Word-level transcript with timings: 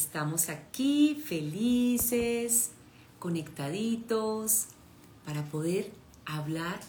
Estamos 0.00 0.48
aquí 0.48 1.22
felices, 1.26 2.70
conectaditos, 3.18 4.68
para 5.26 5.44
poder 5.44 5.92
hablar 6.24 6.80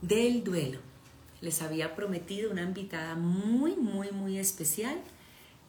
del 0.00 0.42
duelo. 0.42 0.78
Les 1.42 1.60
había 1.60 1.94
prometido 1.94 2.50
una 2.50 2.62
invitada 2.62 3.14
muy, 3.14 3.76
muy, 3.76 4.10
muy 4.10 4.38
especial 4.38 5.02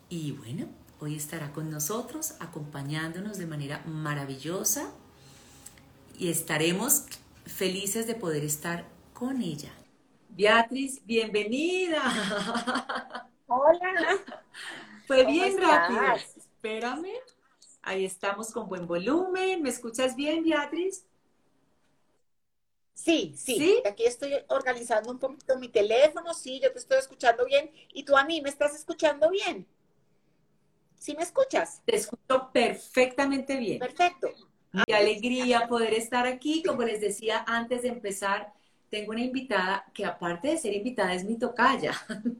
y 0.07 0.31
bueno, 0.31 0.67
hoy 1.01 1.17
estará 1.17 1.51
con 1.51 1.69
nosotros 1.69 2.35
acompañándonos 2.39 3.37
de 3.37 3.47
manera 3.47 3.83
maravillosa 3.85 4.93
y 6.17 6.29
estaremos 6.29 7.03
felices 7.45 8.07
de 8.07 8.15
poder 8.15 8.45
estar 8.45 8.85
con 9.13 9.41
ella. 9.41 9.73
Beatriz, 10.29 11.01
bienvenida. 11.05 12.02
Hola. 13.48 14.21
Fue 15.11 15.25
bien 15.25 15.57
rápido. 15.57 16.01
Espérame. 16.38 17.11
Ahí 17.81 18.05
estamos 18.05 18.53
con 18.53 18.69
buen 18.69 18.88
volumen. 18.88 19.61
¿Me 19.61 19.67
escuchas 19.67 20.15
bien, 20.15 20.41
Beatriz? 20.41 21.05
Sí, 22.93 23.33
sí, 23.35 23.81
Aquí 23.85 24.05
estoy 24.05 24.35
organizando 24.47 25.11
un 25.11 25.19
poquito 25.19 25.57
mi 25.59 25.67
teléfono. 25.67 26.33
Sí, 26.33 26.61
yo 26.63 26.71
te 26.71 26.79
estoy 26.79 26.99
escuchando 26.99 27.43
bien. 27.43 27.69
¿Y 27.93 28.03
tú 28.03 28.16
a 28.16 28.23
mí 28.23 28.39
me 28.39 28.47
estás 28.47 28.73
escuchando 28.73 29.29
bien? 29.29 29.67
¿Sí 30.97 31.13
me 31.17 31.23
escuchas? 31.23 31.81
Te 31.83 31.97
escucho 31.97 32.49
perfectamente 32.53 33.57
bien. 33.57 33.80
Perfecto. 33.80 34.30
Qué 34.88 34.95
alegría 34.95 35.67
poder 35.67 35.93
estar 35.93 36.25
aquí. 36.25 36.63
Como 36.63 36.83
les 36.83 37.02
decía 37.02 37.43
antes 37.45 37.81
de 37.81 37.89
empezar, 37.89 38.53
tengo 38.91 39.12
una 39.13 39.22
invitada 39.22 39.86
que 39.94 40.05
aparte 40.05 40.50
de 40.50 40.58
ser 40.58 40.76
invitada 40.76 41.16
es 41.16 41.23
mi 41.23 41.38
tocaya. 41.38 41.94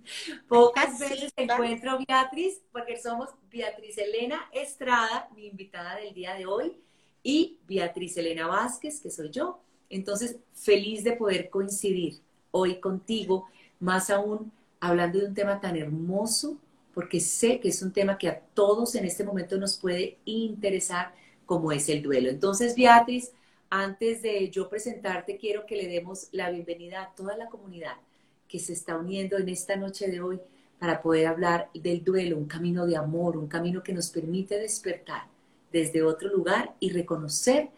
Pocas 0.50 1.00
veces 1.00 1.32
encuentro 1.38 1.98
Beatriz, 2.06 2.62
porque 2.74 3.02
somos 3.02 3.30
Beatriz 3.50 3.98
Elena 3.98 4.50
Estrada, 4.52 5.30
mi 5.34 5.48
invitada 5.48 5.96
del 5.96 6.14
día 6.14 6.36
de 6.36 6.46
hoy, 6.46 6.76
y 7.24 7.58
Beatriz 7.68 8.18
Elena 8.18 8.48
Vázquez, 8.48 9.00
que 9.00 9.10
soy 9.10 9.30
yo. 9.30 9.62
Entonces, 9.90 10.36
feliz 10.54 11.06
de 11.06 11.14
poder 11.14 11.50
coincidir 11.50 12.20
hoy 12.52 12.82
contigo, 12.82 13.48
más 13.80 14.10
aún 14.10 14.52
hablando 14.82 15.20
de 15.20 15.28
un 15.28 15.34
tema 15.34 15.62
tan 15.62 15.78
hermoso, 15.78 16.58
porque 16.94 17.22
sé 17.22 17.62
que 17.62 17.70
es 17.70 17.82
un 17.82 17.94
tema 17.94 18.18
que 18.18 18.28
a 18.28 18.38
todos 18.38 18.96
en 18.96 19.06
este 19.06 19.24
momento 19.24 19.58
nos 19.58 19.78
puede 19.78 20.18
interesar, 20.26 21.14
como 21.46 21.72
es 21.72 21.88
el 21.88 22.02
duelo. 22.02 22.30
Entonces, 22.30 22.76
Beatriz, 22.76 23.32
antes 23.72 24.22
de 24.22 24.50
yo 24.50 24.68
presentarte, 24.68 25.38
quiero 25.38 25.66
que 25.66 25.78
le 25.78 25.88
demos 25.88 26.28
la 26.34 26.52
bienvenida 26.52 27.04
a 27.04 27.16
toda 27.16 27.38
la 27.38 27.48
comunidad 27.48 27.96
que 28.50 28.60
se 28.60 28.74
está 28.74 28.98
uniendo 28.98 29.38
en 29.38 29.48
esta 29.48 29.78
noche 29.78 30.10
de 30.10 30.20
hoy 30.20 30.42
para 30.78 31.02
poder 31.02 31.28
hablar 31.28 31.70
del 31.74 32.04
duelo, 32.04 32.38
un 32.38 32.48
camino 32.48 32.86
de 32.86 32.98
amor, 32.98 33.38
un 33.38 33.48
camino 33.48 33.82
que 33.82 33.94
nos 33.94 34.10
permite 34.10 34.60
despertar 34.60 35.24
desde 35.72 36.04
otro 36.04 36.28
lugar 36.28 36.76
y 36.82 36.90
reconocer 36.90 37.70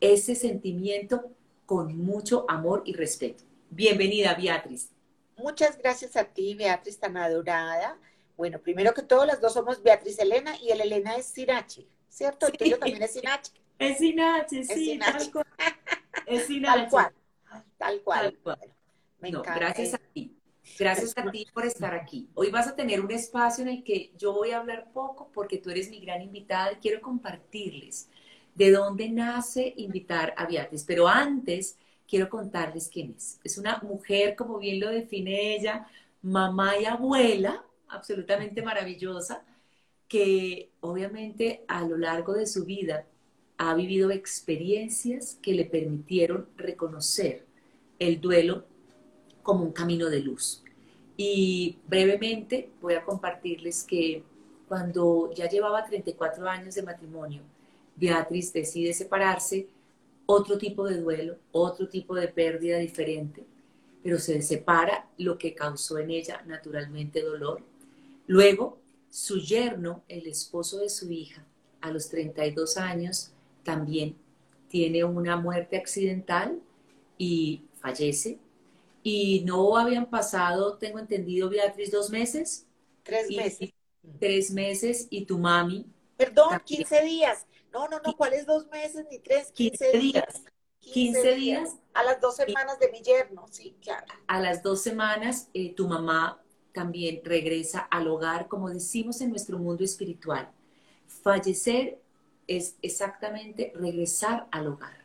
ese 0.00 0.34
sentimiento 0.34 1.30
con 1.66 1.94
mucho 1.94 2.46
amor 2.48 2.82
y 2.86 2.94
respeto. 2.94 3.44
Bienvenida, 3.68 4.34
Beatriz. 4.34 4.88
Muchas 5.36 5.76
gracias 5.76 6.16
a 6.16 6.24
ti, 6.24 6.54
Beatriz, 6.54 6.98
tan 6.98 7.18
adorada. 7.18 7.98
Bueno, 8.38 8.58
primero 8.60 8.94
que 8.94 9.02
todo, 9.02 9.26
las 9.26 9.42
dos 9.42 9.52
somos 9.52 9.82
Beatriz 9.82 10.18
Elena 10.18 10.56
y 10.58 10.70
el 10.70 10.80
Elena 10.80 11.16
es 11.16 11.26
Sirachi, 11.26 11.86
¿cierto? 12.08 12.46
El 12.46 12.56
tuyo 12.56 12.78
también 12.78 13.02
es 13.02 13.12
Sirachi. 13.12 13.63
Es 13.78 13.98
Sinache, 13.98 14.64
sí, 14.64 14.98
tal 14.98 15.30
cual. 15.30 15.46
Es 16.26 16.48
Tal 16.48 16.88
cual. 16.88 17.12
Tal 17.76 18.02
cual. 18.38 18.58
Me 19.20 19.30
gracias 19.30 19.94
a 19.94 19.98
ti. 19.98 20.34
Gracias 20.78 21.12
a 21.16 21.30
ti 21.30 21.46
por 21.52 21.66
estar 21.66 21.94
aquí. 21.94 22.28
Hoy 22.34 22.50
vas 22.50 22.66
a 22.66 22.74
tener 22.74 23.00
un 23.00 23.10
espacio 23.10 23.62
en 23.62 23.68
el 23.68 23.84
que 23.84 24.12
yo 24.16 24.32
voy 24.32 24.50
a 24.50 24.58
hablar 24.58 24.90
poco 24.92 25.30
porque 25.32 25.58
tú 25.58 25.70
eres 25.70 25.90
mi 25.90 26.00
gran 26.00 26.22
invitada 26.22 26.72
y 26.72 26.76
quiero 26.76 27.00
compartirles 27.00 28.08
de 28.54 28.70
dónde 28.70 29.08
nace 29.10 29.74
invitar 29.76 30.34
a 30.36 30.46
Beatriz. 30.46 30.84
Pero 30.86 31.06
antes 31.06 31.76
quiero 32.08 32.28
contarles 32.28 32.88
quién 32.88 33.14
es. 33.16 33.38
Es 33.44 33.58
una 33.58 33.78
mujer, 33.82 34.34
como 34.36 34.58
bien 34.58 34.80
lo 34.80 34.88
define 34.88 35.54
ella, 35.54 35.86
mamá 36.22 36.78
y 36.78 36.86
abuela, 36.86 37.64
absolutamente 37.88 38.62
maravillosa, 38.62 39.44
que 40.08 40.70
obviamente 40.80 41.64
a 41.68 41.82
lo 41.82 41.96
largo 41.96 42.32
de 42.34 42.46
su 42.46 42.64
vida 42.64 43.06
ha 43.56 43.74
vivido 43.74 44.10
experiencias 44.10 45.38
que 45.40 45.52
le 45.52 45.64
permitieron 45.64 46.48
reconocer 46.56 47.44
el 47.98 48.20
duelo 48.20 48.64
como 49.42 49.64
un 49.64 49.72
camino 49.72 50.10
de 50.10 50.20
luz. 50.20 50.62
Y 51.16 51.78
brevemente 51.86 52.70
voy 52.80 52.94
a 52.94 53.04
compartirles 53.04 53.84
que 53.84 54.24
cuando 54.66 55.30
ya 55.34 55.48
llevaba 55.48 55.84
34 55.84 56.48
años 56.48 56.74
de 56.74 56.82
matrimonio, 56.82 57.42
Beatriz 57.96 58.52
decide 58.52 58.92
separarse, 58.92 59.68
otro 60.26 60.58
tipo 60.58 60.88
de 60.88 61.00
duelo, 61.00 61.36
otro 61.52 61.88
tipo 61.88 62.14
de 62.14 62.28
pérdida 62.28 62.78
diferente, 62.78 63.44
pero 64.02 64.18
se 64.18 64.40
separa 64.42 65.08
lo 65.18 65.38
que 65.38 65.54
causó 65.54 65.98
en 65.98 66.10
ella 66.10 66.42
naturalmente 66.46 67.22
dolor. 67.22 67.62
Luego, 68.26 68.78
su 69.10 69.38
yerno, 69.38 70.02
el 70.08 70.26
esposo 70.26 70.78
de 70.78 70.88
su 70.88 71.12
hija, 71.12 71.44
a 71.82 71.90
los 71.90 72.08
32 72.08 72.78
años, 72.78 73.33
también 73.64 74.16
tiene 74.68 75.04
una 75.04 75.36
muerte 75.36 75.76
accidental 75.76 76.60
y 77.18 77.64
fallece. 77.80 78.38
Y 79.02 79.42
no 79.44 79.76
habían 79.76 80.08
pasado, 80.08 80.78
tengo 80.78 80.98
entendido, 80.98 81.48
Beatriz, 81.50 81.90
dos 81.90 82.10
meses. 82.10 82.66
Tres 83.02 83.30
meses. 83.30 83.70
tres 84.18 84.50
meses 84.50 85.06
y 85.10 85.26
tu 85.26 85.38
mami. 85.38 85.86
Perdón, 86.16 86.60
15 86.64 87.02
días. 87.02 87.46
No, 87.72 87.88
no, 87.88 88.00
no, 88.04 88.16
¿cuáles 88.16 88.46
dos 88.46 88.66
meses 88.68 89.04
ni 89.10 89.18
tres? 89.18 89.50
15, 89.52 89.98
días. 89.98 90.42
15, 90.80 91.34
días. 91.34 91.76
A 91.92 92.02
las 92.04 92.20
dos 92.20 92.36
semanas 92.36 92.78
de 92.78 92.90
mi 92.90 93.02
yerno, 93.02 93.46
sí, 93.50 93.76
claro. 93.82 94.06
A 94.26 94.40
las 94.40 94.62
dos 94.62 94.82
semanas, 94.82 95.48
eh, 95.54 95.74
tu 95.74 95.88
mamá 95.88 96.42
también 96.72 97.20
regresa 97.24 97.80
al 97.80 98.08
hogar, 98.08 98.48
como 98.48 98.68
decimos 98.70 99.20
en 99.20 99.30
nuestro 99.30 99.58
mundo 99.58 99.84
espiritual. 99.84 100.50
Fallecer 101.06 102.00
es 102.46 102.76
exactamente 102.82 103.72
regresar 103.74 104.46
al 104.50 104.68
hogar. 104.68 105.04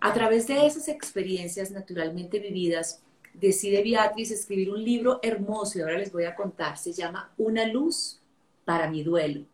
A 0.00 0.12
través 0.12 0.46
de 0.46 0.66
esas 0.66 0.88
experiencias 0.88 1.70
naturalmente 1.70 2.38
vividas, 2.40 3.00
decide 3.32 3.82
Beatriz 3.82 4.30
escribir 4.30 4.70
un 4.70 4.82
libro 4.82 5.20
hermoso 5.22 5.78
y 5.78 5.82
ahora 5.82 5.98
les 5.98 6.12
voy 6.12 6.24
a 6.24 6.34
contar. 6.34 6.76
Se 6.76 6.92
llama 6.92 7.32
Una 7.38 7.64
luz 7.66 8.20
para 8.64 8.90
mi 8.90 9.02
duelo. 9.02 9.44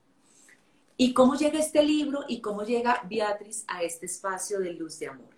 ¿Y 0.96 1.12
cómo 1.12 1.34
llega 1.34 1.58
este 1.58 1.82
libro 1.82 2.24
y 2.28 2.40
cómo 2.40 2.62
llega 2.62 3.02
Beatriz 3.08 3.64
a 3.66 3.82
este 3.82 4.06
espacio 4.06 4.60
de 4.60 4.72
luz 4.72 4.98
de 4.98 5.08
amor? 5.08 5.34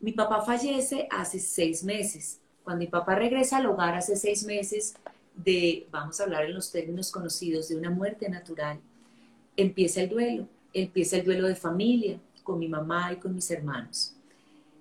Mi 0.00 0.12
papá 0.12 0.42
fallece 0.42 1.06
hace 1.10 1.38
seis 1.38 1.84
meses. 1.84 2.40
Cuando 2.64 2.80
mi 2.80 2.90
papá 2.90 3.14
regresa 3.14 3.58
al 3.58 3.66
hogar 3.66 3.94
hace 3.94 4.16
seis 4.16 4.44
meses 4.44 4.94
de, 5.34 5.86
vamos 5.90 6.20
a 6.20 6.24
hablar 6.24 6.44
en 6.44 6.54
los 6.54 6.72
términos 6.72 7.10
conocidos, 7.10 7.68
de 7.68 7.76
una 7.76 7.90
muerte 7.90 8.28
natural, 8.28 8.80
empieza 9.60 10.02
el 10.02 10.08
duelo, 10.08 10.48
empieza 10.72 11.16
el 11.16 11.24
duelo 11.24 11.46
de 11.46 11.56
familia 11.56 12.20
con 12.42 12.58
mi 12.58 12.68
mamá 12.68 13.12
y 13.12 13.16
con 13.16 13.34
mis 13.34 13.50
hermanos. 13.50 14.14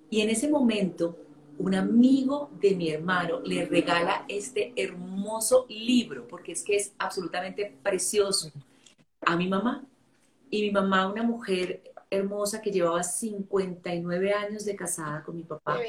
Y 0.10 0.22
en 0.22 0.30
ese 0.30 0.50
momento, 0.50 1.18
un 1.60 1.76
amigo 1.76 2.50
de 2.60 2.76
mi 2.76 2.90
hermano 2.90 3.42
le 3.42 3.66
regala 3.66 4.26
este 4.28 4.74
hermoso 4.76 5.66
libro, 5.70 6.28
porque 6.28 6.54
es 6.54 6.64
que 6.64 6.76
es 6.76 6.94
absolutamente 6.98 7.76
precioso, 7.84 8.52
a 9.22 9.36
mi 9.36 9.48
mamá. 9.48 9.86
Y 10.50 10.62
mi 10.64 10.72
mamá, 10.72 11.12
una 11.12 11.22
mujer 11.22 11.84
hermosa 12.10 12.62
que 12.62 12.72
llevaba 12.72 13.04
59 13.04 14.34
años 14.34 14.66
de 14.66 14.76
casada 14.76 15.24
con 15.24 15.36
mi 15.36 15.44
papá, 15.44 15.80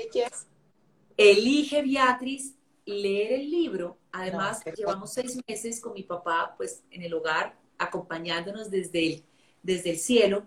elige 1.16 1.82
Beatriz 1.82 2.54
leer 2.84 3.40
el 3.40 3.50
libro. 3.50 3.96
Además, 4.12 4.62
llevamos 4.76 5.12
seis 5.12 5.38
meses 5.46 5.80
con 5.80 5.94
mi 5.94 6.02
papá, 6.02 6.54
pues 6.56 6.82
en 6.90 7.02
el 7.02 7.14
hogar, 7.14 7.56
acompañándonos 7.80 8.70
desde 8.70 9.06
el, 9.06 9.22
desde 9.62 9.90
el 9.90 9.98
cielo 9.98 10.44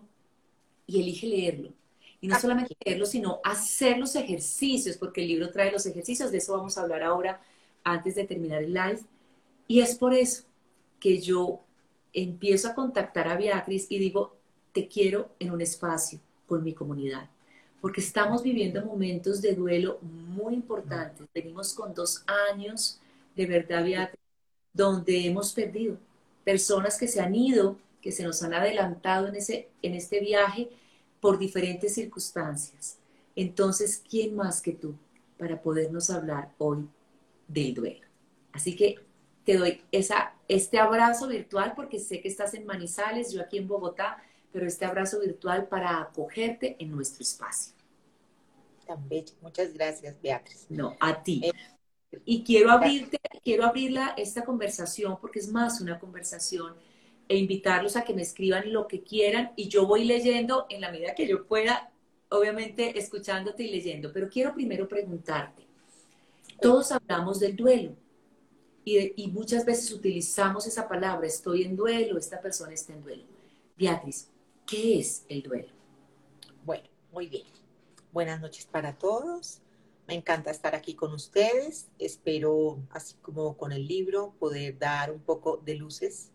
y 0.86 1.02
elige 1.02 1.28
leerlo. 1.28 1.74
Y 2.22 2.28
no 2.28 2.36
ah. 2.36 2.40
solamente 2.40 2.78
leerlo, 2.86 3.06
sino 3.06 3.42
hacer 3.44 3.98
los 3.98 4.16
ejercicios, 4.16 4.96
porque 4.96 5.22
el 5.22 5.28
libro 5.28 5.50
trae 5.52 5.72
los 5.72 5.86
ejercicios, 5.86 6.32
de 6.32 6.38
eso 6.38 6.56
vamos 6.56 6.78
a 6.78 6.82
hablar 6.82 7.04
ahora 7.04 7.42
antes 7.84 8.16
de 8.16 8.26
terminar 8.26 8.64
el 8.64 8.74
live. 8.74 9.02
Y 9.68 9.82
es 9.82 9.96
por 9.96 10.14
eso 10.14 10.44
que 11.00 11.20
yo 11.20 11.62
empiezo 12.14 12.70
a 12.70 12.76
contactar 12.76 13.28
a 13.28 13.36
Beatriz 13.36 13.88
y 13.90 13.98
digo, 13.98 14.38
te 14.72 14.88
quiero 14.88 15.32
en 15.40 15.52
un 15.52 15.62
espacio 15.62 16.20
con 16.48 16.64
mi 16.64 16.74
comunidad, 16.74 17.30
porque 17.82 18.02
estamos 18.02 18.44
viviendo 18.44 18.86
momentos 18.86 19.42
de 19.42 19.56
duelo 19.56 20.00
muy 20.02 20.54
importantes. 20.54 21.28
Venimos 21.34 21.74
con 21.74 21.94
dos 21.94 22.24
años, 22.52 23.00
de 23.36 23.46
verdad, 23.48 23.84
Beatriz, 23.84 24.20
donde 24.72 25.26
hemos 25.26 25.52
perdido 25.52 25.98
personas 26.44 26.98
que 26.98 27.08
se 27.08 27.22
han 27.22 27.36
ido, 27.36 27.78
que 28.02 28.12
se 28.12 28.24
nos 28.24 28.44
han 28.44 28.54
adelantado 28.54 29.28
en, 29.28 29.36
ese, 29.36 29.70
en 29.82 29.94
este 29.94 30.20
viaje 30.20 30.70
por 31.20 31.40
diferentes 31.40 31.94
circunstancias. 31.94 32.98
Entonces, 33.36 34.04
¿quién 34.08 34.36
más 34.36 34.62
que 34.62 34.74
tú 34.74 34.96
para 35.38 35.62
podernos 35.62 36.10
hablar 36.10 36.52
hoy 36.58 36.88
del 37.48 37.74
duelo? 37.74 38.06
Así 38.52 38.76
que 38.76 38.96
te 39.46 39.58
doy 39.58 39.82
esa, 39.92 40.34
este 40.48 40.80
abrazo 40.80 41.28
virtual, 41.28 41.74
porque 41.76 42.00
sé 42.00 42.22
que 42.22 42.28
estás 42.28 42.54
en 42.54 42.66
Manizales, 42.66 43.32
yo 43.32 43.42
aquí 43.42 43.58
en 43.58 43.68
Bogotá, 43.68 44.22
pero 44.52 44.68
este 44.68 44.86
abrazo 44.86 45.20
virtual 45.20 45.68
para 45.68 46.02
acogerte 46.02 46.76
en 46.80 46.92
nuestro 46.92 47.24
espacio. 47.24 47.74
Tan 48.86 49.08
bello. 49.10 49.34
Muchas 49.42 49.74
gracias, 49.74 50.16
Beatriz. 50.22 50.66
No, 50.70 50.96
a 51.00 51.24
ti. 51.24 51.42
Eh, 51.44 51.52
y 52.26 52.44
quiero 52.44 52.72
abrirte, 52.72 53.20
quiero 53.44 53.66
abrirla 53.66 54.14
esta 54.18 54.44
conversación 54.44 55.18
porque 55.20 55.40
es 55.40 55.48
más 55.50 55.82
una 55.82 56.00
conversación 56.00 56.74
e 57.28 57.38
invitarlos 57.38 57.96
a 57.96 58.04
que 58.04 58.14
me 58.14 58.22
escriban 58.22 58.72
lo 58.72 58.88
que 58.88 59.02
quieran 59.02 59.52
y 59.56 59.68
yo 59.68 59.88
voy 59.88 60.06
leyendo 60.06 60.66
en 60.70 60.82
la 60.82 60.92
medida 60.92 61.16
que 61.16 61.28
yo 61.28 61.46
pueda, 61.46 61.92
obviamente 62.30 62.98
escuchándote 62.98 63.64
y 63.64 63.72
leyendo, 63.72 64.12
pero 64.12 64.30
quiero 64.30 64.54
primero 64.54 64.88
preguntarte, 64.88 65.64
todos 66.62 66.92
hablamos 66.92 67.40
del 67.40 67.56
duelo 67.56 67.96
y, 68.86 69.24
y 69.24 69.28
muchas 69.30 69.66
veces 69.66 69.92
utilizamos 69.92 70.68
esa 70.68 70.88
palabra, 70.88 71.28
estoy 71.28 71.64
en 71.64 71.76
duelo, 71.76 72.18
esta 72.18 72.42
persona 72.42 72.74
está 72.74 72.94
en 72.94 73.02
duelo. 73.02 73.24
Beatriz, 73.78 74.30
¿qué 74.66 75.00
es 75.00 75.26
el 75.30 75.42
duelo? 75.42 75.70
Bueno, 76.66 76.88
muy 77.12 77.28
bien. 77.28 77.46
Buenas 78.12 78.40
noches 78.40 78.68
para 78.68 78.94
todos. 78.94 79.63
Me 80.08 80.16
encanta 80.16 80.52
estar 80.52 80.76
aquí 80.76 80.96
con 80.96 81.14
ustedes. 81.14 81.90
Espero, 81.98 82.80
así 82.90 83.16
como 83.22 83.56
con 83.58 83.72
el 83.72 83.88
libro, 83.88 84.36
poder 84.40 84.78
dar 84.78 85.12
un 85.12 85.22
poco 85.22 85.58
de 85.58 85.76
luces 85.76 86.32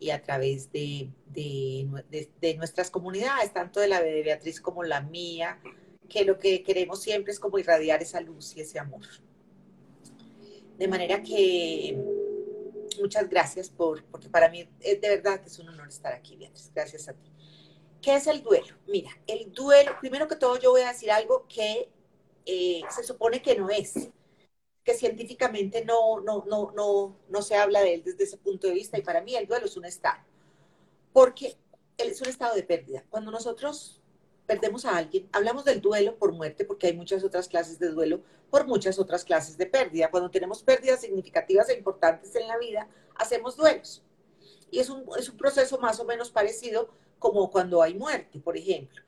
y 0.00 0.10
a 0.10 0.20
través 0.20 0.70
de, 0.72 1.08
de, 1.26 2.54
nuestras 2.56 2.90
comunidades, 2.90 3.52
tanto 3.52 3.80
de 3.80 3.88
la 3.88 4.02
de 4.02 4.22
Beatriz 4.22 4.60
como 4.60 4.82
la 4.82 5.00
mía, 5.00 5.60
que 6.08 6.24
lo 6.24 6.38
que 6.38 6.62
queremos 6.62 7.00
siempre 7.00 7.32
es 7.32 7.40
como 7.40 7.58
irradiar 7.58 8.02
esa 8.02 8.20
luz 8.20 8.54
y 8.56 8.60
ese 8.60 8.78
amor. 8.78 9.06
De 10.76 10.88
manera 10.88 11.22
que 11.22 11.96
muchas 13.00 13.28
gracias 13.30 13.70
por, 13.70 14.04
porque 14.04 14.28
para 14.28 14.48
mí 14.48 14.68
es 14.80 15.00
de 15.00 15.08
verdad 15.08 15.40
que 15.40 15.48
es 15.48 15.58
un 15.58 15.68
honor 15.68 15.88
estar 15.88 16.12
aquí, 16.12 16.36
Beatriz. 16.36 16.70
Gracias 16.74 17.08
a 17.08 17.14
ti. 17.14 17.30
¿Qué 18.02 18.16
es 18.16 18.26
el 18.26 18.42
duelo? 18.42 18.76
Mira, 18.86 19.10
el 19.26 19.52
duelo, 19.52 19.92
primero 20.00 20.28
que 20.28 20.36
todo 20.36 20.58
yo 20.58 20.72
voy 20.72 20.82
a 20.82 20.88
decir 20.88 21.10
algo 21.10 21.46
que 21.48 21.88
eh, 22.46 22.82
se 22.90 23.04
supone 23.04 23.40
que 23.42 23.56
no 23.56 23.70
es, 23.70 24.08
que 24.84 24.94
científicamente 24.94 25.84
no, 25.84 26.20
no, 26.20 26.44
no, 26.46 26.72
no, 26.72 27.16
no 27.28 27.42
se 27.42 27.56
habla 27.56 27.80
de 27.80 27.94
él 27.94 28.02
desde 28.04 28.24
ese 28.24 28.36
punto 28.36 28.66
de 28.66 28.74
vista 28.74 28.98
y 28.98 29.02
para 29.02 29.22
mí 29.22 29.34
el 29.34 29.46
duelo 29.46 29.66
es 29.66 29.76
un 29.76 29.86
estado, 29.86 30.22
porque 31.12 31.56
es 31.96 32.20
un 32.20 32.28
estado 32.28 32.54
de 32.54 32.62
pérdida. 32.62 33.04
Cuando 33.08 33.30
nosotros 33.30 34.00
perdemos 34.46 34.84
a 34.84 34.96
alguien, 34.96 35.28
hablamos 35.32 35.64
del 35.64 35.80
duelo 35.80 36.16
por 36.18 36.32
muerte 36.32 36.66
porque 36.66 36.88
hay 36.88 36.92
muchas 36.94 37.24
otras 37.24 37.48
clases 37.48 37.78
de 37.78 37.88
duelo 37.88 38.20
por 38.50 38.66
muchas 38.66 38.98
otras 38.98 39.24
clases 39.24 39.56
de 39.56 39.66
pérdida. 39.66 40.10
Cuando 40.10 40.30
tenemos 40.30 40.62
pérdidas 40.62 41.00
significativas 41.00 41.68
e 41.70 41.78
importantes 41.78 42.34
en 42.36 42.46
la 42.46 42.58
vida, 42.58 42.88
hacemos 43.14 43.56
duelos. 43.56 44.02
Y 44.70 44.80
es 44.80 44.90
un, 44.90 45.04
es 45.18 45.28
un 45.30 45.36
proceso 45.38 45.78
más 45.78 45.98
o 45.98 46.04
menos 46.04 46.30
parecido 46.30 46.90
como 47.18 47.50
cuando 47.50 47.80
hay 47.80 47.94
muerte, 47.94 48.38
por 48.38 48.56
ejemplo 48.56 49.03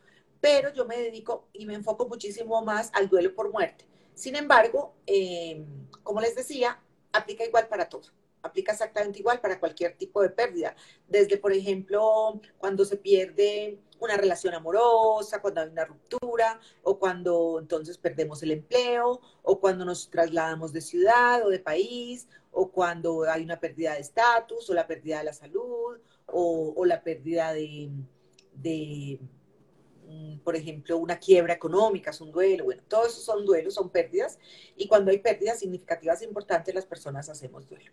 pero 0.47 0.73
yo 0.73 0.85
me 0.85 0.97
dedico 0.97 1.49
y 1.53 1.67
me 1.67 1.75
enfoco 1.75 2.07
muchísimo 2.07 2.63
más 2.63 2.93
al 2.95 3.09
duelo 3.09 3.35
por 3.35 3.51
muerte. 3.51 3.85
Sin 4.15 4.37
embargo, 4.37 4.95
em, 5.05 5.67
como 6.05 6.21
les 6.21 6.37
decía, 6.37 6.81
aplica 7.13 7.45
igual 7.45 7.67
para 7.67 7.89
todo. 7.89 8.13
Aplica 8.43 8.71
exactamente 8.71 9.19
igual 9.19 9.41
para 9.41 9.59
cualquier 9.59 9.97
tipo 9.97 10.23
de 10.23 10.31
pérdida. 10.31 10.77
Desde, 11.09 11.37
por 11.37 11.53
ejemplo, 11.53 12.41
cuando 12.59 12.85
se 12.85 12.97
pierde 12.97 13.81
una 13.99 14.17
relación 14.17 14.55
amorosa, 14.55 15.43
cuando 15.43 15.63
hay 15.63 15.69
una 15.69 15.85
ruptura, 15.85 16.61
o 16.85 16.97
cuando 16.97 17.59
entonces 17.59 17.99
perdemos 17.99 18.41
el 18.45 18.53
empleo, 18.53 19.21
o 19.43 19.59
cuando 19.59 19.85
nos 19.85 20.09
trasladamos 20.11 20.73
de 20.73 20.81
ciudad 20.81 21.45
o 21.45 21.49
de 21.49 21.59
país, 21.59 22.29
o 22.53 22.71
cuando 22.71 23.25
hay 23.25 23.43
una 23.43 23.59
pérdida 23.59 23.95
de 23.95 24.01
estatus, 24.01 24.71
o 24.71 24.75
la 24.75 24.87
pérdida 24.87 25.19
de 25.19 25.25
la 25.25 25.33
salud, 25.33 25.99
o, 26.27 26.85
la 26.85 27.03
pérdida 27.03 27.53
de 27.53 27.91
Por 30.45 30.55
ejemplo, 30.57 30.99
una 30.99 31.19
quiebra 31.19 31.55
económica, 31.55 32.11
es 32.11 32.21
un 32.21 32.31
duelo, 32.31 32.65
bueno, 32.65 32.83
todos 32.87 33.09
esos 33.09 33.25
son 33.25 33.45
duelos, 33.45 33.75
son 33.75 33.91
pérdidas, 33.91 34.39
y 34.77 34.87
cuando 34.87 35.11
hay 35.11 35.19
pérdidas 35.19 35.59
significativas 35.59 36.23
e 36.23 36.27
importantes, 36.27 36.75
las 36.75 36.87
personas 36.87 37.29
hacemos 37.29 37.69
duelo. 37.69 37.93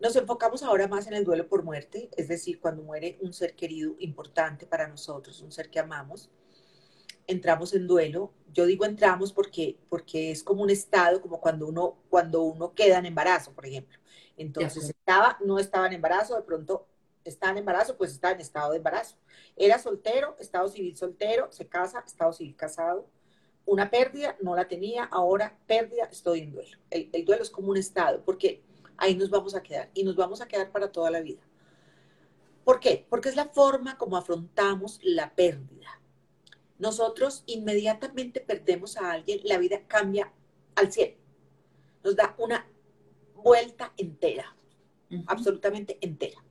Nos 0.00 0.16
enfocamos 0.16 0.62
ahora 0.62 0.88
más 0.88 1.06
en 1.08 1.14
el 1.14 1.24
duelo 1.24 1.48
por 1.48 1.62
muerte, 1.62 2.08
es 2.16 2.28
decir, 2.28 2.60
cuando 2.60 2.82
muere 2.82 3.18
un 3.20 3.32
ser 3.32 3.54
querido 3.54 3.96
importante 3.98 4.66
para 4.66 4.88
nosotros, 4.88 5.42
un 5.42 5.52
ser 5.52 5.70
que 5.70 5.78
amamos, 5.78 6.30
entramos 7.26 7.74
en 7.74 7.86
duelo. 7.86 8.32
Yo 8.52 8.66
digo 8.66 8.84
entramos 8.84 9.32
porque, 9.32 9.78
porque 9.88 10.30
es 10.30 10.42
como 10.42 10.62
un 10.62 10.70
estado, 10.70 11.20
como 11.20 11.40
cuando 11.40 11.66
uno, 11.66 11.98
cuando 12.08 12.42
uno 12.42 12.74
queda 12.74 12.98
en 12.98 13.06
embarazo, 13.06 13.52
por 13.52 13.66
ejemplo. 13.66 13.98
Entonces 14.36 14.88
estaba, 14.88 15.38
no 15.44 15.58
estaba 15.58 15.86
en 15.86 15.92
embarazo, 15.94 16.34
de 16.34 16.42
pronto 16.42 16.86
está 17.30 17.50
en 17.50 17.58
embarazo, 17.58 17.96
pues 17.96 18.12
está 18.12 18.32
en 18.32 18.40
estado 18.40 18.72
de 18.72 18.78
embarazo. 18.78 19.16
Era 19.56 19.78
soltero, 19.78 20.36
estado 20.38 20.68
civil 20.68 20.96
soltero, 20.96 21.50
se 21.50 21.66
casa, 21.66 22.02
estado 22.06 22.32
civil 22.32 22.54
casado. 22.56 23.08
Una 23.66 23.90
pérdida, 23.90 24.36
no 24.40 24.54
la 24.54 24.68
tenía, 24.68 25.04
ahora 25.04 25.58
pérdida, 25.66 26.04
estoy 26.10 26.40
en 26.40 26.52
duelo. 26.52 26.78
El, 26.90 27.10
el 27.12 27.24
duelo 27.24 27.42
es 27.42 27.50
como 27.50 27.70
un 27.70 27.76
estado, 27.76 28.22
porque 28.24 28.62
ahí 28.96 29.14
nos 29.14 29.30
vamos 29.30 29.54
a 29.54 29.62
quedar 29.62 29.90
y 29.94 30.04
nos 30.04 30.16
vamos 30.16 30.40
a 30.40 30.48
quedar 30.48 30.70
para 30.70 30.92
toda 30.92 31.10
la 31.10 31.20
vida. 31.20 31.40
¿Por 32.64 32.80
qué? 32.80 33.06
Porque 33.08 33.28
es 33.28 33.36
la 33.36 33.48
forma 33.48 33.96
como 33.96 34.16
afrontamos 34.16 35.00
la 35.02 35.34
pérdida. 35.34 36.00
Nosotros 36.78 37.42
inmediatamente 37.46 38.40
perdemos 38.40 38.96
a 38.96 39.12
alguien, 39.12 39.40
la 39.44 39.58
vida 39.58 39.86
cambia 39.86 40.32
al 40.74 40.92
cielo. 40.92 41.16
Nos 42.02 42.16
da 42.16 42.34
una 42.38 42.66
vuelta 43.34 43.92
entera, 43.96 44.56
absolutamente 45.26 45.98
entera. 46.00 46.42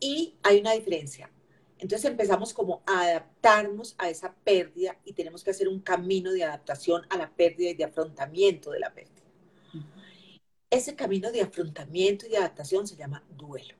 Y 0.00 0.34
hay 0.42 0.60
una 0.60 0.72
diferencia. 0.72 1.30
Entonces 1.78 2.10
empezamos 2.10 2.54
como 2.54 2.82
a 2.86 3.02
adaptarnos 3.02 3.94
a 3.98 4.08
esa 4.08 4.34
pérdida 4.34 4.98
y 5.04 5.12
tenemos 5.12 5.44
que 5.44 5.50
hacer 5.50 5.68
un 5.68 5.80
camino 5.80 6.32
de 6.32 6.44
adaptación 6.44 7.02
a 7.10 7.18
la 7.18 7.30
pérdida 7.30 7.70
y 7.70 7.74
de 7.74 7.84
afrontamiento 7.84 8.70
de 8.70 8.80
la 8.80 8.94
pérdida. 8.94 9.16
Ese 10.70 10.96
camino 10.96 11.30
de 11.30 11.42
afrontamiento 11.42 12.26
y 12.26 12.30
de 12.30 12.38
adaptación 12.38 12.86
se 12.86 12.96
llama 12.96 13.24
duelo. 13.36 13.74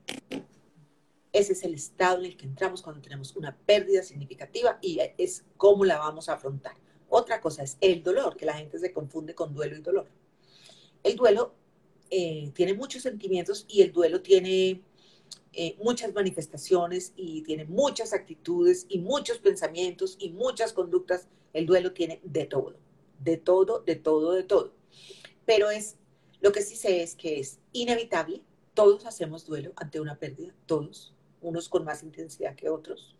Ese 1.33 1.53
es 1.53 1.63
el 1.63 1.73
estado 1.73 2.19
en 2.19 2.25
el 2.25 2.37
que 2.37 2.45
entramos 2.45 2.81
cuando 2.81 3.01
tenemos 3.01 3.35
una 3.35 3.55
pérdida 3.55 4.01
significativa 4.03 4.77
y 4.81 4.99
es 5.17 5.43
cómo 5.57 5.83
la 5.83 5.97
vamos 5.97 6.29
a 6.29 6.33
afrontar. 6.33 6.75
Otra 7.09 7.41
cosa 7.41 7.63
es 7.63 7.77
el 7.81 8.03
dolor, 8.03 8.37
que 8.37 8.45
la 8.45 8.53
gente 8.53 8.79
se 8.79 8.93
confunde 8.93 9.35
con 9.35 9.53
duelo 9.53 9.75
y 9.75 9.81
dolor. 9.81 10.07
El 11.03 11.15
duelo 11.15 11.53
eh, 12.09 12.51
tiene 12.53 12.73
muchos 12.73 13.03
sentimientos 13.03 13.65
y 13.67 13.81
el 13.81 13.91
duelo 13.91 14.21
tiene 14.21 14.81
eh, 15.53 15.75
muchas 15.81 16.13
manifestaciones 16.13 17.13
y 17.15 17.41
tiene 17.41 17.65
muchas 17.65 18.13
actitudes 18.13 18.85
y 18.89 18.99
muchos 18.99 19.39
pensamientos 19.39 20.15
y 20.19 20.29
muchas 20.29 20.71
conductas. 20.71 21.27
El 21.53 21.65
duelo 21.65 21.93
tiene 21.93 22.19
de 22.23 22.45
todo, 22.45 22.75
de 23.19 23.37
todo, 23.37 23.79
de 23.79 23.95
todo, 23.95 24.33
de 24.33 24.43
todo. 24.43 24.73
Pero 25.45 25.71
es, 25.71 25.95
lo 26.41 26.51
que 26.51 26.61
sí 26.61 26.75
sé 26.75 27.01
es 27.01 27.15
que 27.15 27.39
es 27.39 27.59
inevitable. 27.73 28.43
Todos 28.73 29.05
hacemos 29.07 29.45
duelo 29.45 29.73
ante 29.75 29.99
una 29.99 30.19
pérdida, 30.19 30.53
todos, 30.67 31.13
unos 31.41 31.69
con 31.69 31.83
más 31.83 32.03
intensidad 32.03 32.55
que 32.55 32.69
otros. 32.69 33.15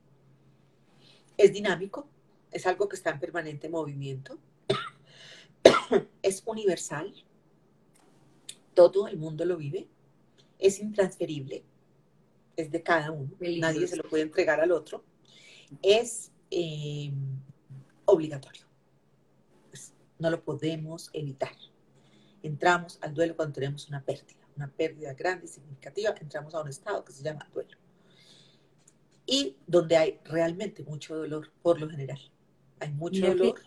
Es 1.38 1.54
dinámico, 1.54 2.08
es 2.52 2.68
algo 2.68 2.88
que 2.88 2.96
está 2.96 3.10
en 3.10 3.20
permanente 3.20 3.68
movimiento. 3.68 4.38
es 6.22 6.44
universal, 6.46 7.14
todo 8.74 9.08
el 9.08 9.18
mundo 9.18 9.44
lo 9.46 9.58
vive, 9.58 9.88
es 10.60 10.80
intransferible, 10.80 11.64
es 12.58 12.72
de 12.72 12.84
cada 12.84 13.12
uno, 13.12 13.30
nadie 13.40 13.88
se 13.88 13.96
lo 13.96 14.04
puede 14.04 14.24
entregar 14.24 14.60
al 14.60 14.72
otro, 14.72 15.04
es 15.82 16.32
eh, 16.50 17.12
obligatorio. 18.06 18.64
Pues, 19.70 19.94
no 20.18 20.30
lo 20.30 20.44
podemos 20.44 21.10
evitar. 21.14 21.54
Entramos 22.42 22.98
al 23.02 23.14
duelo 23.14 23.36
cuando 23.36 23.54
tenemos 23.54 23.88
una 23.88 24.02
pérdida, 24.04 24.40
una 24.56 24.68
pérdida 24.68 25.14
grande 25.14 25.46
y 25.46 25.50
significativa, 25.50 26.16
entramos 26.20 26.56
a 26.56 26.62
un 26.62 26.70
estado 26.70 27.06
que 27.06 27.14
se 27.14 27.24
llama 27.24 27.48
duelo. 27.54 27.78
Y 29.26 29.58
donde 29.68 29.98
hay 29.98 30.20
realmente 30.24 30.84
mucho 30.84 31.16
dolor, 31.16 31.52
por 31.62 31.80
lo 31.80 31.90
general. 31.90 32.20
Hay 32.80 32.92
mucho 32.92 33.28
dolor. 33.28 33.60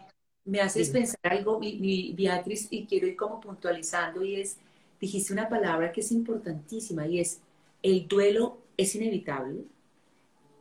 Me 0.44 0.61
haces 0.61 0.90
pensar 0.90 1.20
algo, 1.23 1.61
mi, 1.61 2.12
Beatriz, 2.16 2.66
y 2.70 2.87
quiero 2.87 3.06
ir 3.06 3.14
como 3.14 3.40
puntualizando, 3.40 4.25
y 4.25 4.37
es, 4.37 4.56
dijiste 4.99 5.32
una 5.32 5.49
palabra 5.49 5.92
que 5.92 6.00
es 6.00 6.11
importantísima, 6.11 7.06
y 7.06 7.20
es 7.20 7.40
el 7.82 8.09
duelo 8.09 8.59
es 8.80 8.94
inevitable. 8.94 9.64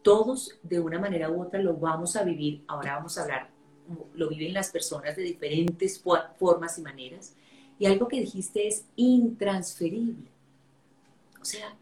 Todos 0.02 0.58
de 0.64 0.80
una 0.80 1.00
manera 1.00 1.30
u 1.30 1.42
otra 1.42 1.62
lo 1.62 1.76
vamos 1.76 2.16
a 2.16 2.24
vivir. 2.24 2.64
Ahora 2.68 2.96
vamos 2.96 3.18
a 3.18 3.24
hablar, 3.24 3.50
lo 4.14 4.30
viven 4.30 4.54
las 4.54 4.72
personas 4.72 5.16
de 5.16 5.24
diferentes 5.24 6.02
formas 6.38 6.78
y 6.78 6.82
maneras. 6.82 7.34
Y 7.78 7.86
algo 7.86 8.08
que 8.08 8.20
dijiste 8.20 8.68
es 8.68 8.86
intransferible. 8.96 10.28
O 11.42 11.46
sea, 11.46 11.76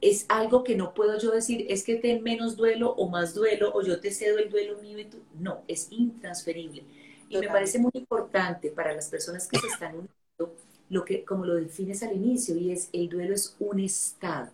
es 0.00 0.26
algo 0.28 0.64
que 0.64 0.76
no 0.76 0.92
puedo 0.94 1.18
yo 1.18 1.30
decir, 1.30 1.66
es 1.68 1.84
que 1.84 1.96
ten 1.96 2.22
menos 2.22 2.56
duelo 2.56 2.92
o 2.92 3.08
más 3.08 3.34
duelo, 3.34 3.72
o 3.74 3.82
yo 3.82 4.00
te 4.00 4.10
cedo 4.10 4.38
el 4.38 4.50
duelo 4.50 4.80
mío 4.80 4.98
y 4.98 5.06
tú. 5.06 5.18
No, 5.38 5.62
es 5.68 5.88
intransferible. 5.90 6.84
Y 7.28 7.38
me 7.38 7.48
parece 7.48 7.78
muy 7.78 7.92
importante 7.94 8.70
para 8.70 8.92
las 8.92 9.08
personas 9.08 9.46
que 9.46 9.58
se 9.58 9.68
están 9.68 9.92
uniendo 9.92 10.56
lo 10.90 11.04
que, 11.04 11.24
como 11.24 11.46
lo 11.46 11.54
defines 11.54 12.02
al 12.02 12.12
inicio, 12.12 12.56
y 12.56 12.72
es 12.72 12.90
el 12.92 13.08
duelo 13.08 13.32
es 13.32 13.56
un 13.60 13.80
estado. 13.80 14.50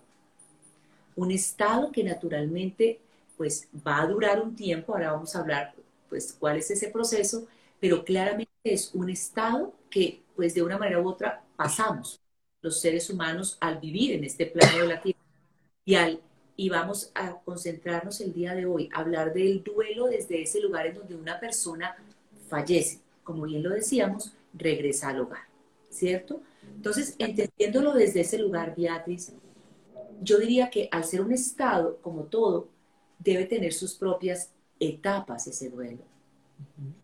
Un 1.16 1.32
estado 1.32 1.90
que 1.90 2.04
naturalmente 2.04 3.00
pues 3.36 3.68
va 3.86 4.02
a 4.02 4.06
durar 4.06 4.40
un 4.40 4.54
tiempo, 4.54 4.92
ahora 4.92 5.12
vamos 5.12 5.34
a 5.34 5.40
hablar 5.40 5.74
pues 6.08 6.34
cuál 6.38 6.56
es 6.56 6.70
ese 6.70 6.88
proceso, 6.88 7.46
pero 7.80 8.04
claramente 8.04 8.52
es 8.64 8.94
un 8.94 9.10
estado 9.10 9.74
que 9.90 10.22
pues 10.34 10.54
de 10.54 10.62
una 10.62 10.78
manera 10.78 11.00
u 11.00 11.08
otra 11.08 11.42
pasamos 11.56 12.20
los 12.62 12.80
seres 12.80 13.10
humanos 13.10 13.58
al 13.60 13.78
vivir 13.78 14.12
en 14.12 14.24
este 14.24 14.46
plano 14.46 14.78
de 14.78 14.88
la 14.88 15.02
Tierra. 15.02 15.20
Y 15.84 15.94
al 15.94 16.20
y 16.56 16.70
vamos 16.70 17.10
a 17.14 17.38
concentrarnos 17.44 18.20
el 18.20 18.32
día 18.32 18.54
de 18.54 18.64
hoy, 18.64 18.88
hablar 18.94 19.34
del 19.34 19.62
duelo 19.62 20.06
desde 20.06 20.42
ese 20.42 20.60
lugar 20.60 20.86
en 20.86 20.94
donde 20.94 21.14
una 21.14 21.38
persona 21.38 21.94
fallece, 22.48 23.00
como 23.22 23.42
bien 23.44 23.62
lo 23.62 23.70
decíamos, 23.70 24.32
regresa 24.54 25.10
al 25.10 25.20
hogar, 25.20 25.42
¿cierto? 25.90 26.40
Entonces, 26.74 27.14
entendiéndolo 27.18 27.92
desde 27.92 28.20
ese 28.20 28.38
lugar, 28.38 28.74
Beatriz, 28.74 29.32
yo 30.22 30.38
diría 30.38 30.70
que 30.70 30.88
al 30.90 31.04
ser 31.04 31.20
un 31.20 31.32
estado, 31.32 31.98
como 32.02 32.24
todo, 32.24 32.68
debe 33.18 33.46
tener 33.46 33.72
sus 33.72 33.94
propias 33.94 34.50
etapas 34.80 35.46
ese 35.46 35.70
duelo. 35.70 36.02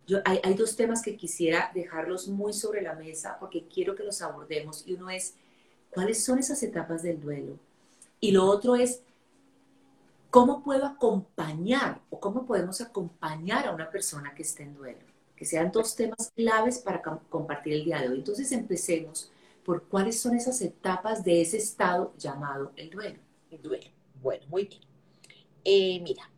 Yo, 0.06 0.18
hay, 0.24 0.40
hay, 0.42 0.54
dos 0.54 0.76
temas 0.76 1.02
que 1.02 1.16
quisiera 1.16 1.70
dejarlos 1.74 2.28
muy 2.28 2.52
sobre 2.52 2.80
la 2.82 2.94
mesa 2.94 3.36
porque 3.38 3.66
quiero 3.66 3.94
que 3.94 4.02
los 4.02 4.22
abordemos 4.22 4.82
y 4.86 4.94
uno 4.94 5.10
es 5.10 5.34
cuáles 5.90 6.24
son 6.24 6.38
esas 6.38 6.62
etapas 6.62 7.02
del 7.02 7.20
duelo 7.20 7.58
y 8.18 8.30
lo 8.30 8.46
otro 8.46 8.76
es 8.76 9.02
cómo 10.30 10.62
puedo 10.62 10.86
acompañar 10.86 12.00
o 12.08 12.18
cómo 12.18 12.46
podemos 12.46 12.80
acompañar 12.80 13.66
a 13.66 13.74
una 13.74 13.90
persona 13.90 14.34
que 14.34 14.42
esté 14.42 14.62
en 14.62 14.74
duelo. 14.74 15.00
Que 15.36 15.44
sean 15.44 15.70
dos 15.70 15.94
temas 15.94 16.32
claves 16.34 16.78
para 16.78 17.02
compartir 17.02 17.74
el 17.74 17.84
día 17.84 18.00
de 18.00 18.08
hoy. 18.08 18.18
Entonces 18.18 18.50
empecemos 18.52 19.30
por 19.64 19.88
cuáles 19.88 20.20
son 20.20 20.34
esas 20.34 20.60
etapas 20.60 21.24
de 21.24 21.40
ese 21.40 21.56
estado 21.56 22.14
llamado 22.16 22.72
el 22.76 22.90
duelo. 22.90 23.20
El 23.50 23.62
duelo. 23.62 23.90
Bueno, 24.20 24.44
muy 24.48 24.64
bien. 24.64 24.82
Eh, 25.64 26.00
mira, 26.00 26.30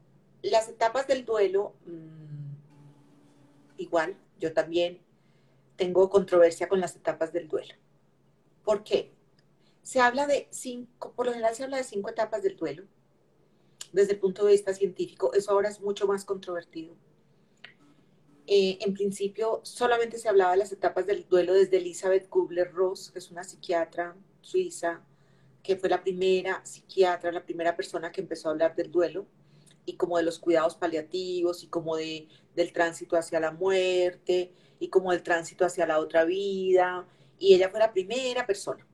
las 0.42 0.68
etapas 0.68 1.06
del 1.06 1.24
duelo, 1.24 1.74
mmm, 1.86 2.54
igual, 3.78 4.16
yo 4.38 4.52
también 4.52 5.00
tengo 5.76 6.10
controversia 6.10 6.68
con 6.68 6.80
las 6.80 6.96
etapas 6.96 7.32
del 7.32 7.48
duelo. 7.48 7.74
¿Por 8.62 8.84
qué? 8.84 9.12
Se 9.82 10.00
habla 10.00 10.26
de 10.26 10.48
cinco, 10.50 11.12
por 11.12 11.26
lo 11.26 11.32
general 11.32 11.54
se 11.54 11.64
habla 11.64 11.76
de 11.78 11.84
cinco 11.84 12.10
etapas 12.10 12.42
del 12.42 12.56
duelo. 12.56 12.84
Desde 13.92 14.12
el 14.12 14.18
punto 14.18 14.44
de 14.44 14.52
vista 14.52 14.74
científico, 14.74 15.32
eso 15.34 15.52
ahora 15.52 15.68
es 15.68 15.80
mucho 15.80 16.06
más 16.06 16.24
controvertido. 16.24 16.94
Eh, 18.46 18.78
en 18.80 18.92
principio, 18.92 19.60
solamente 19.62 20.18
se 20.18 20.28
hablaba 20.28 20.52
de 20.52 20.58
las 20.58 20.72
etapas 20.72 21.06
del 21.06 21.26
duelo 21.28 21.54
desde 21.54 21.78
Elizabeth 21.78 22.28
Kubler-Ross, 22.28 23.10
que 23.10 23.18
es 23.18 23.30
una 23.30 23.42
psiquiatra 23.42 24.16
suiza, 24.42 25.02
que 25.62 25.76
fue 25.76 25.88
la 25.88 26.02
primera 26.02 26.64
psiquiatra, 26.64 27.32
la 27.32 27.44
primera 27.44 27.74
persona 27.74 28.12
que 28.12 28.20
empezó 28.20 28.48
a 28.48 28.52
hablar 28.52 28.76
del 28.76 28.90
duelo 28.90 29.26
y 29.86 29.96
como 29.96 30.18
de 30.18 30.24
los 30.24 30.38
cuidados 30.38 30.76
paliativos 30.76 31.62
y 31.62 31.68
como 31.68 31.96
de, 31.96 32.28
del 32.54 32.72
tránsito 32.72 33.16
hacia 33.16 33.40
la 33.40 33.50
muerte 33.50 34.52
y 34.78 34.88
como 34.88 35.12
del 35.12 35.22
tránsito 35.22 35.64
hacia 35.64 35.86
la 35.86 35.98
otra 35.98 36.24
vida. 36.24 37.06
Y 37.38 37.54
ella 37.54 37.70
fue 37.70 37.80
la 37.80 37.92
primera 37.92 38.46
persona 38.46 38.86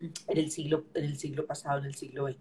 en 0.00 0.38
el 0.38 0.50
siglo, 0.50 0.84
en 0.94 1.04
el 1.04 1.18
siglo 1.18 1.46
pasado, 1.46 1.80
en 1.80 1.86
el 1.86 1.94
siglo 1.94 2.26
XX. 2.26 2.38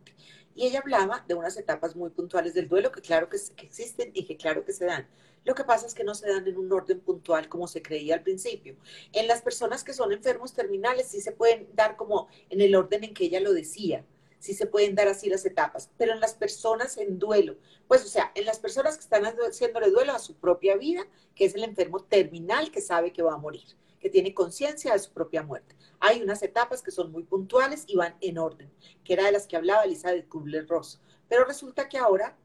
Y 0.56 0.68
ella 0.68 0.80
hablaba 0.80 1.24
de 1.28 1.34
unas 1.34 1.58
etapas 1.58 1.96
muy 1.96 2.10
puntuales 2.10 2.54
del 2.54 2.68
duelo 2.68 2.92
que 2.92 3.02
claro 3.02 3.30
que, 3.30 3.38
existen 3.58 4.12
y 4.14 4.26
que 4.26 4.38
claro 4.38 4.64
que 4.64 4.74
se 4.74 4.86
dan. 4.86 5.08
Lo 5.46 5.56
que 5.56 5.64
pasa 5.64 5.88
es 5.88 5.94
que 5.94 6.04
no 6.04 6.16
se 6.16 6.30
dan 6.30 6.48
en 6.48 6.58
un 6.58 6.72
orden 6.72 7.00
puntual 7.00 7.50
como 7.50 7.68
se 7.68 7.82
creía 7.82 8.16
al 8.16 8.24
principio. 8.24 8.76
En 9.12 9.28
las 9.28 9.42
personas 9.42 9.84
que 9.84 9.94
son 9.94 10.12
enfermos 10.12 10.54
terminales 10.54 11.08
sí 11.08 11.22
se 11.22 11.32
pueden 11.32 11.68
dar 11.74 11.96
como 11.98 12.28
en 12.50 12.62
el 12.62 12.76
orden 12.76 13.04
en 13.04 13.14
que 13.14 13.26
ella 13.26 13.40
lo 13.40 13.52
decía, 13.52 14.06
sí 14.40 14.54
se 14.54 14.68
pueden 14.68 14.94
dar 14.94 15.08
así 15.08 15.30
las 15.30 15.46
etapas, 15.46 15.90
pero 15.98 16.12
en 16.12 16.20
las 16.20 16.34
personas 16.34 16.98
en 16.98 17.18
duelo, 17.18 17.56
pues 17.88 18.04
o 18.04 18.08
sea, 18.08 18.32
en 18.36 18.46
las 18.46 18.60
personas 18.60 18.96
que 18.96 19.04
están 19.04 19.24
haciéndole 19.24 19.90
duelo 19.90 20.12
a 20.12 20.20
su 20.20 20.36
propia 20.36 20.76
vida, 20.76 21.08
que 21.34 21.46
es 21.46 21.56
el 21.56 21.64
enfermo 21.64 22.04
terminal 22.04 22.70
que 22.70 22.82
sabe 22.82 23.14
que 23.14 23.22
va 23.22 23.36
a 23.36 23.38
morir, 23.38 23.78
que 24.04 24.10
tiene 24.10 24.34
conciencia 24.34 24.92
de 24.92 25.00
su 25.00 25.14
propia 25.14 25.44
muerte. 25.44 25.78
Hay 26.02 26.22
unas 26.22 26.44
etapas 26.44 26.84
que 26.84 26.92
son 26.92 27.10
muy 27.10 27.24
puntuales 27.24 27.86
y 27.88 27.96
van 27.96 28.18
en 28.20 28.38
orden, 28.38 28.70
que 29.02 29.14
era 29.14 29.24
de 29.24 29.32
las 29.32 29.48
que 29.48 29.56
hablaba 29.56 29.86
Elizabeth 29.86 30.28
Kubler-Ross. 30.28 31.00
Pero 31.30 31.46
resulta 31.46 31.88
que 31.88 31.98
ahora, 31.98 32.38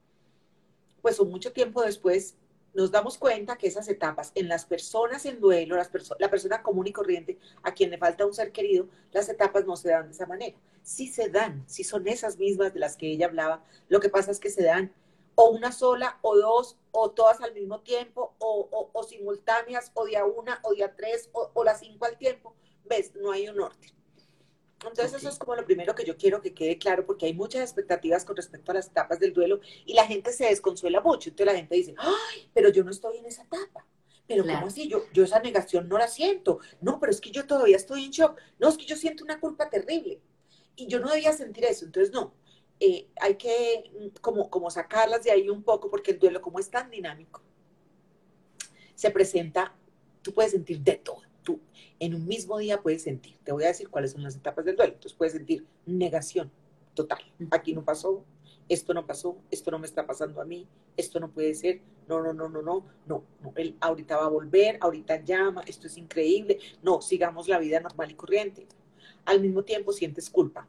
pues 1.03 1.19
un 1.19 1.31
mucho 1.31 1.53
tiempo 1.53 1.83
después, 1.83 2.37
nos 2.75 2.93
damos 2.93 3.19
cuenta 3.19 3.59
que 3.59 3.67
esas 3.67 3.89
etapas 3.89 4.31
en 4.37 4.47
las 4.47 4.67
personas 4.67 5.27
en 5.27 5.41
duelo, 5.41 5.75
las 5.75 5.91
la 6.21 6.31
persona 6.31 6.63
común 6.63 6.87
y 6.87 6.93
corriente 6.93 7.37
a 7.65 7.75
quien 7.75 7.91
le 7.91 7.99
falta 7.99 8.25
un 8.25 8.35
ser 8.35 8.53
querido, 8.53 8.89
las 9.11 9.29
etapas 9.29 9.67
no 9.67 9.75
se 9.75 9.89
dan 9.89 10.07
de 10.07 10.13
esa 10.13 10.27
manera. 10.27 10.57
Sí 10.85 11.09
se 11.09 11.29
dan, 11.29 11.65
sí 11.67 11.83
son 11.83 12.07
esas 12.07 12.39
mismas 12.39 12.73
de 12.73 12.79
las 12.79 12.97
que 12.97 13.11
ella 13.11 13.27
hablaba. 13.27 13.65
Lo 13.89 13.99
que 13.99 14.11
pasa 14.11 14.31
es 14.31 14.39
que 14.39 14.51
se 14.51 14.63
dan 14.63 14.93
o 15.41 15.51
una 15.51 15.71
sola, 15.71 16.19
o 16.23 16.37
dos, 16.37 16.77
o 16.91 17.13
todas 17.13 17.41
al 17.41 17.55
mismo 17.55 17.81
tiempo, 17.83 18.35
o, 18.39 18.69
o, 18.73 18.91
o 18.93 19.03
simultáneas, 19.05 19.93
o 19.95 20.05
día 20.05 20.25
una, 20.25 20.59
o 20.65 20.73
día 20.73 20.97
tres, 20.97 21.31
o, 21.33 21.53
o 21.55 21.63
las 21.63 21.79
cinco 21.79 22.07
al 22.07 22.19
tiempo. 22.19 22.57
¿Ves? 22.85 23.15
No 23.15 23.31
hay 23.31 23.49
un 23.49 23.61
orden. 23.61 23.89
Entonces 24.81 25.07
okay. 25.07 25.19
eso 25.19 25.29
es 25.29 25.39
como 25.39 25.55
lo 25.55 25.65
primero 25.65 25.95
que 25.95 26.05
yo 26.05 26.17
quiero 26.17 26.41
que 26.41 26.55
quede 26.55 26.77
claro 26.77 27.07
porque 27.07 27.27
hay 27.27 27.35
muchas 27.35 27.63
expectativas 27.63 28.25
con 28.25 28.35
respecto 28.35 28.73
a 28.73 28.75
las 28.75 28.89
etapas 28.89 29.21
del 29.21 29.33
duelo 29.33 29.61
y 29.87 29.95
la 29.95 30.07
gente 30.07 30.33
se 30.33 30.47
desconsuela 30.47 31.01
mucho. 31.01 31.31
Entonces 31.31 31.53
la 31.53 31.59
gente 31.59 31.77
dice, 31.77 31.95
ay, 31.99 32.51
pero 32.53 32.71
yo 32.71 32.83
no 32.83 32.91
estoy 32.91 33.19
en 33.19 33.27
esa 33.27 33.45
etapa. 33.45 33.87
Pero 34.27 34.43
claro. 34.43 34.59
¿cómo 34.59 34.73
así? 34.73 34.89
Yo, 34.89 35.05
yo 35.13 35.23
esa 35.23 35.39
negación 35.39 35.89
no 35.89 35.99
la 35.99 36.09
siento. 36.09 36.59
No, 36.81 36.99
pero 36.99 37.13
es 37.13 37.21
que 37.21 37.31
yo 37.31 37.47
todavía 37.47 37.77
estoy 37.77 38.05
en 38.05 38.11
shock. 38.11 38.41
No, 38.59 38.69
es 38.69 38.77
que 38.77 38.87
yo 38.87 38.97
siento 38.97 39.23
una 39.23 39.39
culpa 39.39 39.71
terrible. 39.71 40.21
Y 40.75 40.89
yo 40.89 40.99
no 40.99 41.11
debía 41.11 41.33
sentir 41.33 41.65
eso. 41.65 41.85
Entonces 41.85 42.13
no, 42.13 42.35
eh, 42.81 43.09
hay 43.21 43.37
que 43.37 43.91
mm, 43.99 44.21
como, 44.21 44.51
como 44.51 44.71
sacarlas 44.71 45.25
de 45.25 45.31
ahí 45.31 45.49
un 45.49 45.63
poco 45.63 45.91
porque 45.91 46.13
el 46.13 46.19
duelo 46.19 46.41
como 46.41 46.59
es 46.59 46.71
tan 46.71 46.91
dinámico, 46.91 47.43
se 48.95 49.11
presenta, 49.11 49.75
tú 50.23 50.33
puedes 50.33 50.53
sentir 50.53 50.81
de 50.81 50.97
todo 50.97 51.23
tú 51.49 51.61
en 51.99 52.15
un 52.15 52.27
mismo 52.27 52.59
día 52.59 52.83
puedes 52.83 53.03
sentir. 53.03 53.39
Te 53.43 53.53
voy 53.53 53.65
a 53.65 53.69
decir 53.69 53.89
cuáles 53.89 54.13
son 54.13 54.23
las 54.23 54.37
etapas 54.37 54.65
del 54.65 54.77
duelo. 54.77 54.93
Entonces 54.93 55.17
puedes 55.17 55.33
sentir 55.33 55.67
negación 55.87 56.51
total. 56.95 57.21
Aquí 57.51 57.73
no 57.73 57.85
pasó, 57.85 58.25
esto 58.69 58.93
no 58.93 59.07
pasó, 59.07 59.39
esto 59.51 59.71
no 59.71 59.79
me 59.79 59.87
está 59.87 60.07
pasando 60.07 60.41
a 60.41 60.45
mí, 60.45 60.69
esto 60.97 61.21
no 61.21 61.31
puede 61.31 61.55
ser, 61.55 61.81
no, 62.07 62.23
no, 62.23 62.33
no, 62.33 62.49
no, 62.49 62.61
no, 62.61 62.85
no, 63.07 63.25
no, 63.41 63.53
él 63.57 63.77
ahorita 63.81 64.17
va 64.17 64.27
a 64.27 64.31
volver, 64.31 64.79
ahorita 64.81 65.25
llama, 65.25 65.63
esto 65.67 65.87
es 65.87 65.97
increíble, 65.97 66.59
no, 66.83 67.01
sigamos 67.01 67.49
la 67.49 67.59
vida 67.59 67.81
normal 67.81 68.11
y 68.11 68.15
corriente. 68.15 68.67
Al 69.25 69.41
mismo 69.41 69.63
tiempo 69.63 69.93
sientes 69.93 70.29
culpa, 70.29 70.69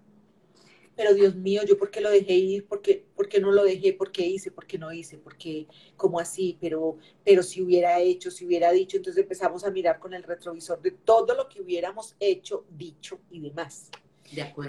pero 1.00 1.13
Dios 1.13 1.34
mío, 1.34 1.62
¿yo 1.65 1.77
por 1.77 1.91
qué 1.91 2.01
lo 2.01 2.10
dejé 2.10 2.34
ir? 2.34 2.68
¿Por 2.68 2.82
qué, 2.82 3.06
por 3.15 3.29
qué 3.29 3.39
no 3.39 3.53
lo 3.53 3.63
dejé? 3.63 3.94
¿Por 3.94 4.12
qué 4.12 4.25
hice? 4.25 4.51
¿Por 4.51 4.68
qué 4.68 4.77
no 4.77 4.91
hice? 4.91 5.18
¿Por 5.18 5.38
qué? 5.38 5.65
¿Cómo 5.96 6.20
así? 6.20 6.58
Pero, 6.60 6.98
pero 7.24 7.41
si 7.41 7.62
hubiera 7.62 8.01
hecho, 8.01 8.29
si 8.29 8.46
hubiera 8.46 8.70
dicho, 8.74 8.98
entonces 8.98 9.24
empezamos 9.24 9.63
a 9.63 9.72
mirar 9.72 9.98
con 9.98 10.13
el 10.13 10.24
retrovisor 10.24 10.82
de 10.82 10.91
todo 10.91 11.36
lo 11.36 11.48
que 11.48 11.62
hubiéramos 11.62 12.18
hecho, 12.20 12.65
dicho 12.70 13.22
y 13.32 13.39
demás. 13.39 13.89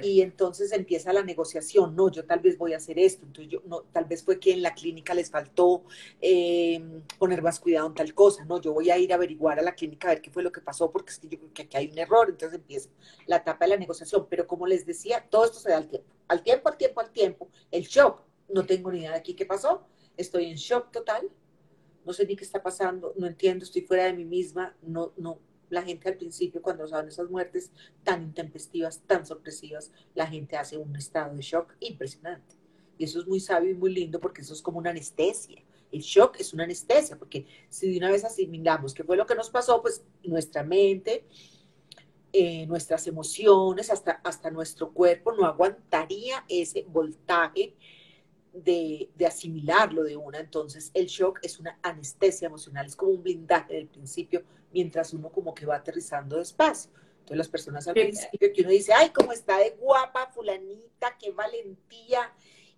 Y 0.02 0.23
entonces 0.23 0.73
empieza 0.73 1.12
la 1.12 1.23
negociación, 1.23 1.95
no, 1.95 2.11
yo 2.11 2.25
tal 2.25 2.40
vez 2.40 2.57
voy 2.57 2.73
a 2.73 2.79
hacer 2.79 2.99
esto, 2.99 3.26
entonces 3.26 3.52
yo, 3.52 3.62
no, 3.67 3.83
tal 3.93 4.05
vez 4.05 4.23
fue 4.23 4.38
que 4.40 4.52
en 4.52 4.62
la 4.62 4.75
clínica 4.75 5.14
les 5.14 5.31
faltó 5.31 5.85
eh, 6.21 7.02
poner 7.19 7.43
más 7.43 7.61
cuidado 7.61 7.88
en 7.88 7.95
tal 7.95 8.14
cosa, 8.14 8.45
no, 8.45 8.61
yo 8.61 8.73
voy 8.73 8.90
a 8.90 8.99
ir 8.99 9.12
a 9.12 9.17
averiguar 9.17 9.59
a 9.59 9.62
la 9.62 9.75
clínica 9.75 10.09
a 10.09 10.12
ver 10.12 10.23
qué 10.23 10.31
fue 10.31 10.43
lo 10.43 10.52
que 10.52 10.61
pasó, 10.61 10.90
porque 10.90 11.12
es 11.12 11.19
que 11.19 11.29
yo 11.29 11.38
creo 11.38 11.52
que 11.52 11.62
aquí 11.62 11.76
hay 11.76 11.90
un 11.90 11.99
error, 11.99 12.29
entonces 12.29 12.59
empieza 12.59 12.88
la 13.26 13.37
etapa 13.37 13.64
de 13.64 13.71
la 13.71 13.76
negociación, 13.76 14.26
pero 14.31 14.47
como 14.47 14.67
les 14.67 14.87
decía, 14.87 15.26
todo 15.29 15.45
esto 15.45 15.59
se 15.59 15.71
da 15.71 15.76
al 15.76 15.88
tiempo, 15.88 16.09
al 16.29 16.43
tiempo, 16.43 16.69
al 16.69 16.76
tiempo, 16.79 17.00
al 17.00 17.11
tiempo, 17.11 17.49
el 17.71 17.83
shock, 17.85 18.23
no 18.49 18.64
tengo 18.64 18.90
ni 18.90 19.00
idea 19.00 19.12
de 19.12 19.19
aquí 19.19 19.35
qué 19.35 19.47
pasó, 19.47 19.87
estoy 20.17 20.47
en 20.47 20.57
shock 20.57 20.90
total, 20.90 21.31
no 22.05 22.12
sé 22.12 22.26
ni 22.26 22.37
qué 22.37 22.45
está 22.45 22.62
pasando, 22.62 23.12
no 23.17 23.26
entiendo, 23.26 23.64
estoy 23.64 23.83
fuera 23.83 24.05
de 24.05 24.14
mí 24.14 24.25
misma, 24.25 24.75
no, 24.83 25.12
no, 25.17 25.38
la 25.71 25.83
gente 25.83 26.09
al 26.09 26.17
principio, 26.17 26.61
cuando 26.61 26.87
saben 26.87 27.09
esas 27.09 27.31
muertes 27.31 27.71
tan 28.03 28.23
intempestivas, 28.23 29.00
tan 29.07 29.25
sorpresivas, 29.25 29.93
la 30.15 30.27
gente 30.27 30.57
hace 30.57 30.77
un 30.77 30.95
estado 30.97 31.35
de 31.35 31.43
shock 31.43 31.75
impresionante. 31.81 32.57
Y 32.99 33.05
eso 33.05 33.21
es 33.21 33.27
muy 33.27 33.41
sabio 33.41 33.71
y 33.71 33.75
muy 33.75 33.95
lindo 33.95 34.21
porque 34.21 34.43
eso 34.43 34.53
es 34.53 34.61
como 34.61 34.79
una 34.79 34.91
anestesia. 34.91 35.62
El 35.91 36.00
shock 36.00 36.37
es 36.39 36.53
una 36.53 36.65
anestesia, 36.65 37.19
porque 37.19 37.47
si 37.69 37.91
de 37.91 37.99
una 37.99 38.11
vez 38.11 38.25
asimilamos 38.25 38.93
qué 38.93 39.05
fue 39.05 39.17
lo 39.17 39.27
que 39.27 39.35
nos 39.35 39.49
pasó, 39.49 39.81
pues 39.81 40.05
nuestra 40.23 40.62
mente, 40.62 41.25
eh, 42.33 42.67
nuestras 42.67 43.07
emociones, 43.07 43.91
hasta, 43.91 44.21
hasta 44.23 44.50
nuestro 44.50 44.93
cuerpo 44.93 45.33
no 45.33 45.47
aguantaría 45.47 46.45
ese 46.49 46.85
voltaje 46.89 47.75
de, 48.52 49.11
de, 49.14 49.26
asimilarlo 49.26 50.02
de 50.02 50.16
una. 50.16 50.38
Entonces, 50.38 50.90
el 50.95 51.07
shock 51.07 51.38
es 51.42 51.59
una 51.59 51.78
anestesia 51.83 52.47
emocional, 52.47 52.87
es 52.87 52.97
como 52.97 53.12
un 53.12 53.23
blindaje 53.23 53.75
del 53.75 53.88
principio, 53.88 54.45
mientras 54.73 55.12
uno 55.12 55.30
como 55.30 55.54
que 55.54 55.66
va 55.66 55.76
aterrizando 55.76 56.37
despacio. 56.37 56.90
Entonces, 57.21 57.38
las 57.38 57.49
personas 57.49 57.87
al 57.87 57.95
principio 57.95 58.52
que 58.52 58.62
uno 58.62 58.71
dice, 58.71 58.92
ay, 58.92 59.11
cómo 59.11 59.33
está 59.33 59.59
de 59.59 59.71
guapa, 59.71 60.30
fulanita, 60.33 61.16
qué 61.19 61.30
valentía. 61.30 62.33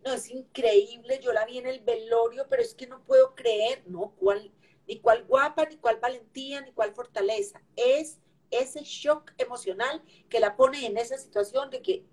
No, 0.04 0.12
es 0.12 0.30
increíble, 0.30 1.20
yo 1.22 1.32
la 1.32 1.46
vi 1.46 1.58
en 1.58 1.66
el 1.66 1.80
velorio, 1.80 2.46
pero 2.50 2.62
es 2.62 2.74
que 2.74 2.86
no 2.86 3.02
puedo 3.04 3.34
creer, 3.34 3.82
no, 3.86 4.14
cuál, 4.18 4.52
ni 4.86 4.98
cuál 5.00 5.24
guapa, 5.24 5.64
ni 5.66 5.76
cuál 5.76 5.98
valentía, 6.00 6.60
ni 6.60 6.72
cuál 6.72 6.92
fortaleza. 6.92 7.62
Es 7.76 8.18
ese 8.50 8.82
shock 8.82 9.32
emocional 9.38 10.02
que 10.28 10.40
la 10.40 10.56
pone 10.56 10.84
en 10.86 10.98
esa 10.98 11.16
situación 11.16 11.70
de 11.70 11.80
que, 11.80 12.04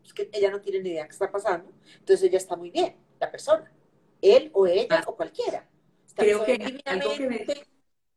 pues, 0.00 0.14
que 0.14 0.30
ella 0.32 0.50
no 0.50 0.60
tiene 0.60 0.80
ni 0.80 0.90
idea 0.90 1.04
qué 1.04 1.12
está 1.12 1.30
pasando. 1.30 1.70
Entonces 1.98 2.22
ella 2.28 2.38
está 2.38 2.56
muy 2.56 2.70
bien, 2.70 2.96
la 3.22 3.30
persona, 3.30 3.70
él 4.20 4.50
o 4.52 4.66
ella 4.66 5.00
ah. 5.00 5.04
o 5.06 5.16
cualquiera. 5.16 5.66
Creo 6.14 6.44
que 6.44 6.80
algo 6.84 7.14
que, 7.16 7.64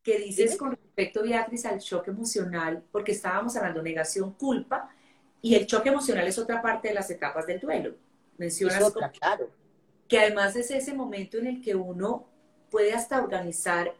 que 0.03 0.19
dices 0.19 0.57
con 0.57 0.71
respecto, 0.71 1.23
Beatriz, 1.23 1.65
al 1.65 1.79
shock 1.79 2.09
emocional, 2.09 2.83
porque 2.91 3.13
estábamos 3.13 3.55
hablando 3.55 3.81
de 3.81 3.89
negación, 3.89 4.33
culpa, 4.33 4.89
y 5.41 5.55
el 5.55 5.65
choque 5.67 5.89
emocional 5.89 6.27
es 6.27 6.37
otra 6.37 6.61
parte 6.61 6.89
de 6.89 6.93
las 6.93 7.09
etapas 7.09 7.45
del 7.47 7.59
duelo. 7.59 7.95
Mencionas 8.37 8.91
claro. 9.19 9.49
que 10.07 10.19
además 10.19 10.55
es 10.55 10.71
ese 10.71 10.93
momento 10.93 11.37
en 11.37 11.47
el 11.47 11.61
que 11.61 11.75
uno 11.75 12.27
puede 12.69 12.93
hasta 12.93 13.21
organizar 13.21 13.95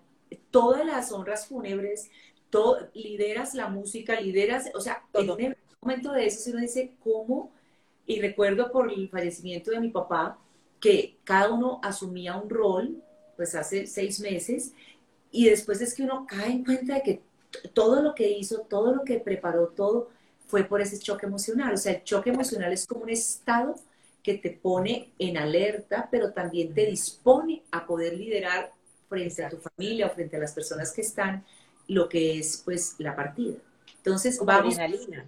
todas 0.52 0.86
las 0.86 1.12
honras 1.12 1.48
fúnebres, 1.48 2.10
todo, 2.50 2.90
lideras 2.94 3.54
la 3.54 3.68
música, 3.68 4.20
lideras, 4.20 4.70
o 4.74 4.82
sea, 4.82 5.04
en 5.14 5.30
un 5.30 5.56
momento 5.82 6.12
de 6.12 6.26
eso 6.26 6.40
se 6.40 6.52
uno 6.52 6.62
dice, 6.62 6.96
¿cómo? 7.04 7.52
Y 8.06 8.20
recuerdo 8.22 8.72
por 8.72 8.92
el 8.92 9.10
fallecimiento 9.10 9.72
de 9.72 9.80
mi 9.80 9.90
papá, 9.90 10.38
que 10.86 11.18
cada 11.24 11.50
uno 11.52 11.80
asumía 11.82 12.38
un 12.38 12.48
rol, 12.48 13.02
pues 13.36 13.56
hace 13.56 13.88
seis 13.88 14.20
meses, 14.20 14.72
y 15.32 15.50
después 15.50 15.82
es 15.82 15.96
que 15.96 16.04
uno 16.04 16.28
cae 16.30 16.52
en 16.52 16.64
cuenta 16.64 16.94
de 16.94 17.02
que 17.02 17.22
todo 17.74 18.04
lo 18.04 18.14
que 18.14 18.30
hizo, 18.30 18.60
todo 18.70 18.94
lo 18.94 19.04
que 19.04 19.20
preparó, 19.20 19.70
todo 19.70 20.10
fue 20.46 20.64
por 20.64 20.82
ese 20.82 21.00
choque 21.00 21.26
emocional. 21.26 21.74
O 21.74 21.78
sea, 21.78 21.94
el 21.94 22.04
choque 22.04 22.30
emocional 22.30 22.72
es 22.72 22.86
como 22.86 23.02
un 23.02 23.10
estado 23.10 23.74
que 24.22 24.36
te 24.36 24.52
pone 24.52 25.12
en 25.18 25.38
alerta, 25.38 26.08
pero 26.12 26.32
también 26.34 26.72
te 26.72 26.86
dispone 26.86 27.64
a 27.72 27.88
poder 27.88 28.16
liderar 28.16 28.72
frente 29.10 29.44
a 29.44 29.50
tu 29.50 29.58
familia 29.58 30.06
o 30.06 30.12
frente 30.12 30.38
a 30.38 30.40
las 30.40 30.54
personas 30.54 30.92
que 30.92 31.02
están 31.02 31.44
lo 31.88 32.08
que 32.08 32.38
es 32.38 32.62
pues 32.64 32.94
la 33.00 33.16
partida. 33.16 33.58
Entonces 33.98 34.38
vamos 34.38 34.78
adrenalina. 34.78 35.26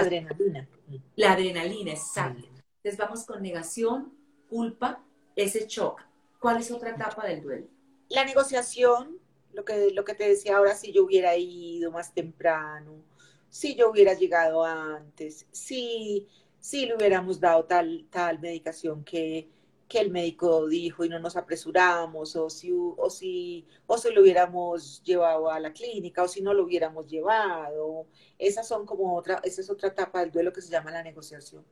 adrenalina. 0.00 0.68
La 1.14 1.32
adrenalina, 1.34 1.92
exacto. 1.92 2.48
Entonces 2.82 2.98
vamos 2.98 3.24
con 3.24 3.40
negación, 3.40 4.19
culpa, 4.50 5.02
ese 5.36 5.66
shock. 5.66 6.02
¿Cuál 6.38 6.58
es 6.58 6.70
otra 6.70 6.90
etapa 6.90 7.26
del 7.26 7.42
duelo? 7.42 7.66
La 8.08 8.24
negociación, 8.24 9.18
lo 9.52 9.64
que, 9.64 9.92
lo 9.92 10.04
que 10.04 10.14
te 10.14 10.28
decía 10.28 10.56
ahora, 10.56 10.74
si 10.74 10.92
yo 10.92 11.04
hubiera 11.04 11.36
ido 11.36 11.92
más 11.92 12.12
temprano, 12.12 13.04
si 13.48 13.74
yo 13.76 13.90
hubiera 13.90 14.14
llegado 14.14 14.64
antes, 14.64 15.46
si, 15.52 16.28
si 16.58 16.86
le 16.86 16.96
hubiéramos 16.96 17.40
dado 17.40 17.64
tal, 17.64 18.06
tal 18.10 18.40
medicación 18.40 19.04
que, 19.04 19.48
que 19.90 19.98
el 19.98 20.10
médico 20.10 20.68
dijo 20.68 21.04
y 21.04 21.08
no 21.08 21.18
nos 21.18 21.36
apresuramos, 21.36 22.36
o 22.36 22.48
si, 22.48 22.70
o 22.72 23.10
si, 23.10 23.66
o 23.86 23.98
si 23.98 24.12
lo 24.12 24.22
hubiéramos 24.22 25.02
llevado 25.02 25.50
a 25.50 25.58
la 25.58 25.72
clínica, 25.72 26.22
o 26.22 26.28
si 26.28 26.40
no 26.40 26.54
lo 26.54 26.64
hubiéramos 26.64 27.08
llevado. 27.08 28.06
Esas 28.38 28.68
son 28.68 28.86
como 28.86 29.16
otra, 29.16 29.40
esa 29.42 29.60
es 29.60 29.68
otra 29.68 29.88
etapa 29.88 30.20
del 30.20 30.30
duelo 30.30 30.52
que 30.52 30.62
se 30.62 30.70
llama 30.70 30.92
la 30.92 31.02
negociación. 31.02 31.64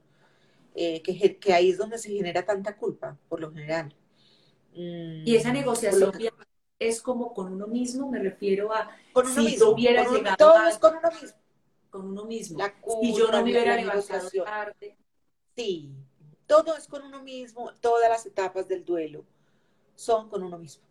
Eh, 0.80 1.02
que, 1.02 1.38
que, 1.40 1.52
ahí 1.52 1.70
es 1.70 1.78
donde 1.78 1.99
se 1.99 2.08
genera 2.08 2.44
tanta 2.44 2.76
culpa, 2.76 3.18
por 3.28 3.40
lo 3.40 3.50
general. 3.50 3.92
y 4.73 5.35
esa 5.35 5.50
mm, 5.50 5.54
negociación 5.54 6.12
es 6.78 7.02
como 7.02 7.35
con 7.35 7.52
uno 7.52 7.66
mismo, 7.66 8.08
me 8.08 8.20
refiero 8.20 8.73
a 8.73 8.88
con 9.12 9.26
uno 9.26 9.35
si 9.35 9.40
mismo, 9.40 9.70
hubiera 9.70 10.08
llegado 10.08 10.37
todo 10.37 10.68
es 10.68 10.78
con 10.78 10.97
uno 10.97 11.11
mismo. 11.11 11.38
Con 11.90 12.06
uno 12.06 12.25
mismo. 12.26 12.58
La 12.58 12.75
y 13.02 13.12
yo 13.12 13.26
no 13.26 13.38
me 13.38 13.50
hubiera 13.50 13.76
tarde. 14.44 14.97
Sí, 15.56 15.90
todo 16.47 16.76
es 16.76 16.87
con 16.87 17.02
uno 17.02 17.25
mismo, 17.25 17.73
todas 17.80 18.08
las 18.08 18.25
etapas 18.25 18.68
del 18.68 18.85
duelo 18.85 19.25
son 19.97 20.28
con 20.28 20.44
uno 20.44 20.58
mismo. 20.58 20.85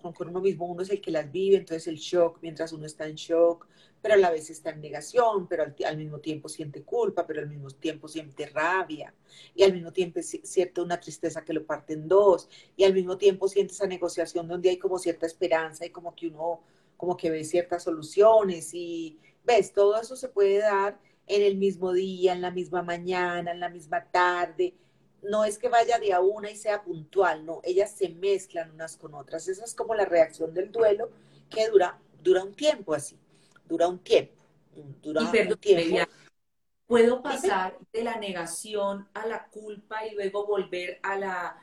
Con, 0.00 0.12
con 0.12 0.28
uno 0.28 0.40
mismo, 0.40 0.66
uno 0.66 0.82
es 0.82 0.90
el 0.90 1.00
que 1.00 1.10
las 1.10 1.30
vive, 1.30 1.56
entonces 1.56 1.88
el 1.88 1.96
shock, 1.96 2.38
mientras 2.40 2.72
uno 2.72 2.86
está 2.86 3.06
en 3.06 3.16
shock, 3.16 3.66
pero 4.00 4.14
a 4.14 4.16
la 4.16 4.30
vez 4.30 4.48
está 4.50 4.70
en 4.70 4.80
negación, 4.80 5.48
pero 5.48 5.64
al, 5.64 5.96
mismo 5.96 6.20
tiempo 6.20 6.48
siente 6.48 6.82
culpa, 6.82 7.26
pero 7.26 7.40
al 7.40 7.48
mismo 7.48 7.68
tiempo 7.70 8.08
siente 8.08 8.46
rabia, 8.46 9.12
y 9.54 9.62
al 9.64 9.72
mismo 9.72 9.92
tiempo 9.92 10.20
siente 10.22 10.80
una 10.80 11.00
tristeza 11.00 11.44
que 11.44 11.52
lo 11.52 11.66
parte 11.66 11.94
en 11.94 12.06
dos, 12.08 12.48
y 12.76 12.84
al 12.84 12.94
mismo 12.94 13.18
tiempo 13.18 13.48
siente 13.48 13.72
esa 13.74 13.86
negociación 13.86 14.46
donde 14.46 14.70
hay 14.70 14.78
como 14.78 14.98
cierta 14.98 15.26
esperanza 15.26 15.84
y 15.84 15.90
como 15.90 16.14
que 16.14 16.28
uno 16.28 16.60
como 16.96 17.16
que 17.16 17.30
ve 17.30 17.44
ciertas 17.44 17.84
soluciones 17.84 18.74
y 18.74 19.18
ves, 19.44 19.72
todo 19.72 20.00
eso 20.00 20.16
se 20.16 20.28
puede 20.28 20.58
dar 20.58 20.98
en 21.28 21.42
el 21.42 21.56
mismo 21.56 21.92
día, 21.92 22.32
en 22.32 22.40
la 22.42 22.50
misma 22.50 22.82
mañana, 22.82 23.52
en 23.52 23.60
la 23.60 23.68
misma 23.68 24.04
tarde, 24.10 24.74
no 25.22 25.44
es 25.44 25.58
que 25.58 25.68
vaya 25.68 25.98
de 25.98 26.12
a 26.12 26.20
una 26.20 26.50
y 26.50 26.56
sea 26.56 26.82
puntual, 26.82 27.44
no, 27.44 27.60
ellas 27.64 27.92
se 27.92 28.08
mezclan 28.08 28.70
unas 28.72 28.96
con 28.96 29.14
otras. 29.14 29.48
Esa 29.48 29.64
es 29.64 29.74
como 29.74 29.94
la 29.94 30.04
reacción 30.04 30.54
del 30.54 30.70
duelo 30.70 31.10
que 31.50 31.68
dura, 31.68 31.98
dura 32.22 32.44
un 32.44 32.54
tiempo 32.54 32.94
así, 32.94 33.16
dura 33.66 33.88
un 33.88 33.98
tiempo, 33.98 34.34
dura 35.02 35.22
un 35.22 35.30
tiempo. 35.58 36.12
Puedo 36.86 37.22
pasar 37.22 37.76
de 37.92 38.02
la 38.02 38.16
negación 38.16 39.08
a 39.12 39.26
la 39.26 39.46
culpa 39.48 40.06
y 40.06 40.14
luego 40.14 40.46
volver 40.46 40.98
a 41.02 41.16
la, 41.16 41.62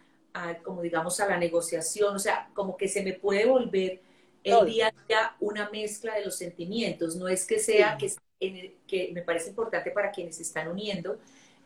como 0.63 0.83
digamos, 0.83 1.19
a 1.19 1.27
la 1.27 1.37
negociación, 1.37 2.15
o 2.15 2.19
sea, 2.19 2.51
como 2.53 2.77
que 2.77 2.87
se 2.87 3.01
me 3.01 3.13
puede 3.13 3.45
volver 3.45 4.01
el 4.43 4.65
día 4.67 4.87
a 4.87 5.07
día 5.07 5.35
una 5.39 5.69
mezcla 5.71 6.13
de 6.13 6.25
los 6.25 6.35
sentimientos, 6.35 7.15
no 7.15 7.27
es 7.27 7.47
que 7.47 7.57
sea 7.57 7.97
que, 7.97 8.13
que 8.85 9.09
me 9.13 9.23
parece 9.23 9.49
importante 9.49 9.89
para 9.89 10.11
quienes 10.11 10.35
se 10.35 10.43
están 10.43 10.67
uniendo, 10.67 11.17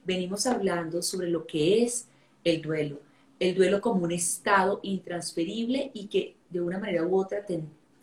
venimos 0.03 0.45
hablando 0.45 1.01
sobre 1.01 1.29
lo 1.29 1.45
que 1.45 1.83
es 1.83 2.07
el 2.43 2.61
duelo. 2.61 2.99
El 3.39 3.55
duelo 3.55 3.81
como 3.81 4.03
un 4.03 4.11
estado 4.11 4.79
intransferible 4.83 5.91
y 5.93 6.07
que 6.07 6.35
de 6.49 6.61
una 6.61 6.79
manera 6.79 7.05
u 7.05 7.15
otra 7.15 7.45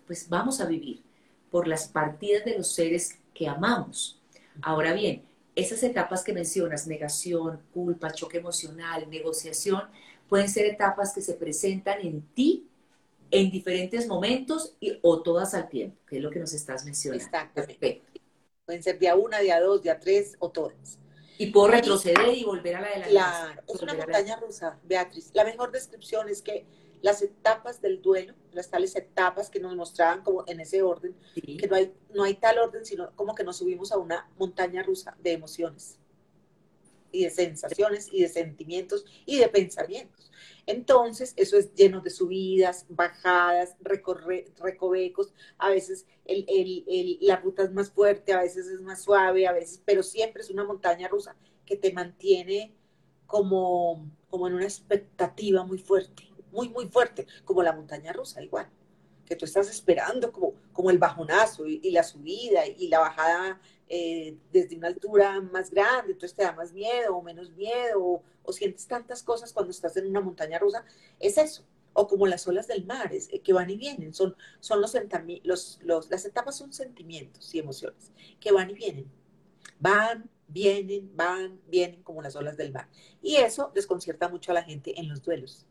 pues 0.07 0.29
vamos 0.29 0.61
a 0.61 0.67
vivir 0.67 1.03
por 1.51 1.67
las 1.67 1.89
partidas 1.89 2.45
de 2.45 2.57
los 2.57 2.73
seres 2.73 3.19
que 3.35 3.49
amamos. 3.49 4.21
Ahora 4.63 4.93
bien, 4.93 5.23
esas 5.55 5.83
etapas 5.83 6.23
que 6.23 6.33
mencionas, 6.33 6.87
negación, 6.87 7.61
culpa, 7.73 8.13
choque 8.13 8.39
emocional, 8.39 9.09
negociación, 9.11 9.83
pueden 10.29 10.49
ser 10.49 10.67
etapas 10.67 11.15
que 11.15 11.21
se 11.21 11.35
presentan 11.35 12.01
en 12.01 12.23
ti 12.35 12.67
en 13.31 13.51
diferentes 13.51 14.07
momentos 14.07 14.75
y, 14.81 14.99
o 15.03 15.23
todas 15.23 15.55
al 15.55 15.69
tiempo, 15.69 15.97
que 16.07 16.19
es 16.19 16.23
lo 16.23 16.31
que 16.31 16.39
nos 16.39 16.53
estás 16.53 16.85
mencionando. 16.85 17.25
Exactamente. 17.25 18.03
Pueden 18.65 18.83
ser 18.83 18.99
día 18.99 19.17
una, 19.17 19.39
día 19.41 19.61
dos, 19.61 19.83
día 19.83 19.99
tres 19.99 20.37
o 20.39 20.51
todas. 20.51 20.99
Y 21.38 21.46
puedo 21.46 21.68
retroceder 21.68 22.37
y 22.37 22.44
volver 22.44 22.77
a 22.77 22.81
la 22.81 22.88
de 22.88 22.99
la 22.99 23.07
Claro, 23.07 23.62
es 23.66 23.83
una 23.83 23.94
montaña 23.94 24.37
rusa, 24.37 24.79
Beatriz. 24.85 25.31
La 25.35 25.44
mejor 25.44 25.70
descripción 25.70 26.29
es 26.29 26.42
que 26.42 26.66
las 27.03 27.22
etapas 27.22 27.81
del 27.83 28.01
duelo, 28.01 28.35
las 28.53 28.70
tales 28.70 28.96
etapas 28.96 29.51
que 29.51 29.61
nos 29.61 29.77
mostraban 29.77 30.22
como 30.22 30.44
en 30.46 30.61
ese 30.61 30.83
orden, 30.83 31.14
que 31.35 31.68
no 31.68 31.77
hay, 31.77 31.92
no 32.14 32.25
hay 32.25 32.35
tal 32.35 32.59
orden, 32.59 32.85
sino 32.85 33.14
como 33.16 33.35
que 33.35 33.44
nos 33.44 33.59
subimos 33.59 33.92
a 33.92 33.99
una 33.99 34.29
montaña 34.38 34.83
rusa 34.83 35.16
de 35.20 35.33
emociones 35.33 35.99
y 37.16 37.24
de 37.24 37.31
sensaciones 37.31 38.09
y 38.12 38.20
de 38.22 38.29
sentimientos 38.29 39.05
y 39.24 39.38
de 39.38 39.48
pensamientos. 39.48 40.31
Entonces, 40.66 41.33
eso 41.37 41.57
es 41.57 41.72
lleno 41.74 42.00
de 42.00 42.11
subidas, 42.11 42.87
bajadas, 42.88 43.76
recovecos, 43.81 45.33
a 45.59 45.70
veces 45.70 46.07
la 47.20 47.37
ruta 47.37 47.62
es 47.62 47.72
más 47.72 47.90
fuerte, 47.90 48.33
a 48.33 48.42
veces 48.42 48.66
es 48.66 48.81
más 48.81 49.02
suave, 49.02 49.46
a 49.46 49.52
veces, 49.52 49.81
pero 49.85 50.02
siempre 50.02 50.42
es 50.42 50.50
una 50.50 50.64
montaña 50.64 51.09
rusa 51.09 51.37
que 51.64 51.76
te 51.76 51.92
mantiene 51.92 52.74
como, 53.26 54.11
como 54.29 54.48
en 54.48 54.55
una 54.55 54.64
expectativa 54.64 55.64
muy 55.64 55.79
fuerte, 55.79 56.24
muy, 56.52 56.68
muy 56.68 56.87
fuerte, 56.88 57.26
como 57.44 57.62
la 57.62 57.72
montaña 57.72 58.12
rusa, 58.12 58.42
igual, 58.42 58.68
que 59.24 59.37
tú 59.37 59.44
estás 59.44 59.70
esperando 59.70 60.33
como, 60.33 60.55
como 60.72 60.90
el 60.90 60.98
bajonazo 60.98 61.66
y, 61.66 61.81
y 61.83 61.92
la 61.92 62.02
subida 62.02 62.66
y 62.66 62.88
la 62.88 62.98
bajada 63.00 63.61
eh, 63.88 64.37
desde 64.53 64.77
una 64.77 64.88
altura 64.88 65.40
más 65.40 65.70
grande, 65.70 66.12
entonces 66.12 66.35
te 66.35 66.42
da 66.42 66.53
más 66.53 66.72
miedo 66.72 67.16
o 67.16 67.22
menos 67.22 67.53
miedo, 67.53 68.22
o, 68.44 68.53
sientes 68.53 68.87
tantas 68.87 69.22
cosas 69.22 69.53
cuando 69.53 69.70
estás 69.70 69.96
en 69.96 70.07
una 70.07 70.20
montaña 70.20 70.59
rusa, 70.59 70.85
es 71.20 71.38
eso. 71.38 71.64
O 71.92 72.07
como 72.07 72.27
las 72.27 72.46
olas 72.46 72.66
del 72.66 72.85
mar, 72.85 73.12
es, 73.14 73.29
eh, 73.33 73.40
que 73.40 73.53
van 73.53 73.70
y 73.70 73.77
vienen, 73.77 74.12
son, 74.12 74.37
son 74.61 74.81
los, 74.81 74.94
los, 75.44 75.81
los, 75.83 76.11
las 76.11 76.25
etapas 76.25 76.57
son 76.57 76.72
sentimientos 76.72 77.55
y 77.55 77.59
emociones 77.59 78.12
que 78.40 78.53
van 78.53 78.70
y 78.70 78.75
vienen. 78.75 79.11
Van, 79.81 80.29
vienen, 80.49 81.11
van, 81.16 81.61
vienen 81.68 82.03
como 82.03 82.22
las 82.22 82.37
olas 82.37 82.57
del 82.57 82.72
mar. 82.72 82.88
Y 83.22 83.37
eso 83.37 83.72
desconcierta 83.75 84.29
mucho 84.29 84.51
a 84.51 84.55
la 84.55 84.62
gente 84.62 84.99
en 84.99 85.09
los 85.09 85.22
duelos. 85.22 85.66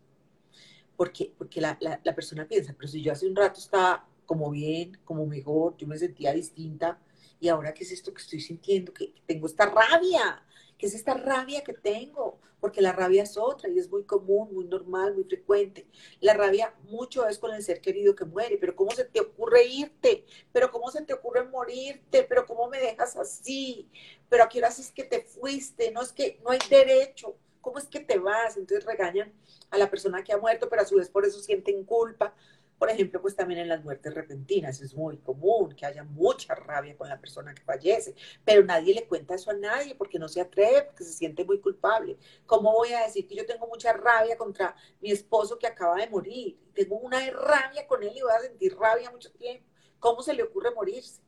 Porque, 0.98 1.34
porque 1.38 1.62
la, 1.62 1.78
la, 1.82 2.00
la 2.04 2.16
persona 2.16 2.48
piensa, 2.48 2.74
pero 2.78 2.88
si 2.88 3.02
yo 3.02 3.12
hace 3.12 3.28
un 3.28 3.36
rato 3.36 3.60
estaba 3.60 4.08
como 4.26 4.50
bien, 4.52 4.98
como 5.06 5.26
mejor, 5.26 5.76
yo 5.78 5.88
me 5.88 5.98
sentía 5.98 6.34
distinta, 6.34 7.00
y 7.40 7.48
ahora 7.50 7.74
qué 7.74 7.84
es 7.84 7.92
esto 7.92 8.14
que 8.14 8.22
estoy 8.22 8.40
sintiendo, 8.40 8.94
que, 8.94 9.14
tengo 9.26 9.48
esta 9.48 9.66
rabia, 9.66 10.44
qué 10.78 10.88
es 10.88 10.96
esta 10.96 11.14
rabia 11.14 11.64
que 11.64 11.74
tengo, 11.74 12.40
porque 12.60 12.82
la 12.82 12.94
rabia 12.94 13.24
es 13.24 13.38
otra 13.38 13.70
y 13.70 13.78
es 13.78 13.90
muy 13.90 14.04
común, 14.06 14.52
muy 14.52 14.66
normal, 14.66 15.14
muy 15.14 15.26
frecuente. 15.26 15.86
La 16.20 16.34
rabia 16.34 16.74
mucho 16.90 17.28
es 17.28 17.38
con 17.38 17.54
el 17.54 17.62
ser 17.62 17.80
querido 17.80 18.16
que 18.16 18.26
muere, 18.26 18.58
pero 18.58 18.76
¿cómo 18.76 18.92
se 18.92 19.06
te 19.06 19.20
ocurre 19.20 19.66
irte? 19.66 20.26
¿Pero 20.52 20.72
cómo 20.72 20.90
se 20.90 21.04
te 21.04 21.14
ocurre 21.14 21.44
morirte? 21.44 22.24
¿Pero 22.24 22.46
cómo 22.46 22.68
me 22.68 22.80
dejas 22.80 23.16
así? 23.18 23.88
¿Pero 24.30 24.44
a 24.44 24.50
qué 24.50 24.58
hora 24.58 24.70
es 24.70 24.92
que 24.92 25.04
te 25.04 25.22
fuiste? 25.22 25.92
No 25.92 26.02
es 26.02 26.12
que 26.12 26.40
no 26.44 26.50
hay 26.50 26.60
derecho. 26.70 27.38
¿Cómo 27.62 27.78
es 27.78 27.86
que 27.86 28.00
te 28.00 28.18
vas? 28.18 28.58
Entonces 28.58 28.86
regañan 28.86 29.32
a 29.70 29.78
la 29.78 29.90
persona 29.90 30.24
que 30.24 30.34
ha 30.34 30.38
muerto, 30.38 30.68
pero 30.70 30.82
a 30.82 30.86
su 30.86 30.96
vez 30.96 31.10
por 31.10 31.26
eso 31.26 31.40
sienten 31.40 31.84
culpa 31.84 32.34
Por 32.78 32.90
ejemplo, 32.90 33.22
pues 33.22 33.36
también 33.36 33.62
en 33.62 33.70
las 33.70 33.84
muertes 33.84 34.14
repentinas 34.14 34.82
es 34.82 34.94
muy 34.94 35.18
común 35.18 35.74
que 35.76 35.86
haya 35.86 36.04
mucha 36.04 36.56
rabia 36.56 36.98
con 36.98 37.08
la 37.08 37.20
persona 37.20 37.54
que 37.54 37.64
fallece, 37.64 38.16
pero 38.44 38.64
nadie 38.64 38.94
le 38.94 39.08
cuenta 39.08 39.36
eso 39.36 39.52
a 39.52 39.54
nadie 39.54 39.96
porque 39.96 40.20
no 40.20 40.28
se 40.28 40.42
atreve, 40.42 40.84
porque 40.84 41.04
se 41.06 41.14
siente 41.14 41.46
muy 41.46 41.60
culpable. 41.60 42.18
¿Cómo 42.46 42.74
voy 42.74 42.92
a 42.94 43.04
decir 43.04 43.28
que 43.28 43.36
yo 43.36 43.46
tengo 43.46 43.68
mucha 43.68 43.94
rabia 43.94 44.38
contra 44.38 44.76
mi 45.02 45.12
esposo 45.12 45.58
que 45.58 45.68
acaba 45.68 45.96
de 45.96 46.10
morir? 46.10 46.60
Tengo 46.74 46.98
una 46.98 47.20
rabia 47.32 47.88
con 47.88 48.04
él 48.04 48.12
y 48.16 48.22
voy 48.22 48.32
a 48.32 48.42
sentir 48.42 48.76
rabia 48.78 49.10
mucho 49.10 49.32
tiempo. 49.32 49.66
¿Cómo 50.00 50.22
se 50.22 50.34
le 50.34 50.44
ocurre 50.44 50.72
morirse? 50.72 51.22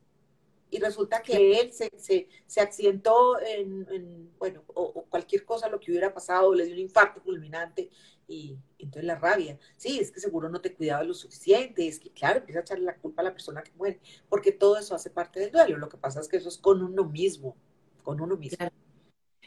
y 0.70 0.78
resulta 0.78 1.22
que 1.22 1.60
él 1.60 1.72
se, 1.72 1.90
se, 1.96 2.28
se 2.46 2.60
accidentó 2.60 3.40
en, 3.40 4.30
bueno, 4.38 4.64
o, 4.74 5.04
cualquier 5.08 5.44
cosa, 5.44 5.68
lo 5.68 5.80
que 5.80 5.90
hubiera 5.90 6.12
pasado, 6.12 6.54
le 6.54 6.64
dio 6.64 6.74
un 6.74 6.80
infarto 6.80 7.20
fulminante 7.20 7.90
y 8.28 8.58
entonces 8.78 9.04
la 9.04 9.16
rabia, 9.16 9.58
sí, 9.76 9.98
es 9.98 10.12
que 10.12 10.20
seguro 10.20 10.48
no 10.50 10.60
te 10.60 10.74
cuidaba 10.74 11.02
lo 11.02 11.14
suficiente, 11.14 11.88
es 11.88 11.98
que 11.98 12.10
claro, 12.10 12.40
empieza 12.40 12.60
a 12.60 12.62
echarle 12.62 12.84
la 12.84 12.96
culpa 12.96 13.22
a 13.22 13.24
la 13.24 13.32
persona 13.32 13.62
que 13.62 13.72
muere, 13.76 13.98
porque 14.28 14.52
todo 14.52 14.76
eso 14.78 14.94
hace 14.94 15.10
parte 15.10 15.40
del 15.40 15.50
duelo, 15.50 15.78
lo 15.78 15.88
que 15.88 15.96
pasa 15.96 16.20
es 16.20 16.28
que 16.28 16.36
eso 16.36 16.50
es 16.50 16.58
con 16.58 16.82
uno 16.82 17.04
mismo, 17.04 17.56
con 18.04 18.20
uno 18.20 18.36
mismo. 18.36 18.68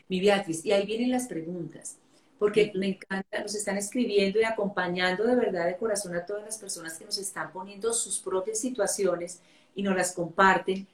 Mi 0.10 0.20
Beatriz, 0.20 0.66
y 0.66 0.72
ahí 0.72 0.86
vienen 0.86 1.12
las 1.12 1.28
preguntas, 1.28 1.98
porque 2.40 2.72
me 2.76 2.88
encanta, 2.88 3.42
nos 3.42 3.54
están 3.54 3.78
escribiendo 3.78 4.40
y 4.40 4.44
acompañando 4.44 5.26
de 5.26 5.36
verdad 5.36 5.68
de 5.68 5.78
corazón 5.78 6.16
a 6.16 6.26
todas 6.26 6.44
las 6.44 6.58
personas 6.58 6.98
que 6.98 7.06
nos 7.06 7.20
están 7.20 7.54
poniendo 7.54 7.94
sus 7.94 8.20
propias 8.20 8.60
situaciones 8.60 9.42
y 9.76 9.84
nos 9.84 9.96
las 9.96 10.12
comparten 10.14 10.88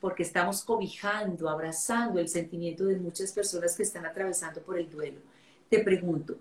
porque 0.00 0.22
estamos 0.22 0.62
cobijando, 0.62 1.48
abrazando 1.48 2.20
el 2.20 2.28
sentimiento 2.28 2.84
de 2.84 2.96
muchas 2.96 3.32
personas 3.32 3.76
que 3.76 3.82
están 3.82 4.06
atravesando 4.06 4.62
por 4.62 4.78
el 4.78 4.88
duelo. 4.88 5.18
Te 5.68 5.80
pregunto, 5.80 6.36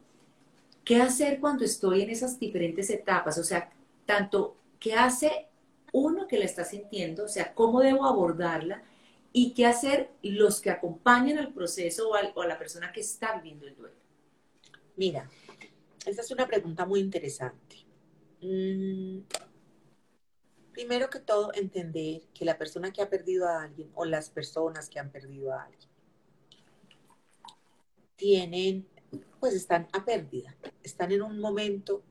¿qué 0.83 1.01
hacer 1.01 1.39
cuando 1.39 1.63
estoy 1.63 2.01
en 2.01 2.09
esas 2.09 2.39
diferentes 2.39 2.89
etapas? 2.89 3.37
O 3.37 3.43
sea, 3.43 3.71
tanto, 4.05 4.57
¿qué 4.79 4.93
hace 4.93 5.47
uno 5.91 6.27
que 6.27 6.37
la 6.37 6.45
está 6.45 6.63
sintiendo? 6.65 7.25
O 7.25 7.27
sea, 7.27 7.53
¿cómo 7.53 7.81
debo 7.81 8.05
abordarla? 8.05 8.83
¿Y 9.31 9.53
qué 9.53 9.65
hacer 9.65 10.11
los 10.21 10.61
que 10.61 10.69
acompañan 10.69 11.37
al 11.37 11.53
proceso 11.53 12.09
o, 12.09 12.15
a 12.15 12.47
la 12.47 12.59
persona 12.59 12.91
que 12.91 13.01
está 13.01 13.35
viviendo 13.35 13.67
el 13.67 13.75
duelo? 13.75 13.95
Mira, 14.95 15.29
esa 16.05 16.21
es 16.21 16.31
una 16.31 16.47
pregunta 16.47 16.85
muy 16.85 16.99
interesante. 16.99 17.77
Mm, 18.41 19.21
primero 20.71 21.09
que 21.09 21.19
todo, 21.19 21.51
entender 21.53 22.23
que 22.33 22.45
la 22.45 22.57
persona 22.57 22.91
que 22.91 23.01
ha 23.01 23.09
perdido 23.09 23.47
a 23.47 23.63
alguien 23.63 23.89
o 23.95 24.05
las 24.05 24.29
personas 24.29 24.89
que 24.89 24.99
han 24.99 25.11
perdido 25.11 25.53
a 25.53 25.63
alguien 25.63 25.89
tienen, 28.15 28.87
pues 29.39 29.53
están 29.53 29.87
a 29.91 30.05
pérdida, 30.05 30.55
están 30.83 31.11
en 31.11 31.21
un 31.21 31.39
momento 31.39 32.01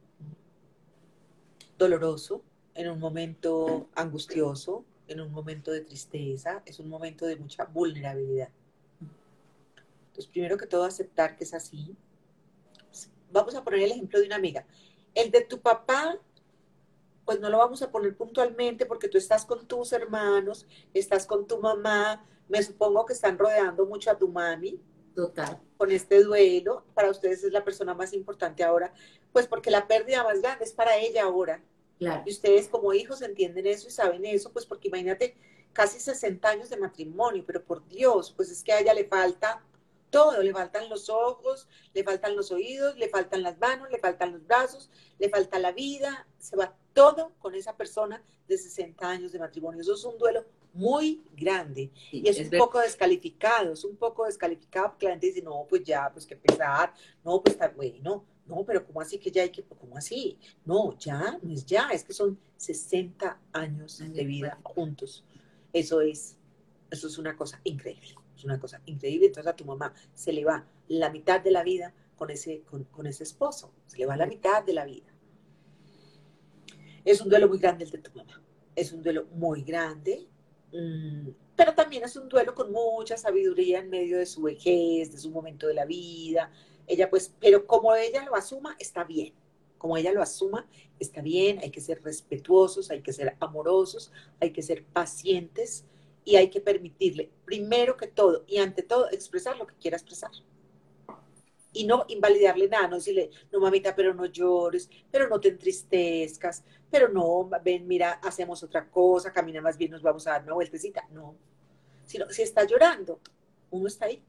doloroso, 1.79 2.43
en 2.75 2.91
un 2.91 2.99
momento 2.99 3.89
angustioso, 3.95 4.85
en 5.09 5.21
un 5.21 5.33
momento 5.33 5.71
de 5.71 5.81
tristeza, 5.81 6.63
es 6.65 6.79
un 6.79 6.89
momento 6.89 7.27
de 7.27 7.37
mucha 7.37 7.65
vulnerabilidad. 7.65 8.51
Entonces, 10.09 10.27
primero 10.31 10.57
que 10.57 10.67
todo, 10.67 10.85
aceptar 10.85 11.37
que 11.37 11.45
es 11.45 11.55
así. 11.55 11.97
Vamos 13.31 13.55
a 13.55 13.65
poner 13.65 13.81
el 13.81 13.93
ejemplo 13.93 14.21
de 14.21 14.27
una 14.27 14.37
amiga. 14.37 14.67
El 15.15 15.31
de 15.31 15.43
tu 15.43 15.61
papá 15.61 16.19
pues 17.25 17.41
no 17.41 17.49
lo 17.49 17.59
vamos 17.59 17.83
a 17.83 17.91
poner 17.91 18.17
puntualmente 18.17 18.87
porque 18.87 19.09
tú 19.09 19.19
estás 19.19 19.45
con 19.45 19.67
tus 19.67 19.93
hermanos, 19.93 20.67
estás 20.93 21.27
con 21.27 21.47
tu 21.47 21.59
mamá, 21.59 22.25
me 22.49 22.63
supongo 22.63 23.07
que 23.07 23.13
están 23.13 23.39
rodeando 23.39 23.87
mucho 23.87 24.11
a 24.11 24.19
tu 24.19 24.29
mami. 24.29 24.81
Total. 25.15 25.61
Con 25.77 25.91
este 25.91 26.23
duelo, 26.23 26.85
para 26.95 27.11
ustedes 27.11 27.45
es 27.45 27.53
la 27.53 27.65
persona 27.65 27.95
más 27.95 28.13
importante 28.13 28.65
ahora, 28.65 28.93
pues 29.33 29.47
porque 29.47 29.71
la 29.71 29.87
pérdida 29.87 30.25
más 30.25 30.41
grande 30.41 30.65
es 30.65 30.73
para 30.73 30.97
ella 30.97 31.25
ahora. 31.25 31.63
Claro. 31.99 32.23
Y 32.27 32.31
ustedes 32.31 32.69
como 32.69 32.93
hijos 32.95 33.23
entienden 33.23 33.67
eso 33.67 33.89
y 33.89 33.91
saben 33.91 34.25
eso, 34.25 34.53
pues 34.53 34.67
porque 34.67 34.89
imagínate, 34.89 35.37
casi 35.73 36.01
60 36.01 36.49
años 36.49 36.71
de 36.71 36.77
matrimonio, 36.77 37.45
pero 37.47 37.65
por 37.65 37.87
Dios, 37.89 38.33
pues 38.37 38.51
es 38.51 38.63
que 38.63 38.73
a 38.73 38.81
ella 38.81 38.95
le 38.95 39.05
falta 39.05 39.63
todo, 40.11 40.43
le 40.43 40.53
faltan 40.53 40.89
los 40.91 41.09
ojos, 41.09 41.69
le 41.95 42.05
faltan 42.05 42.37
los 42.37 42.51
oídos, 42.51 42.97
le 42.99 43.09
faltan 43.09 43.43
las 43.43 43.59
manos, 43.59 43.91
le 43.91 43.99
faltan 43.99 44.33
los 44.33 44.47
brazos, 44.47 44.91
le 45.19 45.31
falta 45.31 45.59
la 45.59 45.73
vida, 45.73 46.27
se 46.39 46.55
va 46.57 46.77
todo 46.93 47.33
con 47.39 47.55
esa 47.55 47.77
persona 47.77 48.23
de 48.47 48.59
60 48.59 49.09
años 49.09 49.33
de 49.33 49.39
matrimonio. 49.39 49.81
Eso 49.81 49.95
es 49.95 50.05
un 50.05 50.19
duelo 50.19 50.45
muy 50.75 51.23
grande 51.37 51.91
y 52.11 52.29
es, 52.29 52.39
un 52.39 52.59
poco 52.59 52.81
descalificado, 52.81 53.73
es 53.73 53.85
un 53.85 53.97
poco 53.97 54.25
descalificado 54.27 54.91
porque 54.91 55.07
la 55.07 55.13
gente 55.13 55.27
dice, 55.27 55.43
no, 55.43 55.67
pues 55.69 55.83
ya, 55.85 56.11
pues 56.13 56.27
qué 56.27 56.37
pesar, 56.37 56.93
no, 57.25 57.43
pues 57.43 57.55
está 57.55 57.69
bueno, 57.69 58.25
no, 58.47 58.65
pero 58.65 58.85
¿cómo 58.85 59.01
así 59.01 59.19
que 59.19 59.31
ya 59.31 59.43
hay 59.43 59.51
que, 59.51 59.63
cómo 59.63 59.97
así? 59.97 60.39
No, 60.65 60.97
ya, 60.99 61.39
no 61.43 61.53
es 61.53 61.65
ya, 61.65 61.89
es 61.93 62.05
que 62.05 62.13
son 62.13 62.39
60 62.57 63.39
años 63.53 63.99
de 63.99 64.25
vida 64.25 64.59
juntos. 64.63 65.25
Eso 65.73 66.01
es, 66.01 66.37
eso 66.91 67.07
es 67.07 67.19
una 67.19 67.37
cosa 67.37 67.61
increíble, 67.65 68.15
es 68.37 68.45
una 68.45 68.59
cosa 68.59 68.81
increíble. 68.87 69.27
Entonces 69.27 69.51
a 69.51 69.57
tu 69.57 69.65
mamá 69.65 69.95
se 70.15 70.33
le 70.33 70.45
va 70.45 70.67
la 70.89 71.11
mitad 71.11 71.41
de 71.41 71.51
la 71.51 71.63
vida 71.63 71.95
con 72.17 72.31
ese, 72.31 72.63
con 72.63 73.07
ese 73.07 73.25
esposo, 73.25 73.73
se 73.87 73.99
le 73.99 74.07
va 74.07 74.17
la 74.17 74.27
mitad 74.27 74.63
de 74.65 74.73
la 74.73 74.85
vida. 74.85 75.13
Es 77.05 77.21
un 77.21 77.29
duelo 77.29 77.49
muy 77.49 77.59
grande 77.59 77.85
el 77.85 77.91
de 77.91 77.99
tu 77.99 78.13
mamá. 78.15 78.41
Es 78.75 78.93
un 78.93 79.03
duelo 79.03 79.27
muy 79.35 79.63
grande, 79.63 80.29
pero 81.55 81.75
también 81.75 82.05
es 82.05 82.17
un 82.17 82.29
duelo 82.29 82.55
con 82.55 82.73
mucha 82.73 83.17
sabiduría 83.17 83.81
en 83.81 83.91
medio 83.91 84.19
de 84.19 84.27
su 84.27 84.43
vejez, 84.43 85.13
de 85.13 85.19
su 85.19 85.31
momento 85.31 85.67
de 85.67 85.75
la 85.75 85.85
vida. 85.85 86.51
Ella 86.87 87.11
pues, 87.11 87.35
pero 87.39 87.67
como 87.67 87.95
ella 87.95 88.25
lo 88.25 88.35
asuma, 88.35 88.77
está 88.79 89.05
bien. 89.05 89.35
Como 89.79 89.97
ella 89.97 90.13
lo 90.13 90.23
asuma, 90.23 90.67
está 90.99 91.21
bien. 91.21 91.59
Hay 91.61 91.71
que 91.71 91.81
ser 91.81 92.03
respetuosos, 92.03 92.91
hay 92.91 93.03
que 93.03 93.13
ser 93.13 93.37
amorosos, 93.41 94.13
hay 94.41 94.51
que 94.53 94.63
ser 94.63 94.85
pacientes 94.85 95.85
y 96.25 96.37
hay 96.37 96.51
que 96.51 96.61
permitirle, 96.61 97.31
primero 97.45 97.97
que 97.97 98.07
todo 98.07 98.45
y 98.47 98.59
ante 98.59 98.83
todo, 98.83 99.11
expresar 99.11 99.57
lo 99.57 99.67
que 99.67 99.75
quiera 99.75 99.97
expresar 99.97 100.31
y 101.73 101.85
no 101.85 102.05
invalidarle 102.09 102.69
nada, 102.69 102.89
no 102.89 102.97
decirle, 102.97 103.31
no 103.51 103.61
mamita, 103.61 103.95
pero 103.95 104.13
no 104.13 104.27
llores, 104.27 104.91
pero 105.11 105.29
no 105.29 105.41
te 105.41 105.49
entristezcas, 105.49 106.65
pero 106.91 107.09
no, 107.09 107.49
ven, 107.65 107.87
mira, 107.87 108.13
hacemos 108.23 108.63
otra 108.63 108.89
cosa, 108.89 109.33
camina 109.33 109.61
más 109.61 109.79
bien, 109.79 109.91
nos 109.91 110.03
vamos 110.03 110.27
a 110.27 110.33
dar 110.33 110.43
una 110.43 110.55
vueltecita. 110.55 111.07
No, 111.11 111.35
sino 112.05 112.29
si 112.31 112.43
está 112.43 112.65
llorando, 112.65 113.21
uno 113.71 113.87
está 113.87 114.07
ahí. 114.07 114.23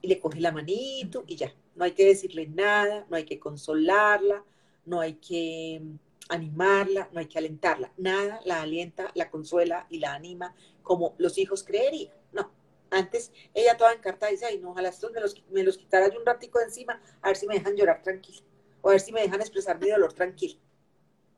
Y 0.00 0.08
le 0.08 0.18
coge 0.18 0.40
la 0.40 0.50
manito 0.50 1.22
y 1.26 1.36
ya, 1.36 1.54
no 1.76 1.84
hay 1.84 1.92
que 1.92 2.06
decirle 2.06 2.48
nada, 2.48 3.06
no 3.08 3.16
hay 3.16 3.24
que 3.24 3.38
consolarla, 3.38 4.44
no 4.84 5.00
hay 5.00 5.14
que 5.14 5.80
animarla, 6.28 7.08
no 7.12 7.20
hay 7.20 7.26
que 7.26 7.38
alentarla, 7.38 7.92
nada 7.96 8.40
la 8.44 8.62
alienta, 8.62 9.12
la 9.14 9.30
consuela 9.30 9.86
y 9.90 9.98
la 9.98 10.14
anima 10.14 10.54
como 10.82 11.14
los 11.18 11.38
hijos 11.38 11.62
creerían, 11.62 12.12
antes 12.92 13.32
ella 13.54 13.76
toda 13.76 13.92
encartada 13.92 14.30
dice, 14.30 14.46
ay 14.46 14.58
no, 14.58 14.70
ojalá 14.70 14.88
estos 14.88 15.10
me 15.12 15.20
los, 15.20 15.42
me 15.50 15.62
los 15.62 15.76
quitara 15.76 16.08
yo 16.08 16.20
un 16.20 16.26
ratico 16.26 16.58
de 16.58 16.66
encima, 16.66 17.00
a 17.20 17.28
ver 17.28 17.36
si 17.36 17.46
me 17.46 17.54
dejan 17.54 17.74
llorar 17.74 18.02
tranquila, 18.02 18.42
o 18.80 18.88
a 18.88 18.92
ver 18.92 19.00
si 19.00 19.12
me 19.12 19.22
dejan 19.22 19.40
expresar 19.40 19.80
mi 19.80 19.88
dolor 19.88 20.12
tranquilo. 20.12 20.58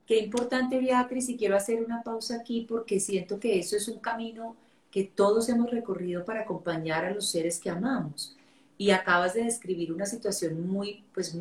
Qué 0.07 0.19
importante, 0.19 0.79
Beatriz, 0.79 1.29
y 1.31 1.37
quiero 1.37 1.57
hacer 1.57 1.83
una 1.83 2.03
pausa 2.03 2.37
aquí 2.37 2.67
porque 2.69 3.01
siento 3.01 3.41
que 3.41 3.59
eso 3.59 3.77
es 3.77 3.89
un 3.89 4.01
camino 4.01 4.57
que 4.91 5.05
todos 5.05 5.49
hemos 5.49 5.71
recorrido 5.71 6.25
para 6.25 6.43
acompañar 6.43 7.05
a 7.05 7.11
los 7.11 7.31
seres 7.31 7.59
que 7.59 7.71
amamos. 7.71 8.37
Y 8.77 8.91
acabas 8.91 9.35
de 9.35 9.45
describir 9.45 9.93
una 9.93 10.05
situación 10.05 10.69
muy, 10.69 11.05
pues, 11.15 11.37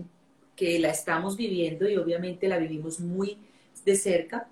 que 0.56 0.80
la 0.80 0.90
estamos 0.90 1.36
viviendo 1.36 1.90
y 1.90 1.98
obviamente 1.98 2.48
la 2.48 2.58
vivimos 2.58 3.00
muy 3.00 3.38
de 3.84 3.96
cerca. 3.96 4.48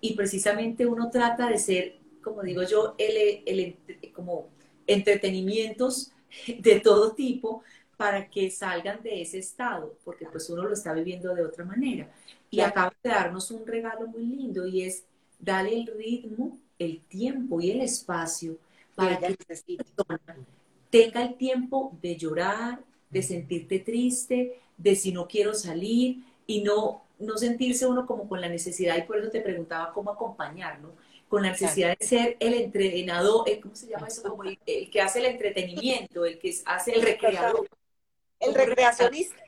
Y 0.00 0.14
precisamente 0.14 0.86
uno 0.86 1.10
trata 1.10 1.48
de 1.48 1.58
ser, 1.58 1.96
como 2.22 2.42
digo 2.42 2.62
yo, 2.62 2.94
el, 2.96 3.42
el 3.44 4.12
como 4.12 4.46
entretenimientos 4.88 6.10
de 6.58 6.80
todo 6.80 7.12
tipo 7.12 7.62
para 7.96 8.28
que 8.28 8.50
salgan 8.50 9.02
de 9.02 9.22
ese 9.22 9.38
estado, 9.38 9.96
porque 10.04 10.26
pues 10.26 10.48
uno 10.50 10.62
lo 10.62 10.72
está 10.72 10.92
viviendo 10.92 11.34
de 11.34 11.44
otra 11.44 11.64
manera. 11.64 12.10
Y 12.50 12.60
acaba 12.60 12.92
de 13.02 13.10
darnos 13.10 13.50
un 13.50 13.66
regalo 13.66 14.06
muy 14.06 14.24
lindo 14.24 14.66
y 14.66 14.82
es 14.82 15.04
darle 15.38 15.80
el 15.80 15.86
ritmo, 15.86 16.58
el 16.78 17.00
tiempo 17.02 17.60
y 17.60 17.70
el 17.70 17.80
espacio 17.80 18.56
para 18.94 19.18
que 19.18 19.36
tenga 20.90 21.22
el 21.22 21.34
tiempo 21.36 21.96
de 22.02 22.16
llorar, 22.16 22.80
de 23.10 23.22
sentirte 23.22 23.78
triste, 23.78 24.60
de 24.76 24.96
si 24.96 25.12
no 25.12 25.28
quiero 25.28 25.54
salir 25.54 26.24
y 26.46 26.62
no, 26.62 27.02
no 27.18 27.36
sentirse 27.36 27.86
uno 27.86 28.06
como 28.06 28.28
con 28.28 28.40
la 28.40 28.48
necesidad, 28.48 28.96
y 28.96 29.02
por 29.02 29.18
eso 29.18 29.30
te 29.30 29.40
preguntaba 29.40 29.92
cómo 29.92 30.10
acompañarlo, 30.10 30.94
con 31.28 31.42
la 31.42 31.50
necesidad 31.50 31.96
de 31.98 32.06
ser 32.06 32.36
el 32.40 32.54
entrenador, 32.54 33.44
¿cómo 33.60 33.74
se 33.74 33.86
llama 33.86 34.08
eso? 34.08 34.22
Como 34.22 34.44
el, 34.44 34.58
que 34.58 35.00
hace 35.00 35.18
el 35.20 35.26
entretenimiento, 35.26 36.24
el 36.24 36.38
que 36.38 36.56
hace 36.64 36.92
el 36.92 37.02
recreador. 37.02 37.68
El 38.40 38.54
recreacionista. 38.54 39.36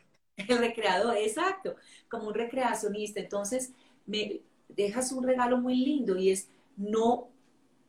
El 0.49 0.57
recreador, 0.57 1.19
exacto, 1.19 1.77
como 2.09 2.29
un 2.29 2.33
recreacionista. 2.33 3.21
Entonces, 3.21 3.73
me 4.07 4.41
dejas 4.69 5.13
un 5.13 5.23
regalo 5.23 5.59
muy 5.59 5.77
lindo 5.77 6.17
y 6.17 6.31
es 6.31 6.49
no, 6.79 7.29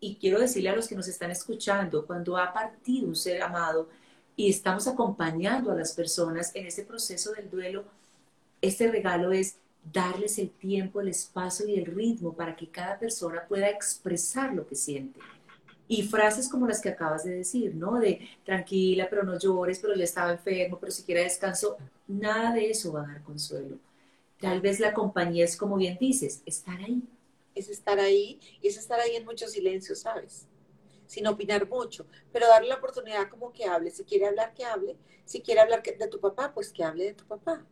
y 0.02 0.18
quiero 0.18 0.38
decirle 0.38 0.70
a 0.70 0.76
los 0.76 0.90
que 0.90 0.96
nos 0.96 1.08
están 1.08 1.32
escuchando, 1.32 2.06
cuando 2.06 2.36
ha 2.36 2.52
partido 2.52 3.08
un 3.08 3.16
ser 3.16 3.42
amado 3.42 3.88
y 4.36 4.50
estamos 4.50 4.86
acompañando 4.88 5.72
a 5.72 5.76
las 5.76 5.94
personas 5.94 6.54
en 6.56 6.66
ese 6.66 6.84
proceso 6.84 7.32
del 7.32 7.50
duelo, 7.50 7.86
este 8.62 8.92
regalo 8.92 9.32
es 9.32 9.56
darles 9.84 10.38
el 10.38 10.50
tiempo, 10.52 11.02
el 11.02 11.10
espacio 11.10 11.68
y 11.68 11.76
el 11.76 11.86
ritmo 11.86 12.34
para 12.34 12.56
que 12.56 12.70
cada 12.70 13.00
persona 13.00 13.46
pueda 13.48 13.70
expresar 13.70 14.54
lo 14.54 14.68
que 14.68 14.76
siente. 14.76 15.20
Y 15.88 16.04
frases 16.04 16.48
como 16.48 16.68
las 16.68 16.80
que 16.80 16.90
acabas 16.90 17.26
de 17.26 17.36
decir, 17.36 17.76
¿no? 17.76 18.00
De 18.00 18.30
tranquila, 18.46 19.08
pero 19.10 19.24
no 19.24 19.38
llores, 19.38 19.80
pero 19.80 19.94
ya 19.96 20.06
estaba 20.06 20.32
enfermo, 20.32 20.78
pero 20.80 20.92
si 20.92 21.04
quiere 21.04 21.24
descanso, 21.24 21.78
nada 22.08 22.54
de 22.54 22.70
eso 22.70 22.94
va 22.94 23.04
a 23.04 23.08
dar 23.08 23.24
consuelo. 23.24 23.78
Tal 24.40 24.62
vez 24.62 24.80
la 24.80 24.94
compañía 24.94 25.44
es 25.44 25.58
como 25.58 25.76
bien 25.76 25.98
dices, 26.00 26.42
estar 26.46 26.80
ahí. 26.80 27.04
Es 27.54 27.70
estar 27.70 28.00
ahí 28.00 28.40
y 28.62 28.70
es 28.70 28.78
estar 28.78 29.00
ahí 29.00 29.18
en 29.18 29.26
mucho 29.26 29.48
silencio, 29.48 29.96
¿sabes? 29.96 30.48
Sin 31.06 31.28
opinar 31.28 31.68
mucho, 31.68 32.06
pero 32.32 32.48
darle 32.48 32.70
la 32.70 32.76
oportunidad 32.76 33.28
como 33.28 33.52
que 33.52 33.66
hable. 33.66 33.92
Si 33.92 34.06
quiere 34.06 34.28
hablar, 34.28 34.54
que 34.54 34.64
hable. 34.64 34.96
Si 35.26 35.42
quiere 35.42 35.60
hablar 35.60 35.84
de 35.84 36.08
tu 36.08 36.22
papá, 36.22 36.54
pues 36.54 36.72
que 36.72 36.86
hable 36.86 37.04
de 37.04 37.14
tu 37.14 37.26
papá 37.26 37.66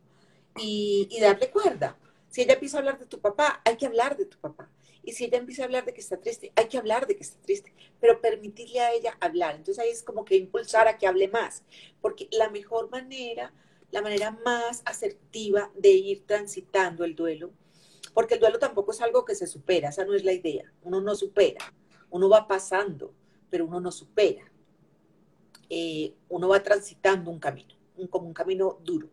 y, 0.58 1.20
darle 1.20 1.50
cuerda. 1.50 1.98
Si 2.30 2.42
ella 2.42 2.54
empieza 2.54 2.78
a 2.78 2.80
hablar 2.80 3.00
de 3.00 3.06
tu 3.06 3.20
papá, 3.20 3.62
hay 3.66 3.78
que 3.78 3.86
hablar 3.86 4.18
de 4.18 4.26
tu 4.26 4.38
papá. 4.38 4.70
Y 5.04 5.14
si 5.14 5.26
ella 5.26 5.38
empieza 5.38 5.64
a 5.64 5.66
hablar 5.66 5.86
de 5.86 5.94
que 5.94 6.02
está 6.02 6.20
triste, 6.20 6.52
hay 6.56 6.68
que 6.68 6.78
hablar 6.78 7.08
de 7.08 7.16
que 7.16 7.24
está 7.24 7.42
triste, 7.42 7.74
pero 8.00 8.22
permitirle 8.22 8.80
a 8.82 8.94
ella 8.94 9.18
hablar. 9.20 9.56
Entonces 9.56 9.84
ahí 9.84 9.90
es 9.90 10.04
como 10.04 10.26
que 10.26 10.36
impulsar 10.36 10.88
a 10.88 10.98
que 10.98 11.08
hable 11.08 11.28
más, 11.28 11.64
porque 12.02 12.28
la 12.32 12.50
mejor 12.50 12.90
manera, 12.90 13.54
la 13.92 14.02
manera 14.02 14.32
más 14.46 14.84
asertiva 14.86 15.72
de 15.76 15.90
ir 15.90 16.26
transitando 16.28 17.06
el 17.06 17.16
duelo, 17.16 17.52
porque 18.14 18.36
el 18.36 18.40
duelo 18.40 18.60
tampoco 18.60 18.92
es 18.92 19.02
algo 19.02 19.26
que 19.26 19.36
se 19.36 19.48
supera, 19.48 19.90
esa 19.90 20.06
no 20.06 20.14
es 20.14 20.24
la 20.24 20.34
idea. 20.34 20.72
Uno 20.84 21.02
no 21.02 21.16
supera, 21.16 21.74
uno 22.10 22.30
va 22.30 22.48
pasando, 22.48 23.14
pero 23.50 23.66
uno 23.66 23.80
no 23.80 23.92
supera. 23.92 24.52
Eh, 25.70 26.14
uno 26.28 26.50
va 26.50 26.62
transitando 26.62 27.32
un 27.32 27.40
camino, 27.40 27.76
como 28.10 28.28
un 28.28 28.34
camino 28.34 28.80
duro 28.84 29.10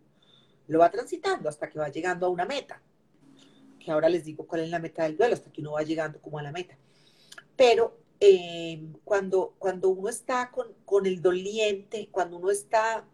lo 0.69 0.79
va 0.79 0.91
transitando 0.91 1.49
hasta 1.49 1.69
que 1.69 1.79
va 1.79 1.89
llegando 1.89 2.27
a 2.27 2.31
una 2.31 2.45
meta, 2.45 2.81
que 3.79 3.91
ahora 3.91 4.09
les 4.09 4.25
digo 4.25 4.47
cuál 4.47 4.63
es 4.63 4.71
la 4.71 4.79
meta 4.79 5.05
del 5.05 5.17
duelo, 5.17 5.35
hasta 5.35 5.51
que 5.51 5.61
uno 5.61 5.73
va 5.73 5.83
llegando 5.83 6.21
como 6.21 6.39
a 6.39 6.43
la 6.43 6.53
meta. 6.53 6.77
Pero 7.57 7.99
eh, 8.21 8.83
cuando, 9.05 9.55
cuando 9.59 9.89
uno 9.89 10.09
está 10.09 10.51
con, 10.51 11.07
el 11.07 11.23
doliente, 11.23 12.09
cuando 12.11 12.39
uno 12.39 12.51
está... 12.51 13.05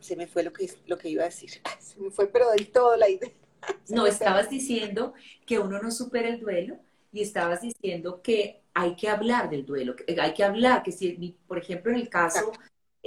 Se 0.00 0.14
me 0.14 0.26
fue 0.26 0.44
lo 0.44 0.52
que, 0.52 0.70
lo 0.86 0.98
que 0.98 1.08
iba 1.08 1.22
a 1.22 1.26
decir. 1.26 1.50
Se 1.80 2.00
me 2.00 2.10
fue, 2.10 2.28
pero 2.28 2.50
del 2.50 2.70
todo 2.70 2.96
la 2.96 3.08
idea. 3.08 3.32
no, 3.88 4.06
estabas 4.06 4.50
diciendo 4.50 5.14
que 5.46 5.58
uno 5.58 5.80
no 5.80 5.90
supera 5.90 6.28
el 6.28 6.40
duelo 6.40 6.78
y 7.12 7.22
estabas 7.22 7.62
diciendo 7.62 8.22
que 8.22 8.62
hay 8.74 8.94
que 8.94 9.08
hablar 9.08 9.48
del 9.50 9.64
duelo, 9.64 9.96
que 9.96 10.20
hay 10.20 10.34
que 10.34 10.44
hablar, 10.44 10.82
que 10.82 10.92
si, 10.92 11.36
por 11.46 11.58
ejemplo, 11.58 11.90
en 11.90 11.98
el 11.98 12.08
caso 12.08 12.52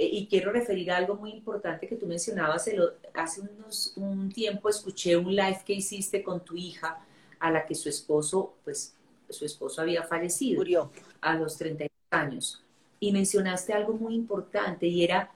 y 0.06 0.26
quiero 0.26 0.50
referir 0.50 0.90
a 0.90 0.96
algo 0.96 1.14
muy 1.14 1.30
importante 1.30 1.86
que 1.86 1.96
tú 1.96 2.06
mencionabas. 2.06 2.68
hace 3.14 3.40
unos, 3.40 3.92
un 3.96 4.30
tiempo 4.30 4.68
escuché 4.68 5.16
un 5.16 5.34
live 5.34 5.60
que 5.64 5.74
hiciste 5.74 6.22
con 6.22 6.44
tu 6.44 6.56
hija, 6.56 7.04
a 7.38 7.50
la 7.50 7.66
que 7.66 7.74
su 7.74 7.88
esposo, 7.88 8.54
pues 8.64 8.94
su 9.28 9.44
esposo 9.44 9.82
había 9.82 10.02
fallecido. 10.02 10.58
Murió. 10.58 10.90
A 11.20 11.34
los 11.34 11.56
30 11.56 11.86
años. 12.10 12.62
Y 12.98 13.12
mencionaste 13.12 13.72
algo 13.72 13.94
muy 13.94 14.14
importante 14.14 14.86
y 14.86 15.04
era 15.04 15.32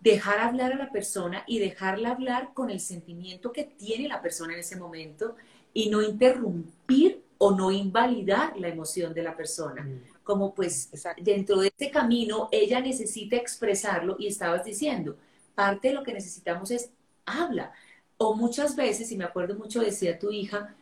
dejar 0.00 0.40
hablar 0.40 0.72
a 0.72 0.76
la 0.76 0.90
persona 0.90 1.44
y 1.46 1.58
dejarla 1.58 2.10
hablar 2.10 2.54
con 2.54 2.70
el 2.70 2.80
sentimiento 2.80 3.52
que 3.52 3.64
tiene 3.64 4.08
la 4.08 4.20
persona 4.20 4.54
en 4.54 4.60
ese 4.60 4.76
momento 4.76 5.36
y 5.72 5.88
no 5.88 6.02
interrumpir 6.02 7.22
o 7.38 7.52
no 7.52 7.70
invalidar 7.70 8.56
la 8.58 8.68
emoción 8.68 9.14
de 9.14 9.22
la 9.22 9.36
persona. 9.36 9.82
Mm 9.82 10.11
como 10.22 10.54
pues 10.54 10.90
dentro 11.18 11.60
de 11.60 11.68
este 11.68 11.90
camino 11.90 12.48
ella 12.52 12.80
necesita 12.80 13.36
expresarlo 13.36 14.16
y 14.18 14.26
estabas 14.28 14.64
diciendo, 14.64 15.16
parte 15.54 15.88
de 15.88 15.94
lo 15.94 16.02
que 16.02 16.12
necesitamos 16.12 16.70
es 16.70 16.90
habla. 17.26 17.72
O 18.18 18.34
muchas 18.34 18.76
veces, 18.76 19.10
y 19.10 19.16
me 19.16 19.24
acuerdo 19.24 19.56
mucho, 19.56 19.80
decía 19.80 20.18
tu 20.18 20.30
hija, 20.30 20.74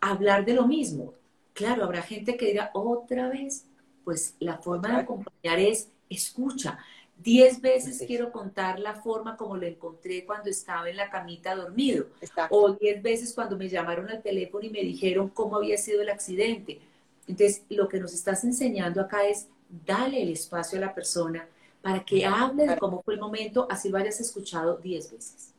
hablar 0.00 0.44
de 0.44 0.54
lo 0.54 0.66
mismo. 0.66 1.14
Claro, 1.54 1.84
habrá 1.84 2.02
gente 2.02 2.36
que 2.36 2.46
dirá 2.46 2.70
otra 2.74 3.28
vez, 3.28 3.66
pues 4.04 4.34
la 4.40 4.58
forma 4.58 4.88
de 4.88 4.96
acompañar 4.96 5.58
es 5.58 5.88
escucha. 6.10 6.78
Diez 7.16 7.60
veces 7.60 8.02
quiero 8.06 8.32
contar 8.32 8.80
la 8.80 8.94
forma 8.94 9.36
como 9.36 9.56
lo 9.56 9.66
encontré 9.66 10.24
cuando 10.26 10.50
estaba 10.50 10.90
en 10.90 10.96
la 10.96 11.08
camita 11.08 11.54
dormido. 11.54 12.06
O 12.50 12.72
diez 12.72 13.00
veces 13.00 13.32
cuando 13.32 13.56
me 13.56 13.68
llamaron 13.68 14.10
al 14.10 14.22
teléfono 14.22 14.66
y 14.66 14.70
me 14.70 14.80
dijeron 14.80 15.28
cómo 15.28 15.56
había 15.56 15.78
sido 15.78 16.02
el 16.02 16.10
accidente 16.10 16.80
entonces, 17.26 17.62
lo 17.68 17.88
que 17.88 18.00
nos 18.00 18.12
estás 18.12 18.44
enseñando 18.44 19.00
acá 19.00 19.26
es 19.26 19.48
dale 19.68 20.22
el 20.22 20.30
espacio 20.30 20.78
a 20.78 20.82
la 20.82 20.94
persona 20.94 21.48
para 21.80 22.04
que 22.04 22.26
hable 22.26 22.66
de 22.66 22.76
cómo 22.78 23.02
fue 23.02 23.14
el 23.14 23.20
momento, 23.20 23.66
así 23.70 23.88
lo 23.88 23.98
hayas 23.98 24.20
escuchado 24.20 24.76
diez 24.78 25.10
veces. 25.10 25.54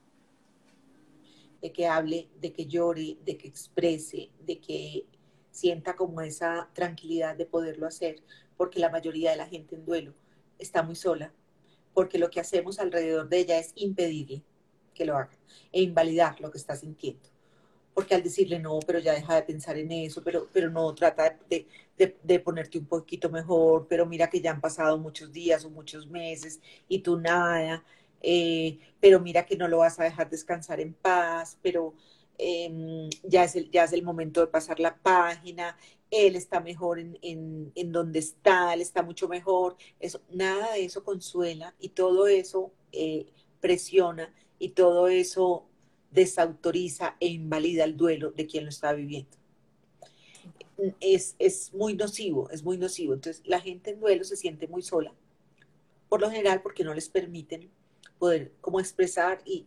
De 1.61 1.71
que 1.71 1.87
hable, 1.87 2.29
de 2.39 2.51
que 2.51 2.65
llore, 2.65 3.17
de 3.25 3.37
que 3.37 3.47
exprese, 3.47 4.29
de 4.45 4.59
que 4.59 5.05
sienta 5.51 5.95
como 5.95 6.21
esa 6.21 6.69
tranquilidad 6.73 7.35
de 7.35 7.45
poderlo 7.45 7.87
hacer, 7.87 8.21
porque 8.57 8.79
la 8.79 8.89
mayoría 8.89 9.31
de 9.31 9.37
la 9.37 9.47
gente 9.47 9.75
en 9.75 9.85
duelo 9.85 10.13
está 10.59 10.83
muy 10.83 10.95
sola, 10.95 11.31
porque 11.93 12.17
lo 12.17 12.29
que 12.29 12.39
hacemos 12.39 12.79
alrededor 12.79 13.29
de 13.29 13.39
ella 13.39 13.59
es 13.59 13.71
impedirle 13.75 14.43
que 14.93 15.05
lo 15.05 15.17
haga 15.17 15.37
e 15.71 15.81
invalidar 15.81 16.39
lo 16.39 16.51
que 16.51 16.57
está 16.57 16.75
sintiendo 16.75 17.32
porque 17.93 18.15
al 18.15 18.23
decirle 18.23 18.59
no, 18.59 18.79
pero 18.85 18.99
ya 18.99 19.13
deja 19.13 19.35
de 19.35 19.43
pensar 19.43 19.77
en 19.77 19.91
eso, 19.91 20.23
pero, 20.23 20.47
pero 20.51 20.69
no, 20.69 20.93
trata 20.95 21.37
de, 21.49 21.67
de, 21.97 22.39
ponerte 22.39 22.77
un 22.77 22.85
poquito 22.85 23.29
mejor, 23.29 23.87
pero 23.87 24.05
mira 24.05 24.29
que 24.29 24.41
ya 24.41 24.51
han 24.51 24.61
pasado 24.61 24.97
muchos 24.97 25.31
días 25.31 25.63
o 25.65 25.69
muchos 25.69 26.07
meses 26.07 26.59
y 26.87 26.99
tú 26.99 27.19
nada, 27.19 27.83
eh, 28.21 28.79
pero 28.99 29.19
mira 29.19 29.45
que 29.45 29.57
no 29.57 29.67
lo 29.67 29.79
vas 29.79 29.99
a 29.99 30.03
dejar 30.05 30.29
descansar 30.29 30.79
en 30.79 30.93
paz, 30.93 31.57
pero 31.61 31.93
em, 32.37 33.09
ya, 33.23 33.43
es 33.43 33.55
el, 33.55 33.69
ya 33.71 33.83
es 33.83 33.93
el 33.93 34.03
momento 34.03 34.41
de 34.41 34.47
pasar 34.47 34.79
la 34.79 34.95
página, 34.97 35.77
él 36.09 36.35
está 36.35 36.59
mejor 36.59 36.99
en, 36.99 37.17
en, 37.21 37.71
en 37.75 37.91
donde 37.91 38.19
está, 38.19 38.73
él 38.73 38.81
está 38.81 39.03
mucho 39.03 39.27
mejor, 39.27 39.75
eso, 39.99 40.21
nada 40.31 40.73
de 40.73 40.85
eso 40.85 41.03
consuela 41.03 41.75
y 41.79 41.89
todo 41.89 42.27
eso 42.27 42.71
eh, 42.91 43.27
presiona 43.59 44.33
y 44.59 44.69
todo 44.69 45.07
eso 45.07 45.65
desautoriza 46.13 47.15
e 47.19 47.27
invalida 47.27 47.83
el 47.83 47.97
duelo 47.97 48.31
de 48.31 48.45
quien 48.47 48.65
lo 48.65 48.69
está 48.69 48.93
viviendo. 48.93 49.37
Es, 50.99 51.35
es 51.39 51.73
muy 51.73 51.95
nocivo, 51.95 52.49
es 52.49 52.63
muy 52.63 52.77
nocivo. 52.77 53.13
Entonces, 53.13 53.41
la 53.45 53.59
gente 53.59 53.91
en 53.91 53.99
duelo 53.99 54.23
se 54.23 54.35
siente 54.35 54.67
muy 54.67 54.81
sola, 54.81 55.13
por 56.09 56.21
lo 56.21 56.29
general 56.29 56.61
porque 56.61 56.83
no 56.83 56.93
les 56.93 57.09
permiten 57.09 57.69
poder 58.19 58.51
como 58.61 58.79
expresar 58.79 59.41
y, 59.45 59.65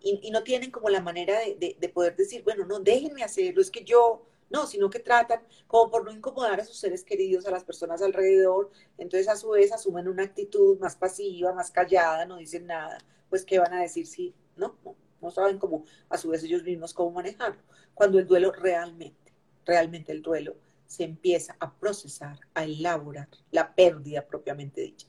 y, 0.00 0.30
no 0.30 0.42
tienen 0.42 0.70
como 0.70 0.90
la 0.90 1.00
manera 1.00 1.38
de, 1.38 1.76
de, 1.78 1.88
poder 1.88 2.14
decir, 2.16 2.42
bueno, 2.42 2.66
no, 2.66 2.78
déjenme 2.80 3.22
hacerlo, 3.22 3.62
es 3.62 3.70
que 3.70 3.84
yo, 3.84 4.26
no, 4.50 4.66
sino 4.66 4.90
que 4.90 4.98
tratan 4.98 5.40
como 5.66 5.90
por 5.90 6.04
no 6.04 6.12
incomodar 6.12 6.60
a 6.60 6.64
sus 6.64 6.76
seres 6.76 7.02
queridos, 7.04 7.46
a 7.46 7.50
las 7.50 7.64
personas 7.64 8.02
alrededor, 8.02 8.70
entonces 8.98 9.28
a 9.28 9.36
su 9.36 9.50
vez 9.50 9.72
asumen 9.72 10.08
una 10.08 10.24
actitud 10.24 10.78
más 10.78 10.96
pasiva, 10.96 11.54
más 11.54 11.70
callada, 11.70 12.26
no 12.26 12.36
dicen 12.36 12.66
nada, 12.66 12.98
pues 13.30 13.44
¿qué 13.44 13.58
van 13.58 13.72
a 13.72 13.80
decir 13.80 14.06
si, 14.06 14.34
no, 14.56 14.76
no, 14.84 14.96
no 15.24 15.30
saben 15.30 15.58
cómo, 15.58 15.84
a 16.08 16.18
su 16.18 16.28
vez 16.28 16.44
ellos 16.44 16.62
mismos 16.62 16.94
cómo 16.94 17.10
manejarlo. 17.10 17.60
Cuando 17.94 18.18
el 18.18 18.26
duelo 18.26 18.52
realmente, 18.52 19.32
realmente 19.64 20.12
el 20.12 20.22
duelo 20.22 20.54
se 20.86 21.04
empieza 21.04 21.56
a 21.58 21.72
procesar, 21.72 22.38
a 22.52 22.64
elaborar 22.64 23.28
la 23.50 23.74
pérdida 23.74 24.26
propiamente 24.26 24.82
dicha. 24.82 25.08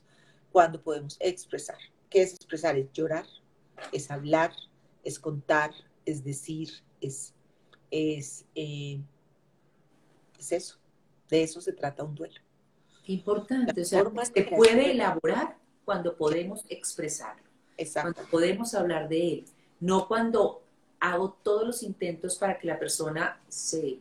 Cuando 0.50 0.82
podemos 0.82 1.16
expresar. 1.20 1.76
¿Qué 2.08 2.22
es 2.22 2.34
expresar? 2.34 2.76
Es 2.76 2.90
llorar, 2.92 3.26
es 3.92 4.10
hablar, 4.10 4.52
es 5.04 5.18
contar, 5.18 5.70
es 6.06 6.24
decir, 6.24 6.70
es, 7.00 7.34
es, 7.90 8.46
eh, 8.54 8.98
es 10.38 10.52
eso. 10.52 10.78
De 11.28 11.42
eso 11.42 11.60
se 11.60 11.72
trata 11.72 12.04
un 12.04 12.14
duelo. 12.14 12.40
importante. 13.06 13.80
o 13.80 13.84
sea, 13.84 14.04
se 14.24 14.42
puede 14.44 14.92
elaborar 14.92 15.58
cuando 15.84 16.16
podemos 16.16 16.64
expresarlo. 16.68 17.44
Exacto. 17.76 18.14
Cuando 18.14 18.30
podemos 18.30 18.74
hablar 18.74 19.08
de 19.08 19.32
él 19.34 19.44
no 19.80 20.08
cuando 20.08 20.62
hago 21.00 21.36
todos 21.42 21.66
los 21.66 21.82
intentos 21.82 22.36
para 22.36 22.58
que 22.58 22.66
la 22.66 22.78
persona 22.78 23.40
se 23.48 23.98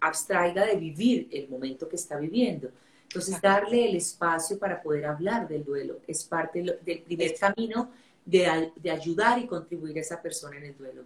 abstraiga 0.00 0.66
de 0.66 0.76
vivir 0.76 1.28
el 1.30 1.48
momento 1.48 1.88
que 1.88 1.96
está 1.96 2.16
viviendo. 2.16 2.70
Entonces, 3.04 3.40
darle 3.40 3.88
el 3.88 3.96
espacio 3.96 4.58
para 4.58 4.82
poder 4.82 5.04
hablar 5.06 5.46
del 5.46 5.64
duelo 5.64 6.00
es 6.06 6.24
parte 6.24 6.62
del 6.82 7.02
primer 7.02 7.34
camino 7.36 7.90
de, 8.24 8.72
de, 8.76 8.90
ayudar 8.90 9.38
y 9.38 9.46
contribuir 9.46 9.98
a 9.98 10.00
esa 10.00 10.22
persona 10.22 10.56
en 10.56 10.64
el 10.64 10.76
duelo. 10.76 11.02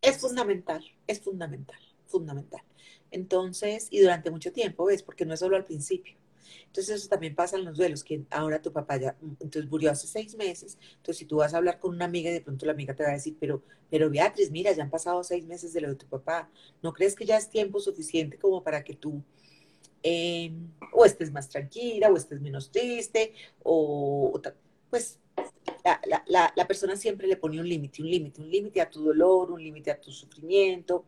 Es 0.00 0.18
fundamental, 0.18 0.82
es 1.06 1.20
fundamental, 1.20 1.78
fundamental. 2.06 2.62
Entonces, 3.10 3.88
y 3.90 4.00
durante 4.00 4.30
mucho 4.30 4.52
tiempo, 4.52 4.86
¿ves? 4.86 5.02
Porque 5.02 5.26
no 5.26 5.34
es 5.34 5.40
solo 5.40 5.56
al 5.56 5.64
principio. 5.64 6.14
Entonces 6.66 6.96
eso 6.96 7.08
también 7.08 7.34
pasa 7.34 7.56
en 7.56 7.64
los 7.64 7.76
duelos, 7.76 8.04
que 8.04 8.22
ahora 8.30 8.60
tu 8.60 8.72
papá 8.72 8.96
ya, 8.96 9.16
entonces 9.40 9.70
murió 9.70 9.90
hace 9.90 10.06
seis 10.06 10.34
meses, 10.36 10.78
entonces 10.96 11.18
si 11.18 11.24
tú 11.24 11.36
vas 11.36 11.54
a 11.54 11.58
hablar 11.58 11.78
con 11.78 11.94
una 11.94 12.04
amiga 12.04 12.30
y 12.30 12.34
de 12.34 12.40
pronto 12.40 12.66
la 12.66 12.72
amiga 12.72 12.94
te 12.94 13.02
va 13.02 13.10
a 13.10 13.14
decir, 13.14 13.36
pero, 13.38 13.62
pero 13.90 14.10
Beatriz, 14.10 14.50
mira, 14.50 14.72
ya 14.72 14.82
han 14.82 14.90
pasado 14.90 15.22
seis 15.24 15.44
meses 15.46 15.72
de 15.72 15.80
lo 15.80 15.88
de 15.88 15.96
tu 15.96 16.06
papá, 16.06 16.50
¿no 16.82 16.92
crees 16.92 17.14
que 17.14 17.26
ya 17.26 17.36
es 17.36 17.48
tiempo 17.50 17.80
suficiente 17.80 18.38
como 18.38 18.62
para 18.62 18.84
que 18.84 18.94
tú 18.94 19.22
em, 20.02 20.70
o 20.92 21.04
estés 21.04 21.30
más 21.32 21.48
tranquila, 21.48 22.10
o 22.10 22.16
estés 22.16 22.40
menos 22.40 22.70
triste, 22.70 23.32
o 23.62 24.40
pues 24.90 25.20
la, 26.26 26.66
persona 26.66 26.96
siempre 26.96 27.26
le 27.26 27.36
pone 27.36 27.60
un 27.60 27.68
límite, 27.68 28.02
un 28.02 28.10
límite, 28.10 28.40
un 28.40 28.50
límite 28.50 28.80
a 28.80 28.90
tu 28.90 29.02
dolor, 29.02 29.50
un 29.50 29.62
límite 29.62 29.90
a 29.90 30.00
tu 30.00 30.10
sufrimiento, 30.10 31.04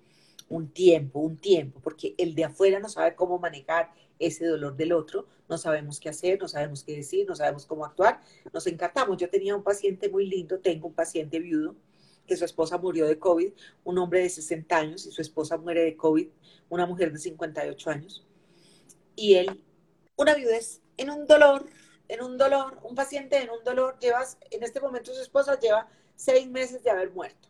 un 0.49 0.69
tiempo, 0.69 1.21
un 1.21 1.37
tiempo, 1.37 1.81
porque 1.81 2.15
el 2.19 2.35
de 2.35 2.45
afuera 2.45 2.79
no 2.79 2.89
sabe 2.89 3.15
cómo 3.15 3.39
manejar 3.39 3.91
ese 4.27 4.47
dolor 4.47 4.77
del 4.77 4.93
otro, 4.93 5.27
no 5.49 5.59
sabemos 5.59 6.01
qué 6.01 6.09
hacer, 6.09 6.41
no 6.41 6.49
sabemos 6.49 6.85
qué 6.85 6.97
decir, 6.97 7.27
no 7.29 7.35
sabemos 7.35 7.67
cómo 7.67 7.85
actuar, 7.85 8.21
nos 8.53 8.67
encantamos. 8.67 9.17
Yo 9.19 9.29
tenía 9.29 9.55
un 9.55 9.63
paciente 9.63 10.09
muy 10.09 10.27
lindo, 10.27 10.61
tengo 10.61 10.89
un 10.89 10.95
paciente 10.95 11.39
viudo, 11.39 11.75
que 12.27 12.37
su 12.37 12.45
esposa 12.45 12.79
murió 12.79 13.07
de 13.07 13.19
COVID, 13.19 13.53
un 13.85 13.99
hombre 13.99 14.21
de 14.21 14.31
60 14.31 14.77
años 14.77 15.07
y 15.07 15.11
su 15.11 15.21
esposa 15.21 15.57
muere 15.57 15.83
de 15.83 15.97
COVID, 15.97 16.29
una 16.69 16.87
mujer 16.87 17.13
de 17.13 17.19
58 17.19 17.91
años. 17.91 18.25
Y 19.17 19.35
él, 19.35 19.61
una 20.17 20.35
viudez, 20.35 20.81
en 20.97 21.11
un 21.11 21.27
dolor, 21.27 21.67
en 22.09 22.23
un 22.23 22.39
dolor, 22.39 22.79
un 22.83 22.95
paciente 22.95 23.39
en 23.39 23.51
un 23.51 23.65
dolor, 23.65 23.99
llevas, 23.99 24.39
en 24.51 24.63
este 24.63 24.81
momento 24.81 25.13
su 25.13 25.21
esposa 25.21 25.59
lleva 25.59 25.89
seis 26.15 26.49
meses 26.49 26.83
de 26.83 26.91
haber 26.91 27.11
muerto. 27.11 27.49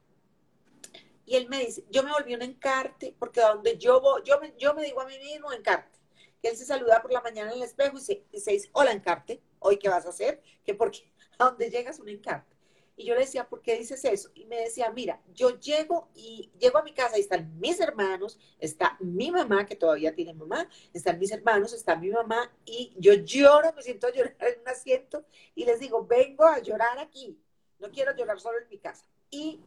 Y 1.25 1.37
él 1.37 1.49
me 1.49 1.61
dice, 1.61 1.85
yo 1.91 2.03
me 2.03 2.13
volví 2.13 2.35
un 2.35 2.43
encarte, 2.43 3.15
porque 3.19 3.41
donde 3.41 3.79
yo 3.79 4.01
voy, 4.01 4.23
yo 4.25 4.41
me, 4.41 4.55
yo 4.59 4.75
me 4.75 4.85
digo 4.85 5.01
a 5.01 5.07
mí 5.07 5.19
mismo 5.19 5.53
encarte, 5.53 5.99
que 6.43 6.49
él 6.49 6.57
se 6.57 6.67
saluda 6.67 7.01
por 7.01 7.13
la 7.13 7.21
mañana 7.21 7.53
en 7.53 7.59
el 7.59 7.63
espejo 7.63 7.97
y 7.97 8.01
se, 8.01 8.25
y 8.33 8.41
se 8.41 8.53
dice, 8.53 8.69
hola 8.73 8.93
encarte, 8.93 9.41
hoy 9.61 9.79
qué 9.79 9.89
vas 9.89 10.05
a 10.05 10.11
hacer, 10.11 10.43
que 10.65 10.75
porque 10.75 11.11
a 11.39 11.45
donde 11.45 11.71
llegas 11.71 12.01
un 12.01 12.09
encarte. 12.09 12.53
Y 12.95 13.07
yo 13.07 13.15
le 13.15 13.21
decía, 13.21 13.49
¿por 13.49 13.63
qué 13.63 13.79
dices 13.79 14.05
eso? 14.05 14.31
Y 14.35 14.45
me 14.45 14.57
decía, 14.57 14.91
mira, 14.91 15.23
yo 15.33 15.59
llego 15.59 16.11
y 16.15 16.51
llego 16.59 16.79
a 16.79 16.83
mi 16.83 16.93
casa 16.93 17.17
y 17.17 17.23
están 17.23 17.59
mis 17.59 17.81
hermanos, 17.81 18.39
está 18.59 18.99
mi 19.01 19.31
mamá, 19.31 19.65
que 19.65 19.77
todavía 19.77 20.15
tiene 20.15 20.35
mamá, 20.35 20.69
están 20.93 21.19
mis 21.19 21.33
hermanos, 21.33 21.73
está 21.73 21.97
mi 21.97 22.11
mamá, 22.11 22.53
y 22.67 22.93
yo 22.99 23.15
lloro, 23.15 23.73
me 23.73 23.83
siento 23.83 24.09
a 24.09 24.13
llorar 24.13 24.37
en 24.41 24.61
un 24.61 24.69
asiento 24.69 25.25
y 25.55 25.65
les 25.65 25.81
digo, 25.81 26.07
vengo 26.07 26.45
a 26.45 26.59
llorar 26.59 26.99
aquí, 26.99 27.41
no 27.79 27.91
quiero 27.91 28.15
llorar 28.15 28.39
solo 28.41 28.59
en 28.59 28.69
mi 28.69 28.79
casa. 28.79 29.07
Y 29.31 29.61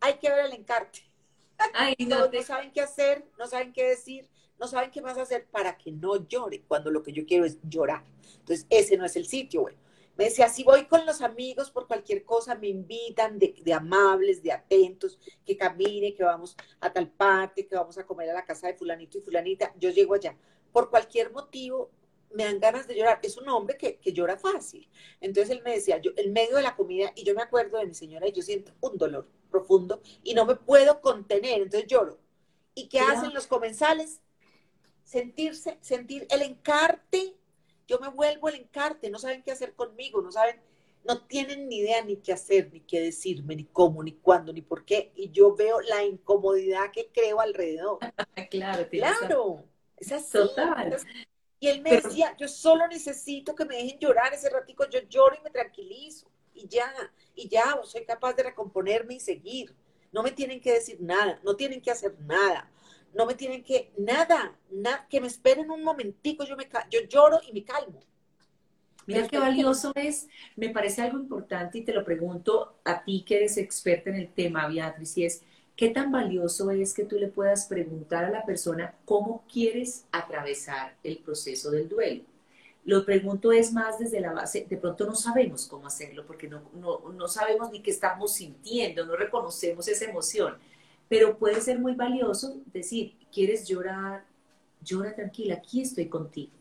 hay 0.00 0.18
que 0.18 0.28
ver 0.28 0.44
el 0.46 0.52
encarte. 0.52 1.00
Ay, 1.72 1.96
no, 2.06 2.28
no 2.28 2.42
saben 2.42 2.72
qué 2.72 2.82
hacer, 2.82 3.24
no 3.38 3.46
saben 3.46 3.72
qué 3.72 3.84
decir, 3.84 4.28
no 4.58 4.66
saben 4.68 4.90
qué 4.90 5.00
vas 5.00 5.18
a 5.18 5.22
hacer 5.22 5.46
para 5.46 5.76
que 5.76 5.92
no 5.92 6.26
llore, 6.26 6.62
cuando 6.66 6.90
lo 6.90 7.02
que 7.02 7.12
yo 7.12 7.26
quiero 7.26 7.44
es 7.44 7.58
llorar. 7.68 8.04
Entonces, 8.38 8.66
ese 8.70 8.96
no 8.96 9.04
es 9.04 9.16
el 9.16 9.26
sitio, 9.26 9.62
güey. 9.62 9.76
Me 10.16 10.24
decía, 10.24 10.48
si 10.48 10.64
voy 10.64 10.86
con 10.86 11.04
los 11.04 11.20
amigos 11.20 11.70
por 11.70 11.86
cualquier 11.86 12.24
cosa, 12.24 12.54
me 12.54 12.68
invitan 12.68 13.38
de, 13.38 13.54
amables, 13.74 14.42
de 14.42 14.50
atentos, 14.50 15.18
que 15.44 15.58
camine, 15.58 16.14
que 16.14 16.24
vamos 16.24 16.56
a 16.80 16.90
tal 16.90 17.10
parte, 17.10 17.66
que 17.66 17.76
vamos 17.76 17.98
a 17.98 18.06
comer 18.06 18.30
a 18.30 18.34
la 18.34 18.44
casa 18.44 18.66
de 18.66 18.74
fulanito 18.74 19.18
y 19.18 19.20
fulanita. 19.20 19.74
Yo 19.78 19.90
llego 19.90 20.14
allá. 20.14 20.34
Por 20.72 20.88
cualquier 20.88 21.32
motivo, 21.32 21.90
me 22.32 22.44
dan 22.44 22.60
ganas 22.60 22.86
de 22.86 22.94
llorar. 22.94 23.20
Es 23.22 23.36
un 23.36 23.46
hombre 23.50 23.76
que, 23.76 24.00
llora 24.10 24.38
fácil. 24.38 24.88
Entonces 25.20 25.54
él 25.54 25.62
me 25.62 25.72
decía, 25.72 25.98
yo 25.98 26.12
en 26.16 26.32
medio 26.32 26.56
de 26.56 26.62
la 26.62 26.76
comida, 26.76 27.12
y 27.14 27.22
yo 27.22 27.34
me 27.34 27.42
acuerdo 27.42 27.78
de 27.78 27.86
mi 27.86 27.94
señora, 27.94 28.26
y 28.26 28.32
yo 28.32 28.42
siento 28.42 28.72
un 28.80 28.96
dolor 28.96 29.28
profundo 29.50 30.00
y 30.22 30.34
no 30.34 30.44
me 30.44 30.56
puedo 30.56 31.00
contener, 31.00 31.60
entonces 31.60 31.86
lloro. 31.86 32.18
¿Y 32.74 32.88
qué 32.88 33.00
hacen 33.00 33.32
los 33.32 33.46
comensales? 33.46 34.20
Sentirse, 35.06 35.78
sentir 35.80 36.26
el 36.28 36.42
encarte 36.42 37.36
yo 37.86 37.98
me 38.00 38.08
vuelvo 38.08 38.48
el 38.48 38.56
encarte, 38.56 39.10
no 39.10 39.18
saben 39.18 39.42
qué 39.42 39.52
hacer 39.52 39.74
conmigo, 39.74 40.20
no 40.20 40.32
saben, 40.32 40.60
no 41.04 41.22
tienen 41.26 41.68
ni 41.68 41.78
idea 41.78 42.02
ni 42.04 42.16
qué 42.16 42.32
hacer, 42.32 42.70
ni 42.72 42.80
qué 42.80 43.00
decirme, 43.00 43.54
ni 43.54 43.64
cómo, 43.64 44.02
ni 44.02 44.12
cuándo, 44.12 44.52
ni 44.52 44.60
por 44.60 44.84
qué. 44.84 45.12
Y 45.14 45.30
yo 45.30 45.54
veo 45.54 45.80
la 45.80 46.04
incomodidad 46.04 46.90
que 46.92 47.08
creo 47.12 47.40
alrededor. 47.40 47.98
claro, 48.50 48.88
claro. 48.88 49.64
Es 49.96 50.10
así. 50.10 50.32
Total. 50.32 50.96
Y 51.60 51.68
él 51.68 51.80
me 51.80 52.02
decía, 52.02 52.36
yo 52.36 52.48
solo 52.48 52.86
necesito 52.88 53.54
que 53.54 53.64
me 53.64 53.76
dejen 53.76 53.98
llorar 53.98 54.34
ese 54.34 54.50
ratico, 54.50 54.88
yo 54.90 55.00
lloro 55.08 55.36
y 55.38 55.42
me 55.42 55.50
tranquilizo. 55.50 56.28
Y 56.54 56.66
ya, 56.68 56.92
y 57.34 57.48
ya, 57.48 57.80
soy 57.84 58.04
capaz 58.04 58.34
de 58.34 58.42
recomponerme 58.42 59.14
y 59.14 59.20
seguir. 59.20 59.74
No 60.10 60.22
me 60.22 60.32
tienen 60.32 60.60
que 60.60 60.72
decir 60.72 60.98
nada, 61.00 61.40
no 61.44 61.54
tienen 61.54 61.80
que 61.80 61.90
hacer 61.90 62.18
nada 62.20 62.70
no 63.16 63.24
me 63.24 63.34
tienen 63.34 63.64
que, 63.64 63.90
nada, 63.96 64.54
que 65.08 65.20
me 65.20 65.26
esperen 65.26 65.70
un 65.70 65.82
momentico, 65.82 66.44
yo, 66.44 66.56
me, 66.56 66.68
yo 66.90 67.00
lloro 67.08 67.40
y 67.48 67.52
me 67.52 67.64
calmo. 67.64 68.00
Mira 69.06 69.26
qué 69.26 69.38
valioso 69.38 69.92
es, 69.94 70.26
me 70.56 70.68
parece 70.68 71.00
algo 71.00 71.18
importante 71.18 71.78
y 71.78 71.82
te 71.82 71.94
lo 71.94 72.04
pregunto 72.04 72.76
a 72.84 73.04
ti 73.04 73.24
que 73.26 73.36
eres 73.36 73.56
experta 73.56 74.10
en 74.10 74.16
el 74.16 74.28
tema, 74.28 74.68
Beatriz, 74.68 75.16
y 75.16 75.24
es, 75.24 75.42
¿qué 75.76 75.90
tan 75.90 76.10
valioso 76.10 76.70
es 76.72 76.92
que 76.92 77.04
tú 77.04 77.16
le 77.16 77.28
puedas 77.28 77.66
preguntar 77.66 78.24
a 78.24 78.30
la 78.30 78.44
persona 78.44 78.94
cómo 79.04 79.44
quieres 79.50 80.04
atravesar 80.10 80.96
el 81.04 81.18
proceso 81.18 81.70
del 81.70 81.88
duelo? 81.88 82.24
Lo 82.84 83.04
pregunto 83.06 83.52
es 83.52 83.72
más 83.72 83.98
desde 83.98 84.20
la 84.20 84.32
base, 84.32 84.66
de 84.68 84.76
pronto 84.76 85.06
no 85.06 85.14
sabemos 85.14 85.66
cómo 85.66 85.86
hacerlo 85.86 86.26
porque 86.26 86.48
no, 86.48 86.62
no, 86.74 87.12
no 87.12 87.28
sabemos 87.28 87.70
ni 87.70 87.80
qué 87.80 87.92
estamos 87.92 88.34
sintiendo, 88.34 89.06
no 89.06 89.16
reconocemos 89.16 89.88
esa 89.88 90.04
emoción 90.04 90.56
pero 91.08 91.38
puede 91.38 91.60
ser 91.60 91.78
muy 91.78 91.94
valioso 91.94 92.60
decir, 92.72 93.16
¿quieres 93.32 93.66
llorar? 93.66 94.24
Llora 94.82 95.14
tranquila, 95.14 95.56
aquí 95.56 95.80
estoy 95.82 96.08
contigo. 96.08 96.52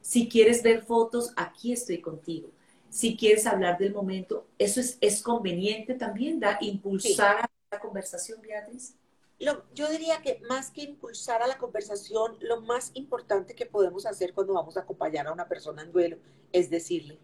Si 0.00 0.28
quieres 0.28 0.62
ver 0.62 0.82
fotos, 0.82 1.32
aquí 1.36 1.72
estoy 1.72 2.00
contigo. 2.00 2.50
Si 2.90 3.16
quieres 3.16 3.46
hablar 3.46 3.78
del 3.78 3.92
momento, 3.92 4.46
eso 4.58 4.80
es, 4.80 4.96
es 5.00 5.22
conveniente 5.22 5.94
también, 5.94 6.40
da 6.40 6.58
impulsar 6.60 7.42
a 7.42 7.50
la 7.70 7.80
conversación, 7.80 8.40
Beatriz. 8.40 8.94
yo 9.38 9.90
diría 9.90 10.22
que 10.22 10.40
más 10.48 10.70
que 10.70 10.82
impulsar 10.82 11.42
a 11.42 11.46
la 11.46 11.58
conversación, 11.58 12.36
lo 12.40 12.62
más 12.62 12.90
importante 12.94 13.54
que 13.54 13.66
podemos 13.66 14.06
hacer 14.06 14.32
cuando 14.32 14.54
vamos 14.54 14.76
a 14.76 14.80
acompañar 14.80 15.26
a 15.26 15.32
una 15.32 15.48
persona 15.48 15.82
en 15.82 15.92
duelo 15.92 16.16
es 16.52 16.70
decirle, 16.70 17.18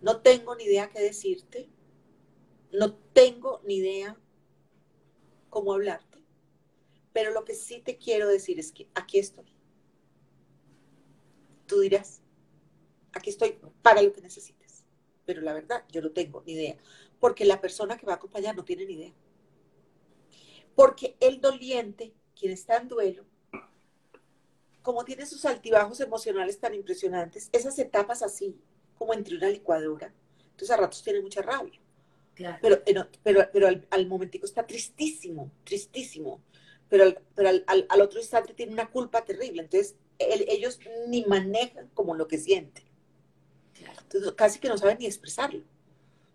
no 0.00 0.20
tengo 0.20 0.54
ni 0.54 0.64
idea 0.64 0.88
qué 0.90 1.00
decirte, 1.00 1.68
no 2.72 2.94
tengo 2.94 3.60
ni 3.64 3.76
idea 3.76 4.16
cómo 5.48 5.72
hablarte. 5.72 6.18
Pero 7.12 7.32
lo 7.32 7.44
que 7.44 7.54
sí 7.54 7.80
te 7.80 7.96
quiero 7.96 8.28
decir 8.28 8.58
es 8.58 8.72
que 8.72 8.88
aquí 8.94 9.18
estoy. 9.18 9.46
Tú 11.66 11.80
dirás, 11.80 12.22
aquí 13.12 13.30
estoy 13.30 13.58
para 13.82 14.02
lo 14.02 14.12
que 14.12 14.20
necesites. 14.20 14.84
Pero 15.26 15.42
la 15.42 15.52
verdad, 15.52 15.84
yo 15.90 16.00
no 16.00 16.10
tengo 16.10 16.42
ni 16.46 16.52
idea. 16.52 16.76
Porque 17.20 17.44
la 17.44 17.60
persona 17.60 17.96
que 17.96 18.06
va 18.06 18.12
a 18.12 18.16
acompañar 18.16 18.56
no 18.56 18.64
tiene 18.64 18.86
ni 18.86 18.94
idea. 18.94 19.14
Porque 20.74 21.16
el 21.20 21.40
doliente, 21.40 22.14
quien 22.38 22.52
está 22.52 22.76
en 22.76 22.88
duelo, 22.88 23.24
como 24.82 25.04
tiene 25.04 25.26
sus 25.26 25.44
altibajos 25.44 26.00
emocionales 26.00 26.60
tan 26.60 26.72
impresionantes, 26.74 27.50
esas 27.52 27.78
etapas 27.78 28.22
así, 28.22 28.58
como 28.96 29.12
entre 29.12 29.36
una 29.36 29.50
licuadora, 29.50 30.14
entonces 30.50 30.70
a 30.70 30.76
ratos 30.76 31.02
tiene 31.02 31.20
mucha 31.20 31.42
rabia. 31.42 31.78
Pero, 32.60 32.82
pero, 33.22 33.48
pero 33.52 33.68
al, 33.90 34.06
momentico 34.06 34.46
está 34.46 34.66
tristísimo, 34.66 35.50
tristísimo. 35.64 36.40
Pero, 36.88 37.14
pero 37.34 37.50
al, 37.66 38.00
otro 38.00 38.20
instante 38.20 38.54
tiene 38.54 38.72
una 38.72 38.90
culpa 38.90 39.24
terrible. 39.24 39.62
Entonces, 39.62 39.96
ellos 40.18 40.78
ni 41.08 41.24
manejan 41.24 41.88
como 41.94 42.14
lo 42.14 42.28
que 42.28 42.38
sienten. 42.38 42.84
Entonces, 44.02 44.32
casi 44.32 44.58
que 44.58 44.68
no 44.68 44.78
saben 44.78 44.98
ni 44.98 45.06
expresarlo. 45.06 45.62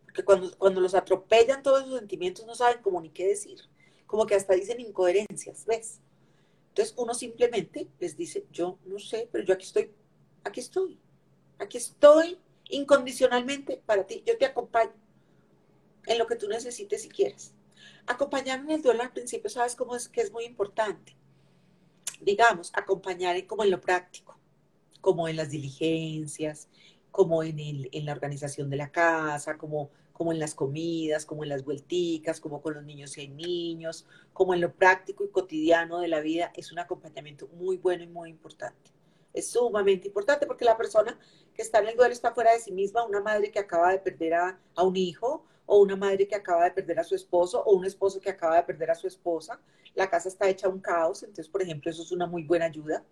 Porque 0.06 0.24
cuando, 0.24 0.56
cuando 0.58 0.82
los 0.82 0.94
atropellan 0.94 1.64
todos 1.64 1.84
esos 1.84 1.98
sentimientos, 1.98 2.46
no 2.46 2.56
saben 2.56 2.82
cómo 2.82 3.02
ni 3.02 3.10
qué 3.10 3.28
decir. 3.28 3.60
Como 4.06 4.26
que 4.26 4.36
hasta 4.36 4.54
dicen 4.54 4.80
incoherencias, 4.80 5.66
¿ves? 5.66 6.00
Entonces, 6.70 6.94
uno 6.98 7.14
simplemente 7.14 7.88
les 8.00 8.18
dice, 8.18 8.46
yo 8.52 8.78
no 8.86 9.00
sé, 9.00 9.30
pero 9.32 9.44
yo 9.44 9.54
aquí 9.54 9.66
estoy, 9.66 9.92
aquí 10.44 10.60
estoy. 10.60 11.00
Aquí 11.60 11.78
estoy 11.78 12.38
incondicionalmente 12.70 13.82
para 13.86 14.06
ti. 14.06 14.24
Yo 14.26 14.38
te 14.38 14.46
acompaño 14.46 14.92
en 16.06 16.18
lo 16.18 16.28
que 16.28 16.36
tú 16.36 16.48
necesites 16.48 17.06
y 17.06 17.10
quieras. 17.10 17.54
Acompañarme 18.06 18.72
en 18.72 18.78
el 18.78 18.82
duelo 18.82 19.04
al 19.04 19.12
principio, 19.12 19.50
¿sabes 19.50 19.76
cómo 19.76 19.96
es 19.96 20.10
que 20.10 20.22
es 20.22 20.32
muy 20.32 20.46
importante? 20.46 21.16
Digamos, 22.22 22.72
acompañar 22.74 23.46
como 23.46 23.64
en 23.64 23.72
lo 23.72 23.82
práctico, 23.82 24.38
como 25.02 25.28
en 25.28 25.36
las 25.36 25.50
diligencias, 25.50 26.68
como 27.12 27.44
en, 27.44 27.60
el, 27.60 27.90
en 27.92 28.06
la 28.06 28.12
organización 28.14 28.70
de 28.70 28.78
la 28.78 28.92
casa, 28.92 29.58
como, 29.58 29.92
como 30.14 30.32
en 30.32 30.40
las 30.40 30.56
comidas, 30.56 31.26
como 31.26 31.44
en 31.44 31.50
las 31.50 31.64
vuelticas, 31.64 32.40
como 32.40 32.62
con 32.62 32.74
los 32.74 32.84
niños 32.84 33.18
y 33.18 33.22
hay 33.22 33.28
niños, 33.28 34.06
como 34.34 34.54
en 34.54 34.62
lo 34.62 34.74
práctico 34.74 35.24
y 35.24 35.30
cotidiano 35.30 36.00
de 36.00 36.08
la 36.08 36.22
vida, 36.22 36.52
es 36.56 36.72
un 36.72 36.80
acompañamiento 36.80 37.48
muy 37.50 37.78
bueno 37.78 38.04
y 38.04 38.08
muy 38.08 38.30
importante. 38.30 38.92
Es 39.34 39.52
sumamente 39.52 40.08
importante 40.08 40.46
porque 40.46 40.66
la 40.66 40.78
persona 40.78 41.20
que 41.54 41.62
está 41.62 41.80
en 41.80 41.90
el 41.90 41.96
duelo 41.96 42.14
está 42.14 42.34
fuera 42.34 42.54
de 42.54 42.60
sí 42.60 42.72
misma, 42.72 43.06
una 43.06 43.22
madre 43.22 43.52
que 43.52 43.60
acaba 43.60 43.92
de 43.92 44.00
perder 44.00 44.34
a, 44.34 44.60
a 44.76 44.84
un 44.84 44.96
hijo, 44.96 45.46
o 45.66 45.80
una 45.80 45.96
madre 45.96 46.28
que 46.28 46.36
acaba 46.36 46.64
de 46.66 46.72
perder 46.72 47.00
a 47.00 47.04
su 47.04 47.16
esposo, 47.16 47.64
o 47.64 47.76
un 47.76 47.86
esposo 47.86 48.20
que 48.20 48.30
acaba 48.30 48.58
de 48.58 48.64
perder 48.64 48.92
a 48.92 48.96
su 48.96 49.08
esposa. 49.08 49.60
La 49.96 50.10
casa 50.10 50.30
está 50.30 50.50
hecha 50.50 50.70
un 50.70 50.80
caos, 50.80 51.24
entonces, 51.24 51.48
por 51.48 51.62
ejemplo, 51.62 51.90
eso 51.92 52.04
es 52.04 52.12
una 52.12 52.26
muy 52.26 52.44
buena 52.44 52.66
ayuda 52.66 53.04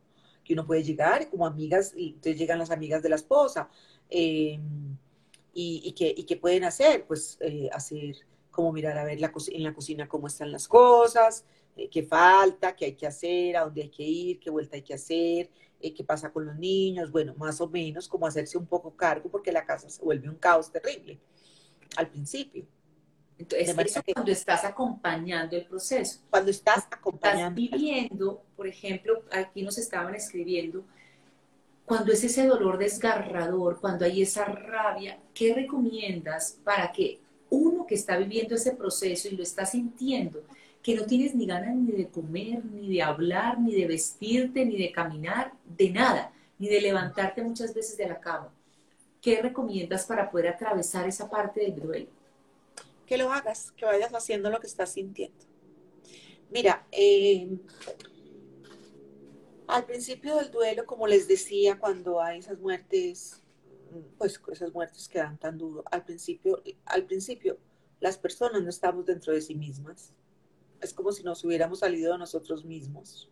que 0.43 0.53
uno 0.53 0.65
puede 0.65 0.83
llegar, 0.83 1.29
como 1.29 1.45
amigas, 1.45 1.93
y 1.95 2.09
entonces 2.09 2.37
llegan 2.37 2.59
las 2.59 2.71
amigas 2.71 3.03
de 3.03 3.09
la 3.09 3.15
esposa. 3.15 3.69
Em, 4.09 4.97
y, 5.53 5.81
y, 5.85 5.91
que, 5.93 6.13
y 6.15 6.35
pueden 6.35 6.63
hacer? 6.63 7.05
Pues 7.05 7.37
eh, 7.41 7.69
hacer 7.71 8.15
como 8.49 8.71
mirar 8.71 8.97
a 8.97 9.03
ver 9.03 9.19
la, 9.19 9.31
en 9.51 9.63
la 9.63 9.73
cocina 9.73 10.07
cómo 10.07 10.27
están 10.27 10.51
las 10.51 10.67
cosas, 10.67 11.45
eh, 11.75 11.89
qué 11.89 12.03
falta, 12.03 12.75
qué 12.75 12.85
hay 12.85 12.95
que 12.95 13.07
hacer, 13.07 13.55
a 13.57 13.63
dónde 13.63 13.83
hay 13.83 13.89
que 13.89 14.03
ir, 14.03 14.39
qué 14.39 14.49
vuelta 14.49 14.75
hay 14.75 14.81
que 14.81 14.93
hacer, 14.93 15.49
eh, 15.79 15.93
qué 15.93 16.03
pasa 16.03 16.31
con 16.31 16.45
los 16.45 16.55
niños, 16.57 17.11
bueno, 17.11 17.33
más 17.37 17.61
o 17.61 17.67
menos 17.67 18.07
como 18.07 18.27
hacerse 18.27 18.57
un 18.57 18.65
poco 18.65 18.95
cargo 18.95 19.29
porque 19.29 19.51
la 19.51 19.65
casa 19.65 19.89
se 19.89 20.03
vuelve 20.03 20.29
un 20.29 20.35
caos 20.35 20.71
terrible. 20.71 21.19
Al 21.95 22.07
principio. 22.07 22.65
Entonces, 23.37 23.69
eso 23.69 24.01
cuando 24.13 24.31
estás 24.31 24.63
acompañando 24.63 25.55
el 25.55 25.65
proceso. 25.65 26.19
Cuando 26.29 26.51
estás 26.51 26.87
acompañando. 26.91 27.59
Estás 27.59 27.79
viviendo, 27.79 28.43
por 28.55 28.67
ejemplo, 28.67 29.23
aquí 29.31 29.63
nos 29.63 29.77
estaban 29.79 30.13
escribiendo, 30.13 30.85
cuando 31.85 32.13
es 32.13 32.23
ese 32.23 32.45
dolor 32.45 32.77
desgarrador, 32.77 33.79
cuando 33.81 34.05
hay 34.05 34.21
esa 34.21 34.45
rabia, 34.45 35.19
¿qué 35.33 35.53
recomiendas 35.53 36.59
para 36.63 36.91
que 36.91 37.19
uno 37.49 37.85
que 37.85 37.95
está 37.95 38.17
viviendo 38.17 38.55
ese 38.55 38.73
proceso 38.75 39.27
y 39.27 39.35
lo 39.35 39.43
está 39.43 39.65
sintiendo, 39.65 40.43
que 40.81 40.95
no 40.95 41.05
tienes 41.05 41.35
ni 41.35 41.45
ganas 41.45 41.75
ni 41.75 41.91
de 41.91 42.07
comer, 42.07 42.63
ni 42.63 42.93
de 42.93 43.01
hablar, 43.01 43.59
ni 43.59 43.73
de 43.73 43.87
vestirte, 43.87 44.65
ni 44.65 44.77
de 44.77 44.91
caminar, 44.91 45.53
de 45.65 45.89
nada, 45.89 46.31
ni 46.59 46.69
de 46.69 46.79
levantarte 46.79 47.43
muchas 47.43 47.73
veces 47.73 47.97
de 47.97 48.07
la 48.07 48.19
cama? 48.19 48.53
¿Qué 49.21 49.41
recomiendas 49.41 50.05
para 50.05 50.29
poder 50.29 50.49
atravesar 50.49 51.07
esa 51.07 51.29
parte 51.29 51.61
del 51.61 51.75
duelo? 51.79 52.21
que 53.11 53.17
lo 53.17 53.29
hagas, 53.29 53.73
que 53.73 53.83
vayas 53.83 54.13
haciendo 54.13 54.49
lo 54.49 54.61
que 54.61 54.67
estás 54.67 54.93
sintiendo. 54.93 55.43
Mira, 56.49 56.87
eh, 56.93 57.57
al 59.67 59.83
principio 59.83 60.37
del 60.37 60.49
duelo, 60.49 60.85
como 60.85 61.07
les 61.07 61.27
decía, 61.27 61.77
cuando 61.77 62.21
hay 62.21 62.39
esas 62.39 62.57
muertes, 62.59 63.43
pues 64.17 64.39
esas 64.53 64.71
muertes 64.71 65.09
que 65.09 65.19
dan 65.19 65.37
tan 65.37 65.57
duro, 65.57 65.83
al 65.91 66.05
principio, 66.05 66.63
al 66.85 67.03
principio 67.03 67.57
las 67.99 68.17
personas 68.17 68.61
no 68.63 68.69
estamos 68.69 69.05
dentro 69.05 69.33
de 69.33 69.41
sí 69.41 69.55
mismas. 69.55 70.13
Es 70.79 70.93
como 70.93 71.11
si 71.11 71.21
nos 71.21 71.43
hubiéramos 71.43 71.79
salido 71.79 72.13
de 72.13 72.19
nosotros 72.19 72.63
mismos. 72.63 73.29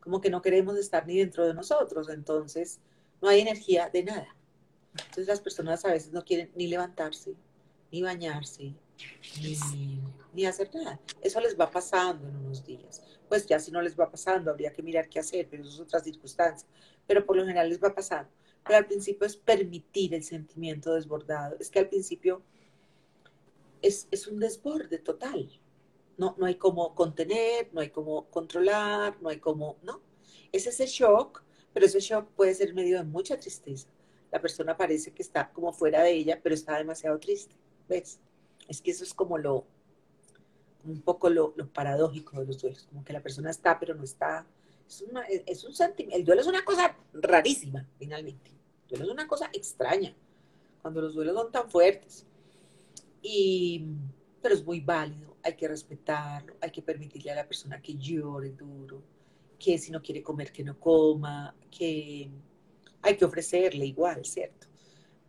Como 0.00 0.22
que 0.22 0.30
no 0.30 0.40
queremos 0.40 0.78
estar 0.78 1.06
ni 1.06 1.18
dentro 1.18 1.46
de 1.46 1.52
nosotros. 1.52 2.08
Entonces, 2.08 2.80
no 3.20 3.28
hay 3.28 3.40
energía 3.40 3.90
de 3.90 4.04
nada. 4.04 4.36
Entonces 4.92 5.26
las 5.28 5.40
personas 5.40 5.84
a 5.84 5.92
veces 5.92 6.12
no 6.12 6.24
quieren 6.24 6.50
ni 6.54 6.66
levantarse, 6.66 7.34
ni 7.92 8.02
bañarse, 8.02 8.74
ni, 10.34 10.46
hacer 10.46 10.74
nada. 10.74 11.00
Eso 11.20 11.40
les 11.40 11.58
va 11.58 11.70
pasando 11.70 12.28
en 12.28 12.36
unos 12.36 12.64
días. 12.64 13.02
Pues 13.28 13.46
ya 13.46 13.58
si 13.60 13.70
no 13.70 13.80
les 13.80 13.98
va 13.98 14.10
pasando, 14.10 14.50
habría 14.50 14.72
que 14.72 14.82
mirar 14.82 15.08
qué 15.08 15.20
hacer, 15.20 15.48
pero 15.48 15.62
eso 15.62 15.72
es 15.72 15.80
otra 15.80 16.00
circunstancia. 16.00 16.68
Pero 17.06 17.24
por 17.24 17.36
lo 17.36 17.42
general 17.42 17.68
les 17.68 17.82
va 17.82 17.94
pasando. 17.94 18.30
Pero 18.64 18.78
al 18.78 18.86
principio 18.86 19.26
es 19.26 19.36
permitir 19.36 20.14
el 20.14 20.24
sentimiento 20.24 20.94
desbordado. 20.94 21.56
Es 21.60 21.70
que 21.70 21.78
al 21.78 21.88
principio 21.88 22.42
es, 23.80 24.08
es 24.10 24.26
un 24.26 24.40
desborde 24.40 24.98
total. 24.98 25.50
No, 26.18 26.34
no 26.38 26.46
hay 26.46 26.56
cómo 26.56 26.94
contener, 26.94 27.70
no 27.72 27.80
hay 27.80 27.90
cómo 27.90 28.28
controlar, 28.28 29.16
no 29.22 29.30
hay 29.30 29.38
cómo, 29.38 29.78
¿no? 29.82 30.02
Es 30.52 30.66
ese 30.66 30.86
shock, 30.86 31.42
pero 31.72 31.86
ese 31.86 32.00
shock 32.00 32.28
puede 32.32 32.54
ser 32.54 32.74
medio 32.74 32.98
de 32.98 33.04
mucha 33.04 33.38
tristeza. 33.38 33.88
La 34.30 34.40
persona 34.40 34.76
parece 34.76 35.12
que 35.12 35.22
está 35.22 35.50
como 35.50 35.72
fuera 35.72 36.02
de 36.02 36.12
ella, 36.12 36.40
pero 36.42 36.54
está 36.54 36.76
demasiado 36.78 37.18
triste. 37.18 37.54
¿Ves? 37.88 38.20
Es 38.68 38.80
que 38.80 38.92
eso 38.92 39.02
es 39.02 39.12
como 39.12 39.36
lo, 39.38 39.66
un 40.84 41.00
poco 41.02 41.28
lo, 41.28 41.54
paradójico 41.72 42.38
de 42.40 42.46
los 42.46 42.60
duelos, 42.60 42.86
como 42.88 43.04
que 43.04 43.12
la 43.12 43.20
persona 43.20 43.50
está 43.50 43.78
pero 43.78 43.94
no 43.94 44.04
está. 44.04 44.46
Es, 44.86 45.04
es 45.46 45.64
un 45.64 45.74
sentimiento, 45.74 46.16
el 46.16 46.24
duelo 46.24 46.40
es 46.40 46.46
una 46.46 46.64
cosa 46.64 46.96
rarísima, 47.12 47.86
finalmente. 47.98 48.50
El 48.82 48.88
duelo 48.88 49.04
es 49.04 49.10
una 49.10 49.28
cosa 49.28 49.50
extraña, 49.52 50.14
cuando 50.82 51.00
los 51.00 51.14
duelos 51.14 51.34
son 51.34 51.52
tan 51.52 51.70
fuertes. 51.70 52.26
Y, 53.22 53.84
pero 54.40 54.54
es 54.54 54.64
muy 54.64 54.80
válido, 54.80 55.36
hay 55.42 55.54
que 55.54 55.68
respetarlo, 55.68 56.54
hay 56.60 56.70
que 56.70 56.82
permitirle 56.82 57.30
a 57.30 57.36
la 57.36 57.46
persona 57.46 57.80
que 57.80 57.94
llore 57.94 58.50
duro, 58.50 59.02
que 59.58 59.78
si 59.78 59.90
no 59.90 60.02
quiere 60.02 60.22
comer, 60.22 60.52
que 60.52 60.64
no 60.64 60.78
coma, 60.78 61.54
que 61.70 62.30
hay 63.02 63.16
que 63.16 63.24
ofrecerle 63.24 63.86
igual, 63.86 64.24
¿cierto? 64.24 64.66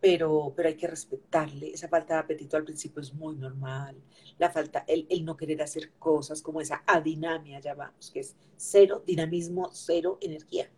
pero, 0.02 0.52
pero 0.56 0.68
hay 0.68 0.74
que 0.74 0.88
respetarle. 0.88 1.72
Esa 1.72 1.86
falta 1.86 2.14
de 2.14 2.20
apetito 2.20 2.56
al 2.56 2.64
principio 2.64 3.00
es 3.00 3.14
muy 3.14 3.36
normal. 3.36 3.96
La 4.36 4.50
falta, 4.50 4.84
el, 4.88 5.06
el 5.08 5.24
no 5.24 5.36
querer 5.36 5.62
hacer 5.62 5.92
cosas 5.92 6.42
como 6.42 6.60
esa 6.60 6.82
adinamia, 6.88 7.60
ya 7.60 7.74
vamos, 7.74 8.10
que 8.10 8.18
es 8.18 8.34
cero 8.56 9.04
dinamismo, 9.06 9.70
cero 9.72 10.18
energía. 10.20 10.68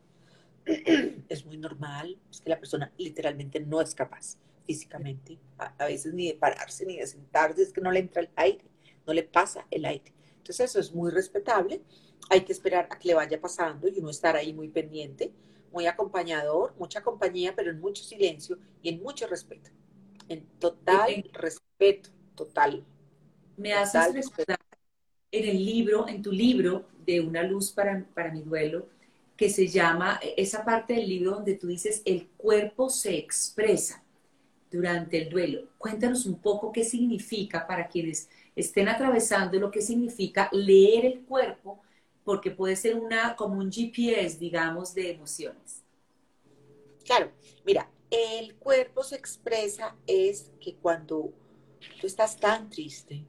es 0.66 1.47
muy 1.47 1.57
normal, 1.57 2.18
es 2.30 2.42
que 2.42 2.51
la 2.51 2.61
persona 2.61 2.92
literalmente 2.99 3.61
no 3.61 3.80
es 3.80 3.95
capaz 3.95 4.36
físicamente, 4.66 5.38
a, 5.57 5.74
a, 5.78 5.86
veces 5.86 6.12
ni 6.12 6.28
de 6.28 6.34
pararse 6.34 6.84
ni 6.84 6.99
de 6.99 7.07
sentarse, 7.07 7.62
es 7.62 7.72
que 7.72 7.80
no 7.80 7.90
le 7.90 8.01
entra 8.01 8.20
el 8.20 8.28
aire, 8.36 8.64
no 9.07 9.14
le 9.14 9.22
pasa 9.22 9.66
el 9.70 9.86
aire. 9.86 10.12
Entonces 10.36 10.70
eso 10.70 10.80
es 10.80 10.95
muy 10.95 11.11
respetable, 11.11 11.80
hay 12.28 12.42
que 12.42 12.53
esperar 12.53 12.88
a 12.90 12.99
que 12.99 13.09
le 13.09 13.14
vaya 13.14 13.40
pasando 13.40 13.88
y 13.88 14.01
uno 14.01 14.11
estar 14.11 14.36
ahí 14.36 14.53
muy 14.53 14.68
pendiente 14.68 15.32
muy 15.74 15.86
acompañador, 15.86 16.74
mucha 16.78 17.02
compañía, 17.02 17.54
pero 17.54 17.70
en 17.70 17.80
mucho 17.80 18.02
silencio 18.02 18.58
y 18.80 18.88
en 18.88 19.02
mucho 19.02 19.26
respeto. 19.26 19.70
En 20.28 20.46
total 20.58 21.28
respeto, 21.32 22.10
total. 22.34 22.84
Me 23.56 23.74
haces 23.74 24.14
respetar 24.14 24.58
en 25.30 25.48
el 25.48 25.64
libro, 25.64 26.08
en 26.08 26.22
tu 26.22 26.30
libro 26.30 26.86
de 27.04 27.20
Una 27.20 27.42
luz 27.42 27.72
para, 27.72 28.06
para 28.14 28.32
mi 28.32 28.42
duelo, 28.42 28.86
que 29.36 29.50
se 29.50 29.66
llama, 29.66 30.20
esa 30.36 30.64
parte 30.64 30.94
del 30.94 31.08
libro 31.08 31.32
donde 31.32 31.56
tú 31.56 31.66
dices, 31.66 32.02
el 32.04 32.28
cuerpo 32.36 32.88
se 32.88 33.16
expresa 33.18 34.02
durante 34.70 35.20
el 35.20 35.28
duelo. 35.28 35.68
Cuéntanos 35.76 36.24
un 36.24 36.40
poco 36.40 36.70
qué 36.70 36.84
significa 36.84 37.66
para 37.66 37.88
quienes 37.88 38.28
estén 38.54 38.88
atravesando 38.88 39.58
lo 39.58 39.72
que 39.72 39.82
significa 39.82 40.48
leer 40.52 41.04
el 41.04 41.20
cuerpo 41.22 41.80
porque 42.24 42.50
puede 42.50 42.76
ser 42.76 42.96
una, 42.96 43.36
como 43.36 43.58
un 43.58 43.70
GPS, 43.70 44.38
digamos, 44.38 44.94
de 44.94 45.12
emociones. 45.12 45.84
Claro, 47.04 47.30
mira, 47.64 47.90
el 48.10 48.54
cuerpo 48.56 49.02
se 49.02 49.16
expresa 49.16 49.94
es 50.06 50.50
que 50.60 50.74
cuando 50.76 51.32
tú 52.00 52.06
estás 52.06 52.38
tan 52.38 52.70
triste 52.70 53.24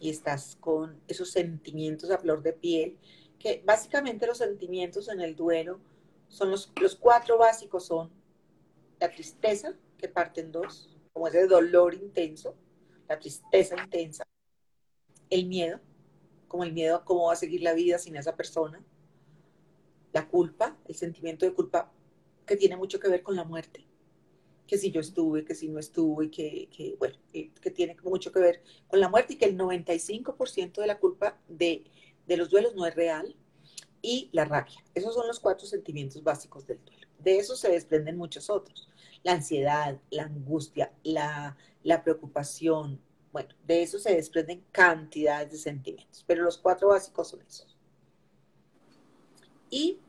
y 0.00 0.10
estás 0.10 0.56
con 0.60 1.00
esos 1.06 1.30
sentimientos 1.30 2.10
a 2.10 2.18
flor 2.18 2.42
de 2.42 2.52
piel, 2.52 2.98
que 3.38 3.62
básicamente 3.64 4.26
los 4.26 4.38
sentimientos 4.38 5.08
en 5.08 5.20
el 5.20 5.36
duelo 5.36 5.80
son 6.28 6.50
los, 6.50 6.72
los 6.80 6.96
cuatro 6.96 7.38
básicos 7.38 7.86
son 7.86 8.10
la 8.98 9.10
tristeza, 9.10 9.74
que 9.96 10.08
parte 10.08 10.40
en 10.40 10.50
dos, 10.50 10.90
como 11.12 11.28
ese 11.28 11.46
dolor 11.46 11.94
intenso, 11.94 12.56
la 13.08 13.18
tristeza 13.18 13.76
intensa, 13.80 14.26
el 15.30 15.46
miedo, 15.46 15.80
como 16.56 16.64
el 16.64 16.72
miedo 16.72 16.96
a 16.96 17.04
cómo 17.04 17.26
va 17.26 17.34
a 17.34 17.36
seguir 17.36 17.60
la 17.60 17.74
vida 17.74 17.98
sin 17.98 18.16
esa 18.16 18.34
persona, 18.34 18.82
la 20.14 20.26
culpa, 20.26 20.74
el 20.86 20.94
sentimiento 20.94 21.44
de 21.44 21.52
culpa 21.52 21.92
que 22.46 22.56
tiene 22.56 22.78
mucho 22.78 22.98
que 22.98 23.10
ver 23.10 23.22
con 23.22 23.36
la 23.36 23.44
muerte, 23.44 23.84
que 24.66 24.78
si 24.78 24.90
yo 24.90 25.02
estuve, 25.02 25.44
que 25.44 25.54
si 25.54 25.68
no 25.68 25.78
estuve, 25.78 26.30
que, 26.30 26.70
que 26.74 26.96
bueno, 26.98 27.14
que, 27.30 27.70
tiene 27.72 27.94
mucho 28.02 28.32
que 28.32 28.40
ver 28.40 28.62
con 28.88 29.00
la 29.00 29.10
muerte 29.10 29.34
y 29.34 29.36
que 29.36 29.44
el 29.44 29.58
95% 29.58 30.80
de 30.80 30.86
la 30.86 30.98
culpa 30.98 31.38
de, 31.46 31.84
de 32.26 32.36
los 32.38 32.48
duelos 32.48 32.74
no 32.74 32.86
es 32.86 32.94
real, 32.94 33.36
y 34.00 34.30
la 34.32 34.46
rabia. 34.46 34.82
Esos 34.94 35.12
son 35.12 35.26
los 35.26 35.40
cuatro 35.40 35.66
sentimientos 35.66 36.22
básicos 36.22 36.66
del 36.66 36.82
duelo. 36.86 37.06
De 37.18 37.36
eso 37.36 37.54
se 37.54 37.70
desprenden 37.70 38.16
muchos 38.16 38.48
otros. 38.48 38.88
La 39.24 39.32
ansiedad, 39.32 40.00
la 40.08 40.22
angustia, 40.22 40.90
la, 41.02 41.58
la 41.82 42.02
preocupación, 42.02 42.98
bueno, 43.36 43.54
de 43.66 43.82
eso 43.82 43.98
se 43.98 44.14
desprenden 44.14 44.64
cantidades 44.72 45.52
de 45.52 45.58
sentimientos, 45.58 46.24
pero 46.26 46.42
los 46.42 46.56
cuatro 46.56 46.88
básicos 46.88 47.28
son 47.28 47.42
esos. 47.42 47.76
Y 49.68 50.00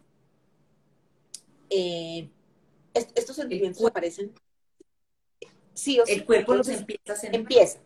eh, 1.70 2.30
estos 2.94 3.36
sentimientos 3.36 3.84
aparecen 3.84 4.34
sí 5.74 6.00
o 6.00 6.06
sí. 6.06 6.14
El 6.14 6.26
cuerpo 6.26 6.56
los 6.56 6.70
empieza 6.70 7.12
a 7.12 7.16
sentir. 7.18 7.42
Empieza. 7.42 7.80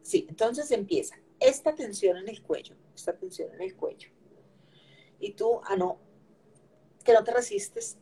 Sí, 0.00 0.24
entonces 0.26 0.70
empieza. 0.70 1.16
Esta 1.38 1.74
tensión 1.74 2.16
en 2.16 2.30
el 2.30 2.40
cuello, 2.40 2.76
esta 2.94 3.14
tensión 3.14 3.52
en 3.52 3.60
el 3.60 3.76
cuello. 3.76 4.08
Y 5.18 5.32
tú, 5.32 5.60
ah, 5.64 5.76
no, 5.76 5.98
que 7.04 7.12
no 7.12 7.22
te 7.22 7.34
resistes 7.34 7.98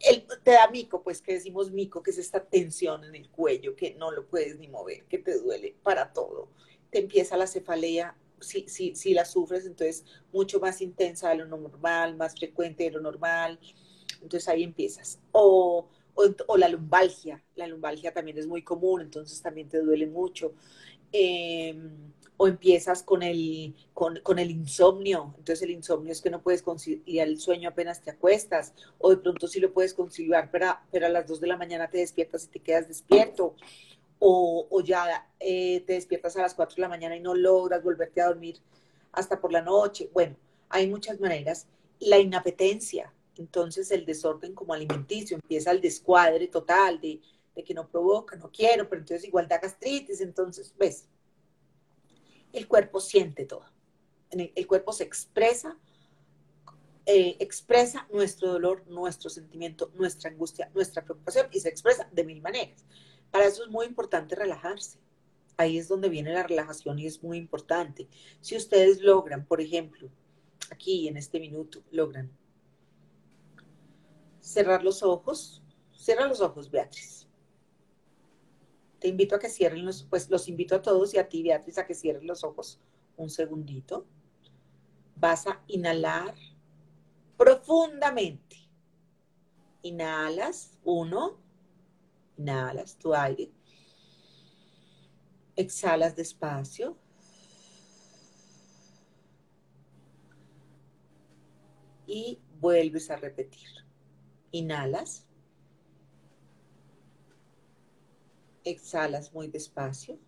el, 0.00 0.26
te 0.42 0.52
da 0.52 0.68
mico, 0.70 1.02
pues 1.02 1.20
que 1.20 1.34
decimos 1.34 1.70
mico, 1.70 2.02
que 2.02 2.10
es 2.10 2.18
esta 2.18 2.44
tensión 2.44 3.04
en 3.04 3.14
el 3.14 3.30
cuello, 3.30 3.74
que 3.74 3.94
no 3.94 4.10
lo 4.10 4.26
puedes 4.26 4.58
ni 4.58 4.68
mover, 4.68 5.04
que 5.04 5.18
te 5.18 5.38
duele 5.38 5.74
para 5.82 6.12
todo. 6.12 6.48
Te 6.90 7.00
empieza 7.00 7.36
la 7.36 7.46
cefalea, 7.46 8.16
si, 8.40 8.68
si, 8.68 8.94
si 8.94 9.14
la 9.14 9.24
sufres, 9.24 9.64
entonces 9.66 10.04
mucho 10.32 10.60
más 10.60 10.80
intensa 10.80 11.30
de 11.30 11.36
lo 11.36 11.46
normal, 11.46 12.16
más 12.16 12.34
frecuente 12.34 12.84
de 12.84 12.90
lo 12.92 13.00
normal. 13.00 13.58
Entonces 14.22 14.48
ahí 14.48 14.62
empiezas. 14.62 15.18
O, 15.32 15.88
o, 16.14 16.56
la 16.56 16.68
lumbalgia, 16.68 17.42
la 17.54 17.66
lumbalgia 17.66 18.12
también 18.12 18.38
es 18.38 18.46
muy 18.46 18.62
común, 18.62 19.02
entonces 19.02 19.40
también 19.40 19.68
te 19.68 19.80
duele 19.80 20.06
mucho. 20.06 20.54
Eh, 21.12 21.74
o 22.36 22.48
empiezas 22.48 23.02
con 23.02 23.22
el, 23.22 23.74
con, 23.94 24.20
con, 24.22 24.38
el 24.38 24.50
insomnio. 24.50 25.34
Entonces 25.38 25.62
el 25.62 25.70
insomnio 25.70 26.12
es 26.12 26.20
que 26.20 26.30
no 26.30 26.42
puedes 26.42 26.62
conciliar 26.62 27.26
el 27.26 27.40
sueño 27.40 27.68
apenas 27.70 28.02
te 28.02 28.10
acuestas, 28.10 28.74
o 28.98 29.10
de 29.10 29.16
pronto 29.16 29.48
sí 29.48 29.60
lo 29.60 29.72
puedes 29.72 29.94
conciliar, 29.94 30.50
pero, 30.50 30.76
pero 30.90 31.06
a 31.06 31.08
las 31.08 31.26
2 31.26 31.40
de 31.40 31.46
la 31.46 31.56
mañana 31.56 31.88
te 31.88 31.98
despiertas 31.98 32.44
y 32.44 32.48
te 32.48 32.60
quedas 32.60 32.88
despierto, 32.88 33.54
o, 34.18 34.66
o 34.70 34.80
ya 34.80 35.28
eh, 35.40 35.80
te 35.86 35.94
despiertas 35.94 36.36
a 36.36 36.42
las 36.42 36.54
4 36.54 36.76
de 36.76 36.82
la 36.82 36.88
mañana 36.88 37.16
y 37.16 37.20
no 37.20 37.34
logras 37.34 37.82
volverte 37.82 38.20
a 38.20 38.26
dormir 38.26 38.58
hasta 39.12 39.40
por 39.40 39.52
la 39.52 39.62
noche. 39.62 40.10
Bueno, 40.12 40.36
hay 40.68 40.86
muchas 40.88 41.20
maneras. 41.20 41.66
La 42.00 42.18
inapetencia, 42.18 43.12
entonces 43.36 43.90
el 43.90 44.04
desorden 44.04 44.54
como 44.54 44.74
alimenticio, 44.74 45.36
empieza 45.36 45.70
el 45.70 45.80
descuadre 45.80 46.48
total 46.48 47.00
de 47.00 47.20
de 47.56 47.64
que 47.64 47.74
no 47.74 47.88
provoca, 47.88 48.36
no 48.36 48.50
quiero, 48.52 48.88
pero 48.88 49.00
entonces 49.00 49.26
igual 49.26 49.48
da 49.48 49.58
gastritis, 49.58 50.20
entonces, 50.20 50.74
¿ves? 50.78 51.08
El 52.56 52.68
cuerpo 52.68 53.00
siente 53.00 53.44
todo. 53.44 53.66
El, 54.30 54.66
cuerpo 54.66 54.90
se 54.94 55.04
expresa, 55.04 55.76
eh, 57.04 57.36
expresa 57.38 58.08
nuestro 58.10 58.50
dolor, 58.50 58.82
nuestro 58.88 59.28
sentimiento, 59.28 59.92
nuestra 59.94 60.30
angustia, 60.30 60.70
nuestra 60.74 61.04
preocupación 61.04 61.48
y 61.52 61.60
se 61.60 61.68
expresa 61.68 62.08
de 62.12 62.24
mil 62.24 62.40
maneras. 62.40 62.86
Para 63.30 63.44
eso 63.44 63.62
es 63.62 63.68
muy 63.68 63.84
importante 63.84 64.34
relajarse. 64.34 64.98
Ahí 65.58 65.76
es 65.76 65.86
donde 65.86 66.08
viene 66.08 66.32
la 66.32 66.44
relajación 66.44 66.98
y 66.98 67.04
es 67.04 67.22
muy 67.22 67.36
importante. 67.36 68.08
Si 68.40 68.56
ustedes 68.56 69.02
logran, 69.02 69.44
por 69.44 69.60
ejemplo, 69.60 70.08
aquí 70.70 71.08
en 71.08 71.18
este 71.18 71.38
minuto, 71.38 71.82
logran 71.90 72.30
cerrar 74.40 74.82
los 74.82 75.02
ojos, 75.02 75.62
cierra 75.94 76.26
los 76.26 76.40
ojos, 76.40 76.70
Beatriz. 76.70 77.25
Te 79.00 79.08
invito 79.08 79.36
a 79.36 79.38
que 79.38 79.48
cierren 79.48 79.84
los, 79.84 80.04
pues 80.04 80.30
los 80.30 80.48
invito 80.48 80.74
a 80.74 80.82
todos 80.82 81.14
y 81.14 81.18
a 81.18 81.28
ti, 81.28 81.42
Beatriz, 81.42 81.78
a 81.78 81.86
que 81.86 81.94
cierren 81.94 82.26
los 82.26 82.44
ojos 82.44 82.80
un 83.16 83.30
segundito. 83.30 84.06
Vas 85.16 85.46
a 85.46 85.62
inhalar 85.66 86.34
profundamente. 87.36 88.56
Inhalas, 89.82 90.78
uno, 90.84 91.38
inhalas 92.36 92.96
tu 92.96 93.14
aire. 93.14 93.50
Exhalas 95.54 96.16
despacio. 96.16 96.96
Y 102.06 102.40
vuelves 102.60 103.10
a 103.10 103.16
repetir. 103.16 103.68
Inhalas. 104.52 105.25
Exhalas 108.66 109.32
muy 109.32 109.46
despacio. 109.46 110.18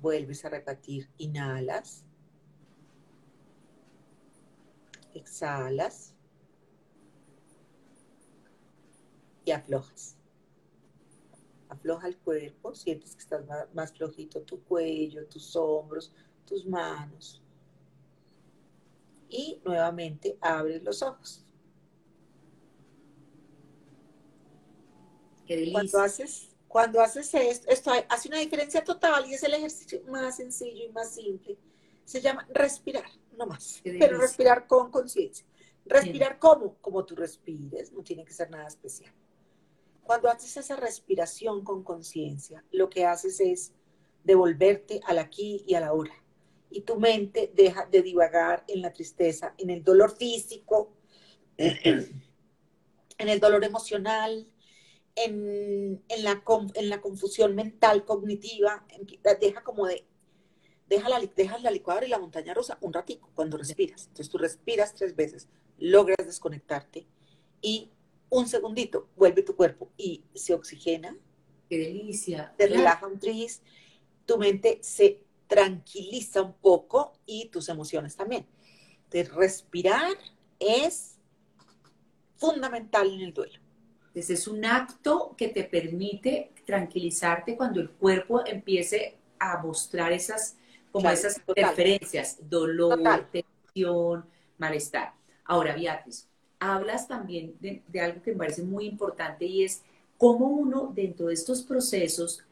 Vuelves 0.00 0.44
a 0.44 0.48
repetir. 0.48 1.08
Inhalas. 1.18 2.04
Exhalas. 5.14 6.16
Y 9.44 9.52
aflojas. 9.52 10.16
Afloja 11.68 12.08
el 12.08 12.18
cuerpo. 12.18 12.74
Sientes 12.74 13.14
que 13.14 13.22
estás 13.22 13.44
más 13.72 13.92
flojito 13.92 14.42
tu 14.42 14.64
cuello, 14.64 15.28
tus 15.28 15.54
hombros, 15.54 16.12
tus 16.44 16.66
manos 16.66 17.40
y 19.28 19.62
nuevamente 19.64 20.36
abres 20.40 20.82
los 20.82 21.02
ojos. 21.02 21.41
Cuando 25.72 26.00
haces, 26.00 26.48
cuando 26.68 27.00
haces 27.00 27.34
esto, 27.34 27.70
esto 27.70 27.92
hace 28.08 28.28
una 28.28 28.38
diferencia 28.38 28.82
total 28.82 29.26
y 29.28 29.34
es 29.34 29.42
el 29.42 29.54
ejercicio 29.54 30.02
más 30.08 30.36
sencillo 30.36 30.84
y 30.84 30.92
más 30.92 31.14
simple. 31.14 31.56
Se 32.04 32.20
llama 32.20 32.46
respirar, 32.52 33.04
no 33.36 33.46
más, 33.46 33.80
pero 33.82 34.18
respirar 34.18 34.66
con 34.66 34.90
conciencia. 34.90 35.46
Respirar 35.84 36.38
como, 36.38 36.76
como 36.76 37.04
tú 37.04 37.16
respires, 37.16 37.92
no 37.92 38.02
tiene 38.02 38.24
que 38.24 38.32
ser 38.32 38.50
nada 38.50 38.68
especial. 38.68 39.12
Cuando 40.02 40.28
haces 40.28 40.56
esa 40.56 40.76
respiración 40.76 41.64
con 41.64 41.82
conciencia, 41.82 42.64
lo 42.70 42.88
que 42.88 43.04
haces 43.04 43.40
es 43.40 43.72
devolverte 44.24 45.00
al 45.04 45.18
aquí 45.18 45.64
y 45.66 45.74
a 45.74 45.80
la 45.80 45.92
hora 45.92 46.22
y 46.72 46.80
tu 46.82 46.98
mente 46.98 47.52
deja 47.54 47.86
de 47.86 48.02
divagar 48.02 48.64
en 48.66 48.82
la 48.82 48.92
tristeza, 48.92 49.54
en 49.58 49.70
el 49.70 49.84
dolor 49.84 50.16
físico, 50.16 50.92
en 51.56 52.22
el 53.18 53.40
dolor 53.40 53.62
emocional, 53.64 54.46
en, 55.14 56.02
la, 56.18 56.42
en 56.74 56.88
la 56.88 57.00
confusión 57.00 57.54
mental, 57.54 58.04
cognitiva, 58.04 58.86
deja 59.40 59.62
como 59.62 59.86
de, 59.86 60.06
deja 60.88 61.08
la, 61.08 61.20
dejas 61.20 61.62
la 61.62 61.70
licuadora 61.70 62.06
y 62.06 62.10
la 62.10 62.18
montaña 62.18 62.54
rosa 62.54 62.78
un 62.80 62.92
ratico 62.92 63.30
cuando 63.34 63.56
respiras. 63.56 64.02
Entonces 64.08 64.28
tú 64.28 64.38
respiras 64.38 64.94
tres 64.94 65.14
veces, 65.14 65.48
logras 65.78 66.26
desconectarte 66.26 67.06
y 67.60 67.90
un 68.30 68.48
segundito 68.48 69.08
vuelve 69.16 69.42
tu 69.42 69.56
cuerpo 69.56 69.90
y 69.96 70.24
se 70.34 70.54
oxigena. 70.54 71.16
Qué 71.68 71.78
delicia. 71.78 72.54
Te 72.56 72.66
relaja 72.66 73.06
un 73.06 73.18
tris, 73.18 73.62
tu 74.26 74.38
mente 74.38 74.78
se 74.82 75.22
tranquiliza 75.46 76.42
un 76.42 76.54
poco 76.54 77.12
y 77.26 77.48
tus 77.48 77.68
emociones 77.68 78.16
también. 78.16 78.46
De 79.10 79.24
respirar 79.24 80.16
es 80.58 81.18
fundamental 82.36 83.12
en 83.12 83.20
el 83.20 83.34
duelo. 83.34 83.61
Ese 84.14 84.34
es 84.34 84.46
un 84.46 84.64
acto 84.64 85.34
que 85.36 85.48
te 85.48 85.64
permite 85.64 86.52
tranquilizarte 86.66 87.56
cuando 87.56 87.80
el 87.80 87.90
cuerpo 87.90 88.44
empiece 88.46 89.16
a 89.38 89.58
mostrar 89.62 90.12
esas, 90.12 90.56
como 90.90 91.10
esas 91.10 91.40
preferencias, 91.40 92.38
dolor, 92.48 93.26
tensión, 93.30 94.24
malestar. 94.58 95.14
Ahora, 95.44 95.74
Beatriz, 95.74 96.28
hablas 96.60 97.08
también 97.08 97.54
de, 97.60 97.82
de 97.88 98.00
algo 98.00 98.22
que 98.22 98.32
me 98.32 98.38
parece 98.38 98.62
muy 98.62 98.86
importante 98.86 99.46
y 99.46 99.64
es 99.64 99.82
cómo 100.18 100.46
uno 100.46 100.92
dentro 100.94 101.26
de 101.26 101.34
estos 101.34 101.62
procesos 101.62 102.44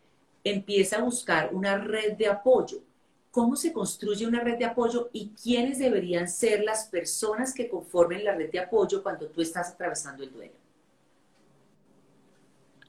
empieza 0.43 0.97
a 0.97 1.03
buscar 1.03 1.55
una 1.55 1.77
red 1.77 2.15
de 2.15 2.27
apoyo 2.27 2.83
cómo 3.31 3.57
se 3.57 3.73
construye 3.73 4.27
una 4.27 4.41
red 4.41 4.59
de 4.59 4.65
apoyo 4.65 5.09
y 5.13 5.31
quiénes 5.41 5.79
deberían 5.79 6.29
ser 6.29 6.63
las 6.65 6.89
personas 6.89 7.55
que 7.55 7.69
conformen 7.69 8.25
la 8.25 8.35
red 8.35 8.51
de 8.51 8.59
apoyo 8.59 9.03
cuando 9.03 9.29
tú 9.29 9.41
estás 9.41 9.71
atravesando 9.71 10.25
el 10.25 10.33
duelo. 10.33 10.60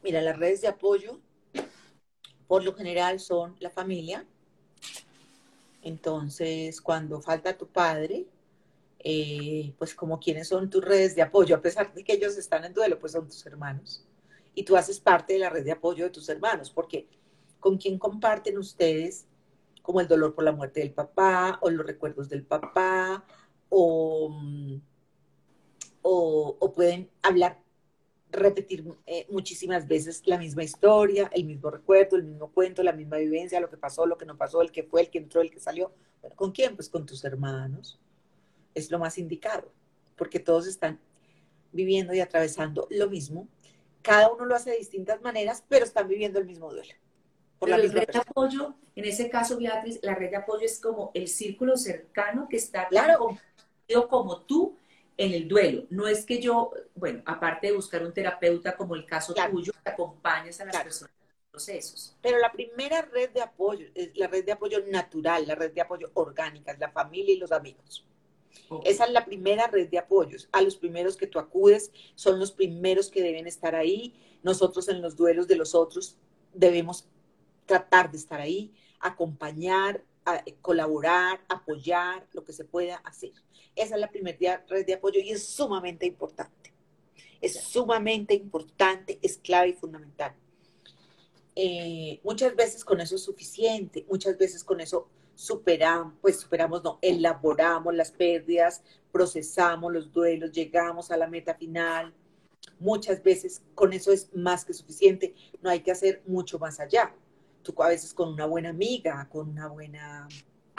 Mira, 0.04 0.22
las 0.22 0.38
redes 0.38 0.62
de 0.62 0.68
apoyo 0.68 1.20
por 2.48 2.64
lo 2.64 2.76
general 2.76 3.20
son 3.20 3.56
la 3.60 3.70
familia. 3.70 4.26
Entonces, 5.82 6.82
cuando 6.82 7.22
falta 7.22 7.58
tu 7.58 7.68
padre, 7.68 8.26
eh, 9.00 9.74
pues 9.78 9.96
como 9.96 10.20
quiénes 10.20 10.48
son 10.48 10.70
tus 10.70 10.84
redes 10.84 11.16
de 11.16 11.22
apoyo, 11.22 11.56
a 11.56 11.62
pesar 11.62 11.94
de 11.94 12.04
que 12.04 12.14
ellos 12.14 12.38
están 12.38 12.66
en 12.66 12.74
duelo, 12.74 13.00
pues 13.00 13.14
son 13.14 13.28
tus 13.28 13.46
hermanos. 13.46 14.06
Y 14.54 14.64
tú 14.64 14.76
haces 14.76 15.00
parte 15.00 15.34
de 15.34 15.40
la 15.40 15.50
red 15.50 15.64
de 15.64 15.72
apoyo 15.72 16.04
de 16.04 16.10
tus 16.10 16.30
hermanos, 16.30 16.70
porque 16.70 17.08
con 17.60 17.78
quién 17.78 17.98
comparten 17.98 18.58
ustedes 18.58 19.26
como 19.82 20.02
el 20.02 20.08
dolor 20.08 20.36
por 20.36 20.44
la 20.44 20.52
muerte 20.52 20.82
del 20.82 20.92
papá 20.92 21.58
o 21.62 21.70
los 21.70 21.86
recuerdos 21.86 22.30
del 22.30 22.44
papá 22.44 23.26
o, 23.70 24.30
mm, 24.30 24.82
o, 26.02 26.74
pueden 26.74 27.10
hablar, 27.22 27.60
repetir 28.32 28.84
eh, 29.06 29.28
muchísimas 29.30 29.88
veces 29.88 30.24
la 30.26 30.38
misma 30.38 30.64
historia, 30.64 31.30
el 31.34 31.46
mismo 31.46 31.70
recuerdo, 31.70 32.18
el 32.18 32.24
mismo 32.24 32.52
cuento, 32.52 32.84
la 32.84 32.94
misma 32.94 33.18
vivencia, 33.18 33.60
lo 33.60 33.70
que 33.70 33.78
pasó, 33.78 34.06
lo 34.06 34.18
que 34.18 34.26
no 34.26 34.38
pasó, 34.38 34.62
el 34.62 34.72
que 34.72 34.84
fue, 34.84 35.02
el 35.02 35.10
que 35.10 35.20
entró, 35.20 35.42
el 35.42 35.52
que 35.52 35.60
salió. 35.60 35.94
¿Con 36.36 36.52
quién? 36.52 36.76
Pues 36.76 36.90
con 36.90 37.06
tus 37.06 37.24
hermanos. 37.24 38.00
Es 38.74 38.90
lo 38.90 39.00
más 39.00 39.18
indicado, 39.18 39.72
porque 40.16 40.40
todos 40.40 40.68
están 40.68 41.00
viviendo 41.72 42.14
y 42.14 42.20
atravesando 42.20 42.88
lo 42.90 43.10
mismo. 43.10 43.48
Cada 44.02 44.32
uno 44.32 44.46
lo 44.46 44.56
hace 44.56 44.72
de 44.72 44.78
distintas 44.78 45.22
maneras, 45.22 45.64
pero 45.68 45.86
están 45.86 46.08
viviendo 46.08 46.40
el 46.40 46.46
mismo 46.46 46.72
duelo 46.72 46.94
la 47.68 47.78
red 47.78 47.92
de 47.92 48.18
apoyo, 48.18 48.76
en 48.96 49.06
ese 49.06 49.30
caso, 49.30 49.58
Beatriz, 49.58 50.00
la 50.02 50.16
red 50.16 50.30
de 50.30 50.38
apoyo 50.38 50.66
es 50.66 50.80
como 50.80 51.12
el 51.14 51.28
círculo 51.28 51.78
cercano 51.78 52.48
que 52.50 52.58
está 52.58 52.88
claro. 52.88 53.38
como 54.10 54.42
tú 54.42 54.78
en 55.18 55.34
el 55.34 55.48
duelo. 55.48 55.86
No 55.90 56.08
es 56.08 56.26
que 56.26 56.40
yo, 56.40 56.72
bueno, 56.96 57.22
aparte 57.26 57.68
de 57.68 57.74
buscar 57.74 58.04
un 58.04 58.14
terapeuta 58.14 58.76
como 58.76 58.96
el 58.96 59.06
caso 59.06 59.34
tuyo, 59.34 59.74
te 59.84 59.90
acompañas 59.90 60.60
a 60.62 60.66
las 60.66 60.84
personas 60.84 61.14
en 61.14 61.28
los 61.28 61.50
procesos. 61.52 62.16
Pero 62.22 62.40
la 62.40 62.52
primera 62.52 63.02
red 63.02 63.30
de 63.32 63.42
apoyo 63.42 63.88
es 63.94 64.16
la 64.18 64.28
red 64.28 64.46
de 64.46 64.54
apoyo 64.54 64.80
natural, 64.88 65.48
la 65.48 65.56
red 65.56 65.72
de 65.74 65.82
apoyo 65.82 66.10
orgánica, 66.14 66.72
es 66.72 66.80
la 66.80 66.92
familia 66.92 67.34
y 67.34 67.38
los 67.38 67.52
amigos. 67.52 68.06
Esa 68.86 69.06
es 69.06 69.12
la 69.12 69.26
primera 69.26 69.68
red 69.68 69.90
de 69.90 70.00
apoyos. 70.00 70.48
A 70.52 70.62
los 70.62 70.78
primeros 70.78 71.18
que 71.18 71.28
tú 71.28 71.40
acudes 71.40 71.92
son 72.16 72.40
los 72.40 72.52
primeros 72.52 73.10
que 73.10 73.22
deben 73.22 73.48
estar 73.48 73.76
ahí. 73.76 74.14
Nosotros 74.44 74.88
en 74.88 75.02
los 75.02 75.16
duelos 75.16 75.48
de 75.48 75.56
los 75.56 75.76
otros 75.76 76.18
debemos 76.54 77.08
tratar 77.66 78.12
de 78.12 78.18
estar 78.18 78.40
ahí, 78.40 78.74
acompañar, 79.00 80.04
colaborar, 80.62 81.42
apoyar, 81.48 82.28
lo 82.34 82.44
que 82.44 82.54
se 82.54 82.66
pueda 82.66 82.98
hacer. 82.98 83.32
Esa 83.76 83.96
es 83.96 84.02
la 84.02 84.12
primera 84.12 84.64
red 84.68 84.86
de 84.86 84.94
apoyo 84.94 85.20
y 85.20 85.32
es 85.32 85.46
sumamente 85.46 86.06
importante. 86.06 86.74
Es 87.40 87.60
sumamente 87.62 88.34
importante, 88.34 89.18
es 89.22 89.38
clave 89.38 89.70
y 89.70 89.74
fundamental. 89.74 90.34
Eh, 91.56 92.20
muchas 92.24 92.56
veces 92.56 92.86
con 92.86 93.02
eso 93.02 93.16
es 93.16 93.24
suficiente, 93.24 94.06
muchas 94.08 94.38
veces 94.38 94.64
con 94.64 94.80
eso 94.80 95.08
superamos, 95.36 96.14
pues 96.22 96.40
superamos, 96.40 96.84
no, 96.84 97.00
elaboramos 97.02 97.94
las 97.94 98.12
pérdidas, 98.12 98.84
procesamos 99.12 99.92
los 99.92 100.12
duelos, 100.14 100.52
llegamos 100.52 101.12
a 101.12 101.18
la 101.18 101.28
meta 101.28 101.56
final. 101.56 102.14
Muchas 102.80 103.24
veces 103.24 103.62
con 103.74 103.92
eso 103.92 104.12
es 104.12 104.34
más 104.34 104.64
que 104.64 104.74
suficiente, 104.74 105.34
no 105.62 105.70
hay 105.70 105.82
que 105.82 105.92
hacer 105.92 106.22
mucho 106.28 106.60
más 106.60 106.80
allá 106.80 107.14
tú 107.62 107.74
a 107.82 107.90
veces 107.90 108.14
con 108.14 108.30
una 108.30 108.46
buena 108.46 108.70
amiga, 108.70 109.28
con 109.30 109.50
una 109.50 109.68
buena 109.68 110.28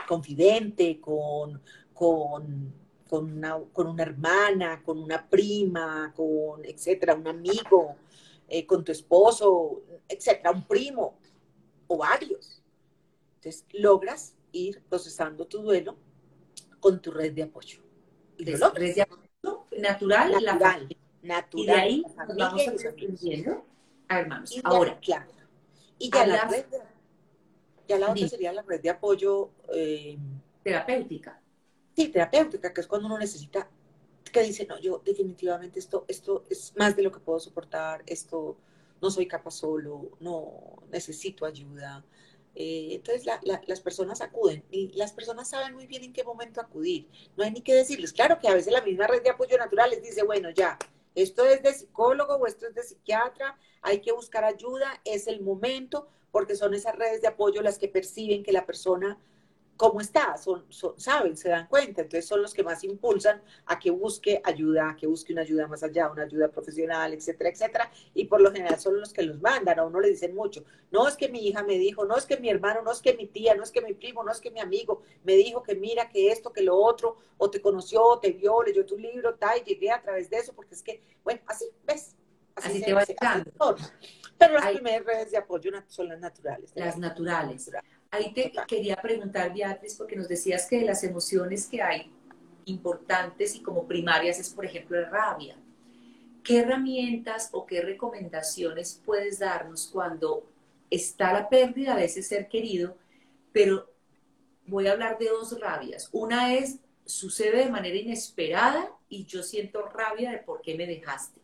confidente, 0.07 1.01
con, 1.01 1.61
con 1.93 2.83
con 3.13 3.31
una, 3.31 3.59
con 3.75 3.89
una 3.89 4.05
hermana, 4.05 4.83
con 4.83 4.99
una 4.99 5.29
prima, 5.29 6.15
con, 6.17 6.65
etcétera, 6.65 7.15
un 7.15 7.29
amigo, 7.29 7.97
eh, 8.49 8.65
con 8.65 8.83
tu 8.83 8.91
esposo, 8.91 9.83
etcétera, 10.09 10.51
un 10.51 10.67
primo 10.67 11.19
o 11.89 11.99
varios. 11.99 12.63
Entonces, 13.35 13.67
logras 13.73 14.35
ir 14.53 14.81
procesando 14.89 15.47
tu 15.47 15.61
duelo 15.61 15.99
con 16.81 17.03
tu 17.03 17.11
red 17.11 17.35
de 17.35 17.43
apoyo. 17.43 17.81
Y 18.39 18.47
red 18.47 18.95
de 18.95 19.03
apoyo 19.03 19.23
natural, 19.79 20.33
natural, 20.33 20.97
natural. 21.21 21.63
Y 21.63 21.67
de 21.67 21.73
ahí 21.73 22.03
nos 22.03 22.37
vamos 22.37 22.87
aprendiendo 22.87 23.67
a 24.09 24.21
hermanos. 24.21 24.59
Ahora, 24.65 24.99
claro. 25.01 25.31
Y 26.03 26.11
ya 26.11 26.27
la, 26.27 26.45
red 26.47 26.65
ya 27.87 27.97
la 27.97 28.11
otra 28.11 28.27
sería 28.27 28.53
la 28.53 28.63
red 28.63 28.81
de 28.81 28.91
apoyo 28.91 29.51
eh, 29.73 30.19
terapéutica. 30.65 31.41
Sí, 31.95 32.09
terapéutica, 32.09 32.75
que 32.75 32.81
es 32.81 32.89
cuando 32.89 33.07
uno 33.07 33.19
necesita, 33.19 33.71
que 34.33 34.43
dice, 34.43 34.67
no, 34.67 34.81
yo 34.81 35.01
definitivamente 35.05 35.79
esto, 35.79 36.05
esto 36.09 36.45
es 36.51 36.75
más 36.77 36.97
de 36.97 37.05
lo 37.05 37.13
que 37.13 37.21
puedo 37.21 37.39
soportar, 37.39 38.03
esto 38.05 38.57
no 39.01 39.13
soy 39.13 39.29
capaz 39.29 39.53
solo, 39.53 40.11
no 40.19 40.83
necesito 40.91 41.47
ayuda. 41.47 42.05
Eh, 42.57 42.89
entonces 42.95 43.25
las 43.25 43.81
personas 43.81 44.23
acuden 44.23 44.65
y 44.73 44.89
las 44.95 45.13
personas 45.13 45.49
saben 45.49 45.73
muy 45.73 45.87
bien 45.87 46.03
en 46.03 46.13
qué 46.13 46.25
momento 46.25 46.61
acudir. 46.61 47.09
No 47.37 47.45
hay 47.45 47.53
ni 47.53 47.61
que 47.61 47.75
decirles. 47.75 48.13
Claro 48.13 48.41
que 48.41 48.49
a 48.49 48.55
veces 48.55 48.73
la 48.73 48.83
misma 48.83 49.07
red 49.07 49.23
de 49.23 49.31
apoyo 49.31 49.57
natural 49.57 49.91
les 49.91 50.03
dice, 50.03 50.25
bueno, 50.25 50.51
ya, 50.51 50.77
esto 51.15 51.45
es 51.45 51.63
de 51.63 51.75
psicólogo 51.75 52.35
o 52.35 52.47
esto 52.47 52.67
es 52.67 52.75
de 52.75 52.83
psiquiatra, 52.83 53.59
hay 53.83 54.01
que 54.01 54.13
buscar 54.13 54.45
ayuda, 54.45 55.01
es 55.05 55.27
el 55.27 55.43
momento, 55.43 56.09
porque 56.31 56.57
son 56.57 56.75
esas 56.75 56.97
redes 56.97 57.21
de 57.21 57.29
apoyo 57.29 57.63
las 57.63 57.79
que 57.79 57.89
perciben 57.89 58.43
que 58.43 58.53
la 58.53 58.67
persona 58.67 59.19
cómo 59.77 60.01
está, 60.01 60.37
son, 60.37 60.65
saben, 60.97 61.37
se 61.37 61.49
dan 61.49 61.67
cuenta, 61.67 62.03
entonces 62.03 62.27
son 62.27 62.43
los 62.43 62.55
que 62.55 62.63
más 62.63 62.85
impulsan 62.85 63.43
a 63.67 63.79
que 63.79 63.91
busque 63.91 64.41
ayuda, 64.45 64.91
a 64.91 64.97
que 64.97 65.07
busque 65.07 65.33
una 65.33 65.43
ayuda 65.43 65.67
más 65.67 65.83
allá, 65.83 66.11
una 66.11 66.23
ayuda 66.23 66.49
profesional, 66.49 67.13
etcétera, 67.13 67.51
etcétera, 67.51 67.91
y 68.15 68.27
por 68.27 68.41
lo 68.41 68.53
general 68.53 68.79
son 68.79 69.01
los 69.01 69.13
que 69.13 69.23
los 69.23 69.41
mandan, 69.41 69.79
a 69.79 69.85
uno 69.85 70.01
le 70.01 70.11
dicen 70.11 70.35
mucho, 70.35 70.65
no 70.91 71.09
es 71.09 71.17
que 71.17 71.29
mi 71.29 71.47
hija 71.47 71.63
me 71.65 71.79
dijo, 71.79 72.05
no 72.05 72.17
es 72.17 72.27
que 72.27 72.37
mi 72.37 72.49
hermano, 72.49 72.83
no 72.83 72.93
es 72.93 73.01
que 73.01 73.15
mi 73.15 73.27
tía, 73.27 73.55
no 73.55 73.65
es 73.65 73.73
que 73.73 73.81
mi 73.81 73.95
primo, 73.95 74.23
no 74.23 74.31
es 74.31 74.41
que 74.41 74.51
mi 74.51 74.61
amigo 74.61 75.03
me 75.25 75.35
dijo 75.35 75.63
que 75.63 75.75
mira, 75.75 76.09
que 76.09 76.31
esto, 76.31 76.53
que 76.53 76.63
lo 76.63 76.77
otro, 76.77 77.17
o 77.39 77.51
te 77.51 77.61
conoció, 77.61 78.05
o 78.05 78.19
te 78.21 78.33
vio, 78.33 78.63
leyó 78.63 78.87
tu 78.87 78.97
libro, 78.97 79.35
tal, 79.35 79.59
y 79.59 79.65
llegué 79.65 79.91
a 79.91 80.01
través 80.01 80.31
de 80.31 80.37
eso, 80.37 80.53
porque 80.53 80.75
es 80.75 80.83
que, 80.83 81.03
bueno, 81.25 81.41
así, 81.47 81.67
¿ves? 81.85 82.17
Así, 82.55 82.83
te 82.83 82.93
va 82.93 83.05
Pero 84.39 84.55
las 84.55 84.73
primeras 84.73 85.07
redes 85.07 85.31
de 85.31 85.39
apoyo 85.39 85.71
son 85.89 86.09
las 86.09 86.21
naturales. 86.21 86.71
Las 86.75 86.99
naturales. 86.99 87.71
Ahí 88.13 88.33
te 88.33 88.53
quería 88.69 88.95
preguntar, 88.97 89.53
Beatriz, 89.53 89.97
porque 89.97 90.15
nos 90.15 90.29
decías 90.29 90.67
que 90.67 90.79
de 90.79 90.85
las 90.85 91.03
emociones 91.03 91.67
que 91.67 91.83
hay 91.83 92.13
importantes 92.67 93.57
y 93.57 93.61
como 93.61 93.89
primarias 93.89 94.39
es, 94.39 94.51
por 94.51 94.65
ejemplo, 94.65 95.01
la 95.01 95.09
rabia. 95.09 95.57
¿Qué 96.45 96.61
herramientas 96.61 97.49
o 97.53 97.67
qué 97.67 97.81
recomendaciones 97.81 99.01
puedes 99.05 99.41
darnos 99.41 99.89
cuando 99.93 100.45
está 100.93 101.33
la 101.33 101.49
pérdida 101.49 101.97
de 101.97 102.05
ese 102.05 102.23
ser 102.23 102.49
querido, 102.49 102.97
pero 103.53 103.91
voy 104.67 104.87
a 104.87 104.93
hablar 104.93 105.19
de 105.19 105.29
dos 105.29 105.59
rabias. 105.59 106.09
Una 106.13 106.55
es, 106.55 106.81
sucede 107.07 107.65
de 107.65 107.71
manera 107.71 107.97
inesperada 107.97 108.91
y 109.09 109.25
yo 109.25 109.43
siento 109.43 109.83
rabia 109.87 110.31
de 110.31 110.39
por 110.39 110.61
qué 110.61 110.77
me 110.77 110.87
dejaste. 110.87 111.41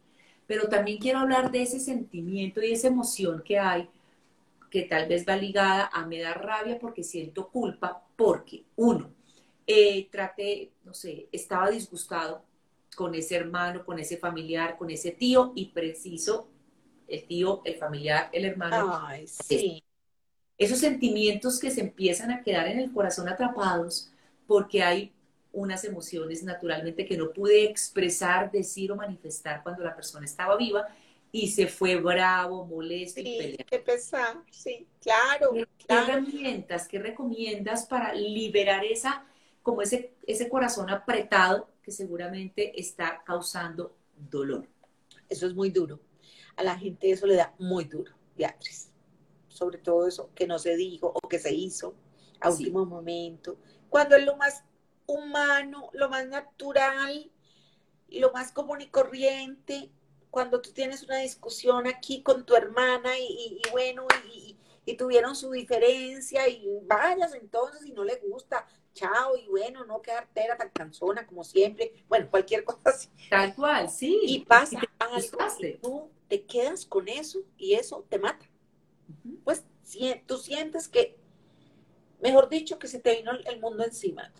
Pero 0.46 0.68
también 0.68 0.98
quiero 0.98 1.20
hablar 1.20 1.50
de 1.50 1.62
ese 1.62 1.80
sentimiento 1.80 2.62
y 2.62 2.72
esa 2.72 2.88
emoción 2.88 3.42
que 3.44 3.58
hay 3.58 3.88
que 4.70 4.82
tal 4.82 5.08
vez 5.08 5.26
va 5.26 5.36
ligada 5.36 5.90
a 5.92 6.06
me 6.06 6.20
da 6.20 6.34
rabia 6.34 6.78
porque 6.78 7.02
siento 7.02 7.48
culpa, 7.48 8.02
porque 8.16 8.64
uno, 8.76 9.10
eh, 9.66 10.08
traté, 10.10 10.72
no 10.84 10.94
sé, 10.94 11.28
estaba 11.32 11.70
disgustado 11.70 12.42
con 12.96 13.14
ese 13.14 13.36
hermano, 13.36 13.84
con 13.84 13.98
ese 13.98 14.16
familiar, 14.16 14.76
con 14.76 14.90
ese 14.90 15.12
tío 15.12 15.52
y 15.54 15.66
preciso, 15.66 16.48
el 17.06 17.24
tío, 17.26 17.62
el 17.64 17.76
familiar, 17.76 18.28
el 18.32 18.44
hermano. 18.44 18.98
Ay, 19.02 19.26
sí. 19.26 19.82
Esos 20.56 20.78
sentimientos 20.78 21.60
que 21.60 21.70
se 21.70 21.80
empiezan 21.80 22.30
a 22.30 22.42
quedar 22.42 22.66
en 22.66 22.80
el 22.80 22.92
corazón 22.92 23.28
atrapados 23.28 24.10
porque 24.46 24.82
hay 24.82 25.12
unas 25.52 25.84
emociones 25.84 26.42
naturalmente 26.42 27.06
que 27.06 27.16
no 27.16 27.30
pude 27.32 27.64
expresar, 27.64 28.50
decir 28.50 28.90
o 28.92 28.96
manifestar 28.96 29.62
cuando 29.62 29.84
la 29.84 29.94
persona 29.94 30.24
estaba 30.24 30.56
viva 30.56 30.86
y 31.30 31.48
se 31.48 31.66
fue 31.66 31.96
bravo, 31.96 32.66
molesto 32.66 33.20
sí, 33.20 33.28
y 33.28 33.38
peleado. 33.38 33.64
Qué 33.68 33.78
pesar, 33.78 34.42
sí, 34.50 34.86
claro. 35.00 35.52
¿Qué, 35.52 35.66
herramientas, 35.88 36.88
qué 36.88 36.98
recomiendas 36.98 37.86
para 37.86 38.14
liberar 38.14 38.84
esa, 38.84 39.26
como 39.62 39.82
ese, 39.82 40.14
ese 40.26 40.48
corazón 40.48 40.90
apretado 40.90 41.70
que 41.82 41.90
seguramente 41.90 42.78
está 42.80 43.22
causando 43.24 43.94
dolor? 44.16 44.66
Eso 45.28 45.46
es 45.46 45.54
muy 45.54 45.70
duro. 45.70 46.00
A 46.56 46.62
la 46.62 46.78
gente 46.78 47.10
eso 47.10 47.26
le 47.26 47.36
da 47.36 47.54
muy 47.58 47.84
duro, 47.84 48.12
Beatriz. 48.36 48.90
Sobre 49.48 49.78
todo 49.78 50.06
eso 50.06 50.30
que 50.34 50.46
no 50.46 50.58
se 50.58 50.76
dijo 50.76 51.12
o 51.14 51.28
que 51.28 51.38
se 51.38 51.54
hizo 51.54 51.94
a 52.40 52.50
último 52.50 52.86
momento. 52.86 53.58
Cuando 53.88 54.16
es 54.16 54.24
lo 54.24 54.36
más 54.36 54.64
humano, 55.06 55.90
lo 55.92 56.08
más 56.08 56.26
natural, 56.28 57.30
lo 58.10 58.32
más 58.32 58.52
común 58.52 58.80
y 58.80 58.86
corriente, 58.86 59.90
cuando 60.30 60.60
tú 60.60 60.72
tienes 60.72 61.02
una 61.02 61.18
discusión 61.18 61.86
aquí 61.86 62.22
con 62.22 62.44
tu 62.44 62.54
hermana 62.54 63.18
y, 63.18 63.60
bueno, 63.72 64.06
y, 64.32 64.56
tuvieron 64.96 65.36
su 65.36 65.50
diferencia 65.50 66.48
y 66.48 66.66
vayas 66.84 67.34
entonces 67.34 67.84
y 67.84 67.92
no 67.92 68.04
le 68.04 68.16
gusta, 68.16 68.66
chao, 68.94 69.36
y 69.36 69.46
bueno, 69.46 69.84
no 69.84 70.00
quedar 70.00 70.26
tera 70.32 70.56
tan 70.56 70.70
cansona 70.70 71.26
como 71.26 71.44
siempre, 71.44 71.92
bueno, 72.08 72.30
cualquier 72.30 72.64
cosa 72.64 72.80
así. 72.90 73.08
Tal 73.28 73.54
cual, 73.54 73.90
sí. 73.90 74.18
Y 74.22 74.46
pasa 74.46 74.80
algo, 74.98 75.28
tú 75.82 76.10
te 76.26 76.42
quedas 76.44 76.86
con 76.86 77.06
eso 77.06 77.40
y 77.58 77.74
eso 77.74 78.06
te 78.08 78.18
mata. 78.18 78.46
Pues 79.44 79.64
tú 80.26 80.38
sientes 80.38 80.88
que, 80.88 81.18
mejor 82.20 82.48
dicho, 82.48 82.78
que 82.78 82.88
se 82.88 82.98
te 82.98 83.16
vino 83.16 83.32
el 83.32 83.60
mundo 83.60 83.84
encima. 83.84 84.32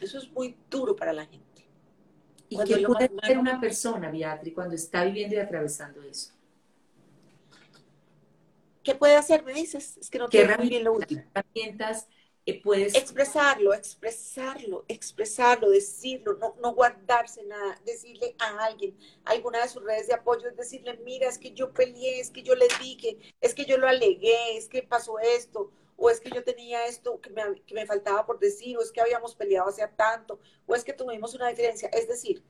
Eso 0.00 0.18
es 0.18 0.30
muy 0.32 0.56
duro 0.68 0.96
para 0.96 1.12
la 1.12 1.24
gente. 1.24 1.43
¿Y 2.48 2.58
qué 2.64 2.86
puede 2.86 3.10
hacer 3.22 3.38
una 3.38 3.60
persona, 3.60 4.10
Beatriz, 4.10 4.54
cuando 4.54 4.74
está 4.74 5.04
viviendo 5.04 5.36
y 5.36 5.38
atravesando 5.38 6.02
eso? 6.02 6.32
¿Qué 8.82 8.94
puede 8.94 9.16
hacer? 9.16 9.44
Me 9.44 9.54
dices, 9.54 9.96
es 9.96 10.10
que 10.10 10.18
no 10.18 10.28
quiero 10.28 10.58
muy 10.58 10.68
bien 10.68 10.84
lo 10.84 10.92
último. 10.92 11.22
herramientas 11.34 12.06
eh, 12.46 12.60
puedes... 12.62 12.94
Expresarlo, 12.94 13.72
expresarlo, 13.72 14.84
expresarlo, 14.88 15.70
decirlo, 15.70 16.34
no, 16.34 16.54
no 16.60 16.74
guardarse 16.74 17.42
nada, 17.44 17.80
decirle 17.86 18.36
a 18.38 18.66
alguien, 18.66 18.94
alguna 19.24 19.62
de 19.62 19.68
sus 19.68 19.82
redes 19.82 20.08
de 20.08 20.14
apoyo, 20.14 20.48
es 20.48 20.56
decirle, 20.56 20.98
mira, 21.02 21.28
es 21.28 21.38
que 21.38 21.52
yo 21.52 21.72
peleé, 21.72 22.20
es 22.20 22.30
que 22.30 22.42
yo 22.42 22.54
le 22.54 22.66
dije, 22.82 23.16
es 23.40 23.54
que 23.54 23.64
yo 23.64 23.78
lo 23.78 23.88
alegué, 23.88 24.58
es 24.58 24.68
que 24.68 24.82
pasó 24.82 25.18
esto, 25.18 25.72
o 25.96 26.10
es 26.10 26.20
que 26.20 26.30
yo 26.30 26.42
tenía 26.42 26.86
esto 26.86 27.20
que 27.20 27.30
me, 27.74 27.86
faltaba 27.86 28.26
por 28.26 28.38
decir, 28.38 28.76
o 28.76 28.82
es 28.82 28.90
que 28.90 29.00
habíamos 29.00 29.34
peleado 29.34 29.68
hace 29.68 29.86
tanto, 29.96 30.40
o 30.66 30.74
es 30.74 30.84
que 30.84 30.92
tuvimos 30.92 31.34
una 31.34 31.48
diferencia. 31.48 31.88
Es 31.88 32.08
decir, 32.08 32.42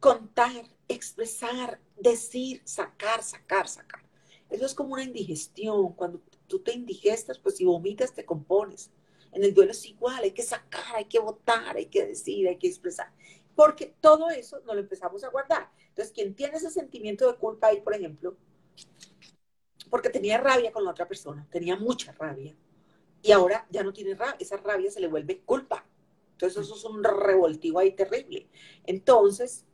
contar, 0.00 0.68
expresar, 0.88 1.80
decir, 1.96 2.62
sacar, 2.64 3.22
sacar, 3.22 3.68
sacar. 3.68 4.02
Eso 4.50 4.66
es 4.66 4.74
como 4.74 4.94
una 4.94 5.04
indigestión. 5.04 5.94
Cuando 5.94 6.20
tú 6.46 6.60
te 6.60 6.72
indigestas, 6.72 7.38
pues 7.38 7.56
si 7.56 7.64
vomitas, 7.64 8.12
te 8.12 8.24
compones. 8.24 8.90
En 9.32 9.42
el 9.42 9.52
duelo 9.52 9.72
es 9.72 9.84
igual, 9.84 10.22
hay 10.22 10.32
que 10.32 10.42
sacar, 10.42 10.96
hay 10.96 11.06
que 11.06 11.18
votar, 11.18 11.76
hay 11.76 11.86
que 11.86 12.06
decir, 12.06 12.48
hay 12.48 12.56
que 12.56 12.68
expresar. 12.68 13.12
Porque 13.54 13.94
todo 14.00 14.30
eso 14.30 14.60
no 14.66 14.74
lo 14.74 14.80
empezamos 14.80 15.24
a 15.24 15.30
guardar. 15.30 15.70
Entonces, 15.88 16.12
quien 16.12 16.34
tiene 16.34 16.56
ese 16.56 16.70
sentimiento 16.70 17.30
de 17.30 17.38
culpa 17.38 17.68
ahí, 17.68 17.80
por 17.80 17.94
ejemplo, 17.94 18.36
porque 19.90 20.10
tenía 20.10 20.38
rabia 20.38 20.72
con 20.72 20.84
la 20.84 20.90
otra 20.90 21.08
persona, 21.08 21.46
tenía 21.50 21.76
mucha 21.76 22.12
rabia, 22.12 22.54
y 23.26 23.32
ahora 23.32 23.66
ya 23.70 23.82
no 23.82 23.92
tiene 23.92 24.14
rabia, 24.14 24.36
esa 24.38 24.56
rabia 24.56 24.90
se 24.90 25.00
le 25.00 25.08
vuelve 25.08 25.40
culpa. 25.40 25.84
Entonces 26.32 26.62
eso 26.62 26.76
es 26.76 26.84
un 26.84 27.02
revoltivo 27.02 27.80
ahí 27.80 27.90
terrible. 27.92 28.46
Entonces, 28.84 29.64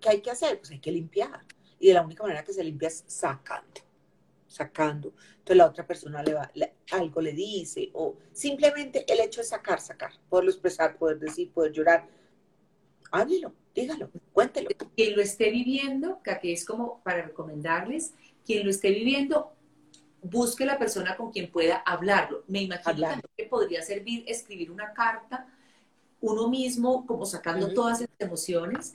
¿qué 0.00 0.08
hay 0.08 0.20
que 0.22 0.30
hacer? 0.30 0.58
Pues 0.58 0.70
hay 0.70 0.80
que 0.80 0.92
limpiar. 0.92 1.44
Y 1.78 1.88
de 1.88 1.94
la 1.94 2.02
única 2.02 2.22
manera 2.22 2.42
que 2.42 2.54
se 2.54 2.64
limpia 2.64 2.88
es 2.88 3.04
sacando, 3.06 3.82
sacando. 4.46 5.12
Entonces 5.30 5.56
la 5.56 5.66
otra 5.66 5.86
persona 5.86 6.22
le 6.22 6.32
va, 6.32 6.50
algo 6.92 7.20
le 7.20 7.32
dice, 7.32 7.90
o 7.92 8.16
simplemente 8.32 9.04
el 9.12 9.20
hecho 9.20 9.42
de 9.42 9.46
sacar, 9.46 9.80
sacar, 9.80 10.12
poderlo 10.30 10.50
expresar, 10.50 10.96
poder 10.96 11.18
decir, 11.18 11.50
poder 11.50 11.72
llorar. 11.72 12.08
Háblelo, 13.10 13.52
dígalo, 13.74 14.10
cuéntelo. 14.32 14.70
Quien 14.96 15.16
lo 15.16 15.22
esté 15.22 15.50
viviendo, 15.50 16.22
que 16.22 16.30
aquí 16.30 16.52
es 16.52 16.64
como 16.64 17.02
para 17.02 17.22
recomendarles, 17.22 18.14
quien 18.46 18.64
lo 18.64 18.70
esté 18.70 18.90
viviendo, 18.90 19.52
busque 20.22 20.64
la 20.64 20.78
persona 20.78 21.16
con 21.16 21.30
quien 21.30 21.50
pueda 21.50 21.76
hablarlo. 21.78 22.44
Me 22.46 22.62
imagino 22.62 23.20
que 23.36 23.44
podría 23.44 23.82
servir 23.82 24.24
escribir 24.26 24.70
una 24.70 24.92
carta 24.92 25.46
uno 26.22 26.48
mismo, 26.48 27.04
como 27.04 27.26
sacando 27.26 27.74
todas 27.74 28.00
esas 28.00 28.20
emociones, 28.20 28.94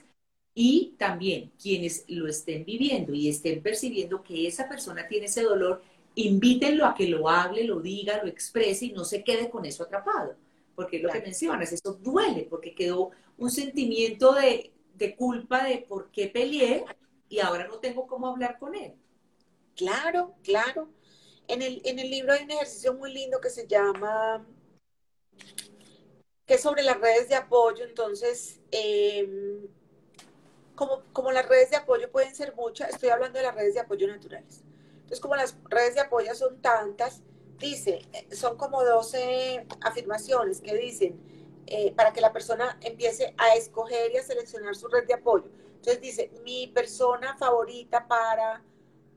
y 0.54 0.94
también 0.98 1.52
quienes 1.62 2.04
lo 2.08 2.26
estén 2.26 2.64
viviendo 2.64 3.12
y 3.12 3.28
estén 3.28 3.62
percibiendo 3.62 4.22
que 4.22 4.46
esa 4.48 4.68
persona 4.68 5.06
tiene 5.06 5.26
ese 5.26 5.42
dolor, 5.42 5.82
invítenlo 6.14 6.86
a 6.86 6.94
que 6.94 7.06
lo 7.06 7.28
hable, 7.28 7.64
lo 7.64 7.80
diga, 7.80 8.20
lo 8.22 8.28
exprese 8.28 8.86
y 8.86 8.92
no 8.92 9.04
se 9.04 9.22
quede 9.22 9.50
con 9.50 9.64
eso 9.66 9.84
atrapado. 9.84 10.34
Porque 10.74 10.96
es 10.96 11.02
lo 11.02 11.10
que 11.10 11.20
mencionas, 11.20 11.72
eso 11.72 11.92
duele, 11.92 12.46
porque 12.48 12.74
quedó 12.74 13.10
un 13.36 13.50
sentimiento 13.50 14.32
de, 14.32 14.72
de 14.94 15.14
culpa 15.14 15.64
de 15.64 15.84
por 15.88 16.10
qué 16.10 16.28
peleé 16.28 16.84
y 17.28 17.40
ahora 17.40 17.68
no 17.68 17.78
tengo 17.78 18.06
cómo 18.06 18.26
hablar 18.26 18.58
con 18.58 18.74
él. 18.74 18.94
Claro, 19.76 20.34
claro. 20.42 20.88
En 21.48 21.62
el, 21.62 21.80
en 21.84 21.98
el 21.98 22.10
libro 22.10 22.32
hay 22.32 22.44
un 22.44 22.50
ejercicio 22.50 22.94
muy 22.94 23.12
lindo 23.12 23.40
que 23.40 23.50
se 23.50 23.66
llama, 23.66 24.46
que 26.46 26.54
es 26.54 26.60
sobre 26.60 26.82
las 26.82 27.00
redes 27.00 27.28
de 27.28 27.34
apoyo. 27.34 27.84
Entonces, 27.84 28.60
em, 28.70 29.66
como, 30.74 31.02
como 31.12 31.32
las 31.32 31.48
redes 31.48 31.70
de 31.70 31.76
apoyo 31.76 32.10
pueden 32.12 32.34
ser 32.34 32.54
muchas, 32.54 32.90
estoy 32.90 33.08
hablando 33.08 33.38
de 33.38 33.44
las 33.46 33.54
redes 33.54 33.74
de 33.74 33.80
apoyo 33.80 34.06
naturales. 34.06 34.62
Entonces, 34.94 35.20
como 35.20 35.36
las 35.36 35.56
redes 35.70 35.94
de 35.94 36.02
apoyo 36.02 36.34
son 36.34 36.60
tantas, 36.60 37.22
dice, 37.58 38.02
son 38.30 38.56
como 38.56 38.84
12 38.84 39.66
afirmaciones 39.80 40.60
que 40.60 40.76
dicen, 40.76 41.18
eh, 41.66 41.92
para 41.94 42.12
que 42.12 42.20
la 42.20 42.32
persona 42.32 42.78
empiece 42.82 43.34
a 43.36 43.54
escoger 43.54 44.12
y 44.12 44.18
a 44.18 44.22
seleccionar 44.22 44.74
su 44.74 44.88
red 44.88 45.06
de 45.06 45.14
apoyo. 45.14 45.50
Entonces 45.76 46.00
dice, 46.00 46.30
mi 46.44 46.66
persona 46.66 47.36
favorita 47.36 48.06
para, 48.06 48.62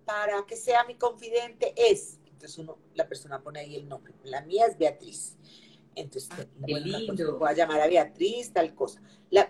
para 0.06 0.46
que 0.46 0.56
sea 0.56 0.84
mi 0.86 0.96
confidente 0.96 1.74
es, 1.76 2.20
entonces 2.42 2.58
uno, 2.58 2.78
la 2.96 3.08
persona 3.08 3.42
pone 3.42 3.60
ahí 3.60 3.76
el 3.76 3.88
nombre, 3.88 4.14
la 4.24 4.42
mía 4.42 4.66
es 4.66 4.78
Beatriz. 4.78 5.38
Entonces, 5.94 6.30
ah, 6.32 6.46
voy 6.58 7.50
a 7.50 7.54
llamar 7.54 7.82
a 7.82 7.88
Beatriz, 7.88 8.52
tal 8.52 8.74
cosa. 8.74 9.02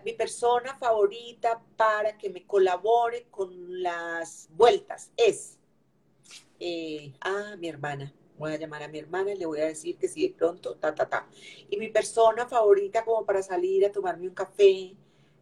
mi 0.03 0.13
persona 0.13 0.75
favorita 0.77 1.63
para 1.77 2.17
que 2.17 2.29
me 2.29 2.45
colabore 2.45 3.27
con 3.29 3.81
las 3.81 4.49
vueltas 4.51 5.11
es, 5.15 5.57
eh, 6.59 7.13
ah, 7.21 7.55
mi 7.57 7.69
hermana 7.69 8.13
voy 8.37 8.53
a 8.53 8.57
llamar 8.57 8.81
a 8.81 8.87
mi 8.87 8.97
hermana 8.97 9.31
y 9.31 9.37
le 9.37 9.45
voy 9.45 9.59
a 9.59 9.67
decir 9.67 9.97
que 9.97 10.07
si 10.07 10.27
de 10.27 10.33
pronto, 10.33 10.75
ta, 10.75 10.95
ta, 10.95 11.07
ta. 11.07 11.27
Y 11.69 11.77
mi 11.77 11.89
persona 11.89 12.47
favorita 12.47 13.05
como 13.05 13.23
para 13.23 13.43
salir 13.43 13.85
a 13.85 13.91
tomarme 13.91 14.27
un 14.27 14.33
café, 14.33 14.95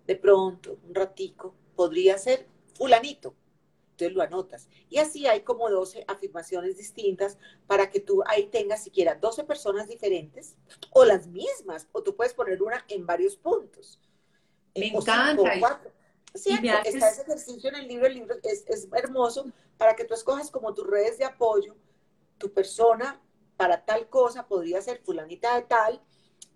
de 0.05 0.15
pronto, 0.17 0.77
un 0.85 0.93
ratico, 0.93 1.55
podría 1.75 2.17
ser 2.17 2.45
fulanito. 2.73 3.33
Entonces 3.99 4.15
lo 4.15 4.23
anotas. 4.23 4.67
Y 4.89 4.97
así 4.97 5.27
hay 5.27 5.41
como 5.41 5.69
12 5.69 6.05
afirmaciones 6.07 6.77
distintas 6.77 7.37
para 7.67 7.89
que 7.89 7.99
tú 7.99 8.23
ahí 8.25 8.47
tengas 8.47 8.83
siquiera 8.83 9.15
12 9.15 9.43
personas 9.43 9.87
diferentes 9.87 10.55
o 10.91 11.03
las 11.05 11.27
mismas, 11.27 11.87
o 11.91 12.01
tú 12.01 12.15
puedes 12.15 12.33
poner 12.33 12.61
una 12.61 12.85
en 12.87 13.05
varios 13.05 13.35
puntos. 13.35 13.99
Me 14.75 14.87
encanta. 14.87 15.81
Sí, 16.33 16.53
está 16.53 17.09
ese 17.09 17.21
ejercicio 17.23 17.69
en 17.69 17.75
el 17.75 17.87
libro, 17.87 18.05
el 18.05 18.13
libro 18.13 18.35
es, 18.43 18.63
es 18.67 18.87
hermoso 18.93 19.51
para 19.77 19.95
que 19.95 20.05
tú 20.05 20.13
escojas 20.13 20.51
como 20.51 20.73
tus 20.75 20.85
redes 20.85 21.17
de 21.17 21.25
apoyo 21.25 21.75
tu 22.39 22.51
persona 22.51 23.21
para 23.57 23.85
tal 23.85 24.07
cosa 24.09 24.47
podría 24.47 24.81
ser 24.81 25.01
fulanita 25.03 25.55
de 25.55 25.63
tal, 25.63 26.01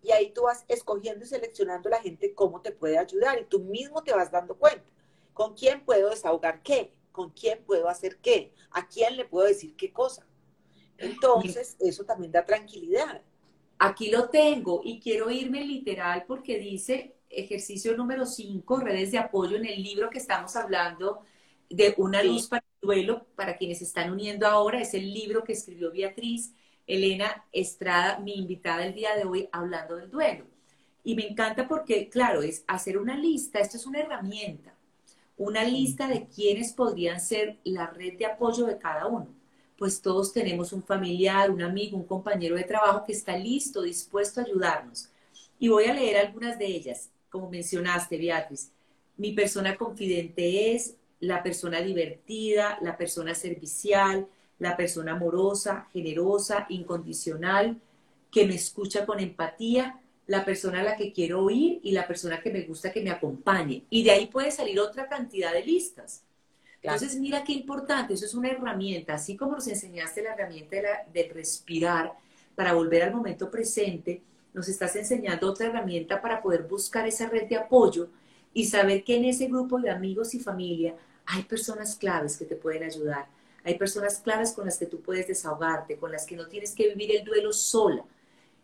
y 0.02 0.12
ahí 0.12 0.32
tú 0.32 0.44
vas 0.44 0.66
escogiendo 0.68 1.26
y 1.26 1.28
seleccionando 1.28 1.90
la 1.90 2.02
gente 2.02 2.34
cómo 2.34 2.62
te 2.62 2.72
puede 2.72 2.98
ayudar 2.98 3.40
y 3.40 3.46
tú 3.46 3.60
mismo 3.60 4.04
te 4.04 4.14
vas 4.14 4.32
dando 4.32 4.56
cuenta. 4.56 4.86
¿Con 5.34 5.54
quién 5.54 5.84
puedo 5.84 6.10
desahogar 6.10 6.62
qué? 6.62 6.94
¿Con 7.14 7.30
quién 7.30 7.64
puedo 7.66 7.88
hacer 7.88 8.18
qué? 8.18 8.52
¿A 8.72 8.86
quién 8.90 9.16
le 9.16 9.24
puedo 9.24 9.48
decir 9.48 9.78
qué 9.78 9.94
cosa? 9.94 10.28
Entonces, 10.98 11.78
eso 11.80 12.04
también 12.04 12.34
da 12.34 12.46
tranquilidad. 12.46 13.22
Aquí 13.80 14.12
lo 14.12 14.30
tengo 14.30 14.82
y 14.84 15.00
quiero 15.00 15.32
irme 15.32 15.64
literal 15.64 16.26
porque 16.28 16.60
dice 16.60 17.16
ejercicio 17.30 17.96
número 17.96 18.26
5, 18.26 18.80
redes 18.82 19.12
de 19.12 19.20
apoyo 19.20 19.56
en 19.56 19.66
el 19.66 19.82
libro 19.82 20.10
que 20.10 20.18
estamos 20.18 20.56
hablando 20.58 21.22
de 21.70 21.94
una 21.98 22.22
luz 22.22 22.48
para 22.48 22.66
duelo, 22.82 23.26
para 23.36 23.56
quienes 23.56 23.82
están 23.82 24.12
uniendo 24.12 24.46
ahora, 24.46 24.82
es 24.82 24.94
el 24.94 25.14
libro 25.14 25.44
que 25.44 25.54
escribió 25.54 25.92
Beatriz 25.92 26.54
Elena 26.86 27.46
Estrada, 27.52 28.20
mi 28.20 28.34
invitada 28.34 28.86
el 28.86 28.94
día 28.94 29.16
de 29.16 29.24
hoy, 29.24 29.50
hablando 29.52 29.96
del 29.96 30.12
duelo. 30.12 30.46
Y 31.04 31.16
me 31.16 31.28
encanta 31.28 31.68
porque, 31.68 32.10
claro, 32.10 32.42
es 32.42 32.64
hacer 32.68 32.98
una 32.98 33.18
lista, 33.18 33.60
esto 33.60 33.78
es 33.78 33.86
una 33.86 34.00
herramienta, 34.00 34.73
una 35.38 35.64
lista 35.64 36.08
de 36.08 36.28
quiénes 36.28 36.74
podrían 36.74 37.20
ser 37.20 37.58
la 37.64 37.88
red 37.88 38.18
de 38.18 38.26
apoyo 38.26 38.66
de 38.66 38.78
cada 38.78 39.08
uno. 39.08 39.28
Pues 39.78 40.02
todos 40.02 40.32
tenemos 40.32 40.72
un 40.72 40.84
familiar, 40.84 41.50
un 41.50 41.62
amigo, 41.62 41.98
un 41.98 42.06
compañero 42.06 42.56
de 42.56 42.64
trabajo 42.64 43.06
que 43.06 43.14
está 43.14 43.38
listo, 43.38 43.82
dispuesto 43.82 44.40
a 44.40 44.44
ayudarnos. 44.44 45.10
Y 45.60 45.70
voy 45.70 45.86
a 45.86 45.94
leer 45.94 46.18
algunas 46.18 46.60
de 46.60 46.68
ellas, 46.68 47.10
como 47.30 47.50
mencionaste, 47.50 48.18
Beatriz. 48.18 48.72
Mi 49.18 49.32
persona 49.32 49.76
confidente 49.76 50.76
es, 50.76 50.96
la 51.20 51.42
persona 51.42 51.82
divertida, 51.82 52.78
la 52.82 52.98
persona 52.98 53.34
servicial, 53.34 54.28
la 54.60 54.76
persona 54.76 55.14
amorosa, 55.14 55.88
generosa, 55.94 56.66
incondicional, 56.70 57.80
que 58.30 58.46
me 58.46 58.56
escucha 58.56 59.06
con 59.06 59.20
empatía, 59.20 60.02
la 60.28 60.46
persona 60.46 60.82
a 60.82 60.84
la 60.84 60.96
que 60.96 61.12
quiero 61.12 61.44
oír 61.44 61.80
y 61.84 61.92
la 61.92 62.08
persona 62.08 62.42
que 62.42 62.52
me 62.52 62.62
gusta 62.62 62.92
que 62.92 63.02
me 63.02 63.12
acompañe. 63.12 63.84
Y 63.90 64.04
de 64.04 64.12
ahí 64.12 64.28
puede 64.28 64.52
salir 64.52 64.80
otra 64.80 65.08
cantidad 65.08 65.52
de 65.52 65.66
listas. 65.66 66.24
Entonces, 66.82 67.18
mira 67.18 67.44
qué 67.44 67.54
importante, 67.54 68.14
eso 68.14 68.26
es 68.26 68.34
una 68.34 68.50
herramienta, 68.50 69.14
así 69.14 69.38
como 69.38 69.54
nos 69.54 69.68
enseñaste 69.68 70.22
la 70.22 70.34
herramienta 70.34 70.76
de, 71.14 71.32
respirar 71.34 72.12
para 72.56 72.74
volver 72.74 73.04
al 73.04 73.14
momento 73.14 73.50
presente, 73.50 74.22
nos 74.54 74.68
estás 74.68 74.96
enseñando 74.98 75.50
otra 75.50 75.68
herramienta 75.68 76.22
para 76.22 76.42
poder 76.42 76.64
buscar 76.64 77.08
esa 77.08 77.30
red 77.30 77.48
de 77.48 77.56
apoyo 77.56 78.10
y 78.54 78.66
saber 78.66 79.04
que 79.06 79.16
en 79.16 79.26
ese 79.26 79.48
grupo 79.48 79.80
de 79.80 79.90
amigos 79.90 80.34
y 80.36 80.40
familia 80.40 80.94
hay 81.26 81.44
personas 81.44 81.96
claves 81.96 82.36
que 82.38 82.46
te 82.46 82.58
pueden 82.58 82.84
ayudar. 82.84 83.28
Hay 83.64 83.78
personas 83.78 84.20
claves 84.20 84.52
con 84.52 84.66
las 84.66 84.78
que 84.78 84.86
tú 84.86 85.02
puedes 85.02 85.26
desahogarte, 85.26 85.96
con 85.96 86.12
las 86.12 86.26
que 86.26 86.36
no 86.36 86.48
tienes 86.48 86.76
que 86.76 86.90
vivir 86.90 87.16
el 87.16 87.24
duelo 87.24 87.54
sola. 87.54 88.04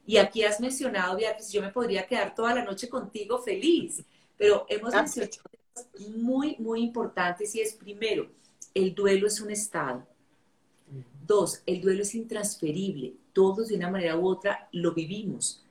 Y 0.10 0.18
aquí 0.18 0.44
has 0.44 0.60
mencionado, 0.60 1.18
Beatriz, 1.18 1.52
yo 1.52 1.62
me 1.62 1.70
podría 1.70 2.08
quedar 2.08 2.34
toda 2.34 2.56
la 2.56 2.64
noche 2.64 2.90
contigo 2.90 3.38
feliz, 3.38 4.04
pero 4.36 4.66
hemos 4.68 4.92
mencionado 4.92 5.38
cosas 5.44 5.88
muy, 6.18 6.56
muy 6.58 6.82
importantes 6.82 7.54
y 7.54 7.62
es 7.62 7.74
primero, 7.74 8.28
el 8.74 8.96
duelo 8.96 9.28
es 9.28 9.40
un 9.40 9.52
estado. 9.52 10.04
Dos, 11.28 11.62
el 11.68 11.80
duelo 11.80 12.02
es 12.02 12.16
intransferible. 12.16 13.14
Todos 13.34 13.68
de 13.68 13.76
una 13.76 13.92
manera 13.92 14.18
u 14.18 14.28
otra 14.28 14.68
lo 14.72 14.96
vivimos. 14.96 15.64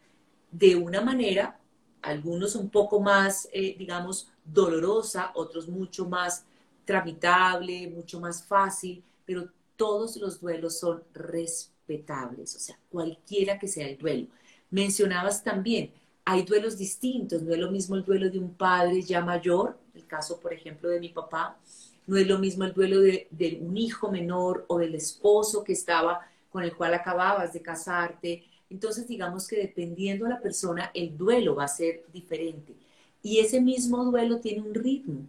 De 0.53 0.76
una 0.76 1.01
manera, 1.01 1.59
algunos 2.01 2.55
un 2.55 2.70
poco 2.70 3.01
más, 3.01 3.49
eh, 3.53 3.74
digamos, 3.76 4.28
dolorosa, 4.45 5.32
otros 5.34 5.66
mucho 5.66 6.09
más 6.09 6.45
tramitable, 6.84 7.89
mucho 7.89 8.20
más 8.20 8.45
fácil, 8.45 9.03
pero 9.26 9.49
todos 9.74 10.16
los 10.16 10.41
duelos 10.41 10.78
son 10.78 11.03
respetables, 11.12 11.78
o 11.89 12.47
sea, 12.47 12.78
cualquiera 12.91 13.59
que 13.59 13.68
sea 13.68 13.89
el 13.89 13.99
duelo. 13.99 14.28
Mencionabas 14.70 15.43
también, 15.43 15.93
hay 16.24 16.43
duelos 16.43 16.76
distintos, 16.76 17.43
no 17.43 17.53
es 17.53 17.59
lo 17.59 17.70
mismo 17.70 17.97
el 17.97 18.05
duelo 18.05 18.30
de 18.30 18.39
un 18.39 18.55
padre 18.55 19.03
ya 19.03 19.22
mayor, 19.22 19.78
el 19.95 20.07
caso, 20.07 20.39
por 20.41 20.53
ejemplo, 20.53 20.89
de 20.91 21.01
mi 21.01 21.09
papá, 21.09 21.59
no 22.07 22.16
es 22.16 22.26
lo 22.26 22.39
mismo 22.39 22.64
el 22.64 22.72
duelo 22.72 23.01
de, 23.01 23.28
de 23.30 23.59
un 23.62 23.76
hijo 23.76 24.11
menor 24.11 24.64
o 24.68 24.78
del 24.78 24.95
esposo 24.95 25.64
que 25.64 25.72
estaba 25.72 26.20
con 26.51 26.62
el 26.62 26.74
cual 26.74 26.95
acababas 26.95 27.53
de 27.53 27.62
casarte. 27.62 28.45
Entonces, 28.70 29.07
digamos 29.07 29.47
que 29.47 29.57
dependiendo 29.57 30.24
de 30.24 30.30
la 30.32 30.41
persona, 30.41 30.91
el 30.95 31.16
duelo 31.16 31.55
va 31.55 31.64
a 31.64 31.68
ser 31.68 32.05
diferente. 32.12 32.74
Y 33.22 33.39
ese 33.41 33.61
mismo 33.61 34.05
duelo 34.05 34.41
tiene 34.41 34.62
un 34.62 34.74
ritmo 34.74 35.28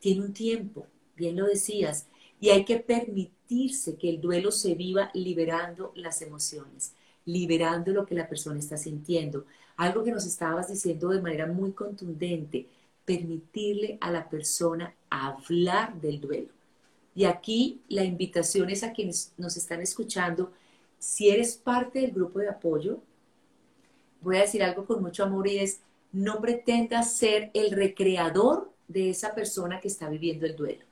tiene 0.00 0.22
un 0.22 0.32
tiempo, 0.32 0.86
bien 1.16 1.36
lo 1.36 1.46
decías, 1.46 2.06
y 2.40 2.50
hay 2.50 2.64
que 2.64 2.78
que 3.98 4.10
el 4.10 4.20
duelo 4.20 4.50
se 4.52 4.74
viva 4.74 5.10
liberando 5.14 5.92
las 5.94 6.20
emociones, 6.20 6.92
liberando 7.24 7.92
lo 7.92 8.04
que 8.04 8.14
la 8.14 8.28
persona 8.28 8.58
está 8.58 8.76
sintiendo. 8.76 9.46
Algo 9.76 10.04
que 10.04 10.12
nos 10.12 10.26
estabas 10.26 10.68
diciendo 10.68 11.08
de 11.08 11.22
manera 11.22 11.46
muy 11.46 11.72
contundente, 11.72 12.66
permitirle 13.04 13.96
a 14.00 14.10
la 14.10 14.28
persona 14.28 14.94
hablar 15.08 15.98
del 16.00 16.20
duelo. 16.20 16.48
Y 17.14 17.24
aquí 17.24 17.80
la 17.88 18.04
invitación 18.04 18.68
es 18.68 18.82
a 18.82 18.92
quienes 18.92 19.32
nos 19.38 19.56
están 19.56 19.80
escuchando, 19.80 20.52
si 20.98 21.30
eres 21.30 21.56
parte 21.56 22.00
del 22.00 22.12
grupo 22.12 22.40
de 22.40 22.48
apoyo, 22.48 23.00
voy 24.20 24.36
a 24.36 24.42
decir 24.42 24.62
algo 24.62 24.84
con 24.84 25.00
mucho 25.02 25.24
amor 25.24 25.48
y 25.48 25.58
es, 25.58 25.80
no 26.12 26.40
pretendas 26.40 27.14
ser 27.14 27.50
el 27.54 27.70
recreador 27.70 28.70
de 28.88 29.10
esa 29.10 29.34
persona 29.34 29.80
que 29.80 29.88
está 29.88 30.08
viviendo 30.08 30.44
el 30.44 30.56
duelo. 30.56 30.87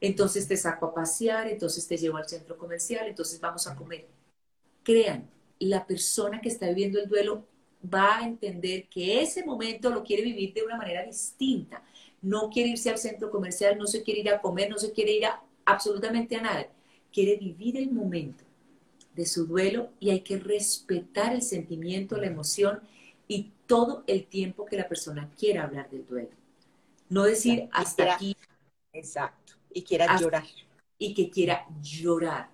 Entonces 0.00 0.46
te 0.46 0.56
saco 0.56 0.86
a 0.86 0.94
pasear, 0.94 1.48
entonces 1.48 1.86
te 1.86 1.96
llevo 1.96 2.18
al 2.18 2.28
centro 2.28 2.56
comercial, 2.58 3.06
entonces 3.06 3.40
vamos 3.40 3.66
a 3.66 3.74
comer. 3.74 4.06
Crean, 4.82 5.28
la 5.58 5.86
persona 5.86 6.40
que 6.40 6.48
está 6.48 6.68
viviendo 6.68 7.00
el 7.00 7.08
duelo 7.08 7.44
va 7.82 8.18
a 8.18 8.26
entender 8.26 8.88
que 8.88 9.22
ese 9.22 9.44
momento 9.44 9.90
lo 9.90 10.02
quiere 10.02 10.22
vivir 10.22 10.52
de 10.52 10.62
una 10.62 10.76
manera 10.76 11.04
distinta. 11.04 11.82
No 12.22 12.50
quiere 12.50 12.70
irse 12.70 12.90
al 12.90 12.98
centro 12.98 13.30
comercial, 13.30 13.78
no 13.78 13.86
se 13.86 14.02
quiere 14.02 14.20
ir 14.20 14.30
a 14.30 14.40
comer, 14.40 14.70
no 14.70 14.78
se 14.78 14.92
quiere 14.92 15.12
ir 15.12 15.26
a 15.26 15.42
absolutamente 15.64 16.36
a 16.36 16.42
nada. 16.42 16.66
Quiere 17.12 17.36
vivir 17.36 17.76
el 17.76 17.90
momento 17.90 18.44
de 19.14 19.26
su 19.26 19.46
duelo 19.46 19.90
y 19.98 20.10
hay 20.10 20.20
que 20.20 20.38
respetar 20.38 21.34
el 21.34 21.42
sentimiento, 21.42 22.16
la 22.16 22.26
emoción 22.26 22.80
y 23.28 23.50
todo 23.66 24.04
el 24.06 24.26
tiempo 24.26 24.66
que 24.66 24.76
la 24.76 24.88
persona 24.88 25.30
quiera 25.38 25.64
hablar 25.64 25.90
del 25.90 26.06
duelo. 26.06 26.30
No 27.08 27.24
decir 27.24 27.68
hasta 27.72 28.14
aquí. 28.14 28.36
Exacto. 28.92 29.45
Y 29.76 29.82
quiera 29.82 30.18
llorar. 30.18 30.44
Y 30.96 31.12
que 31.12 31.28
quiera 31.28 31.66
llorar. 31.82 32.48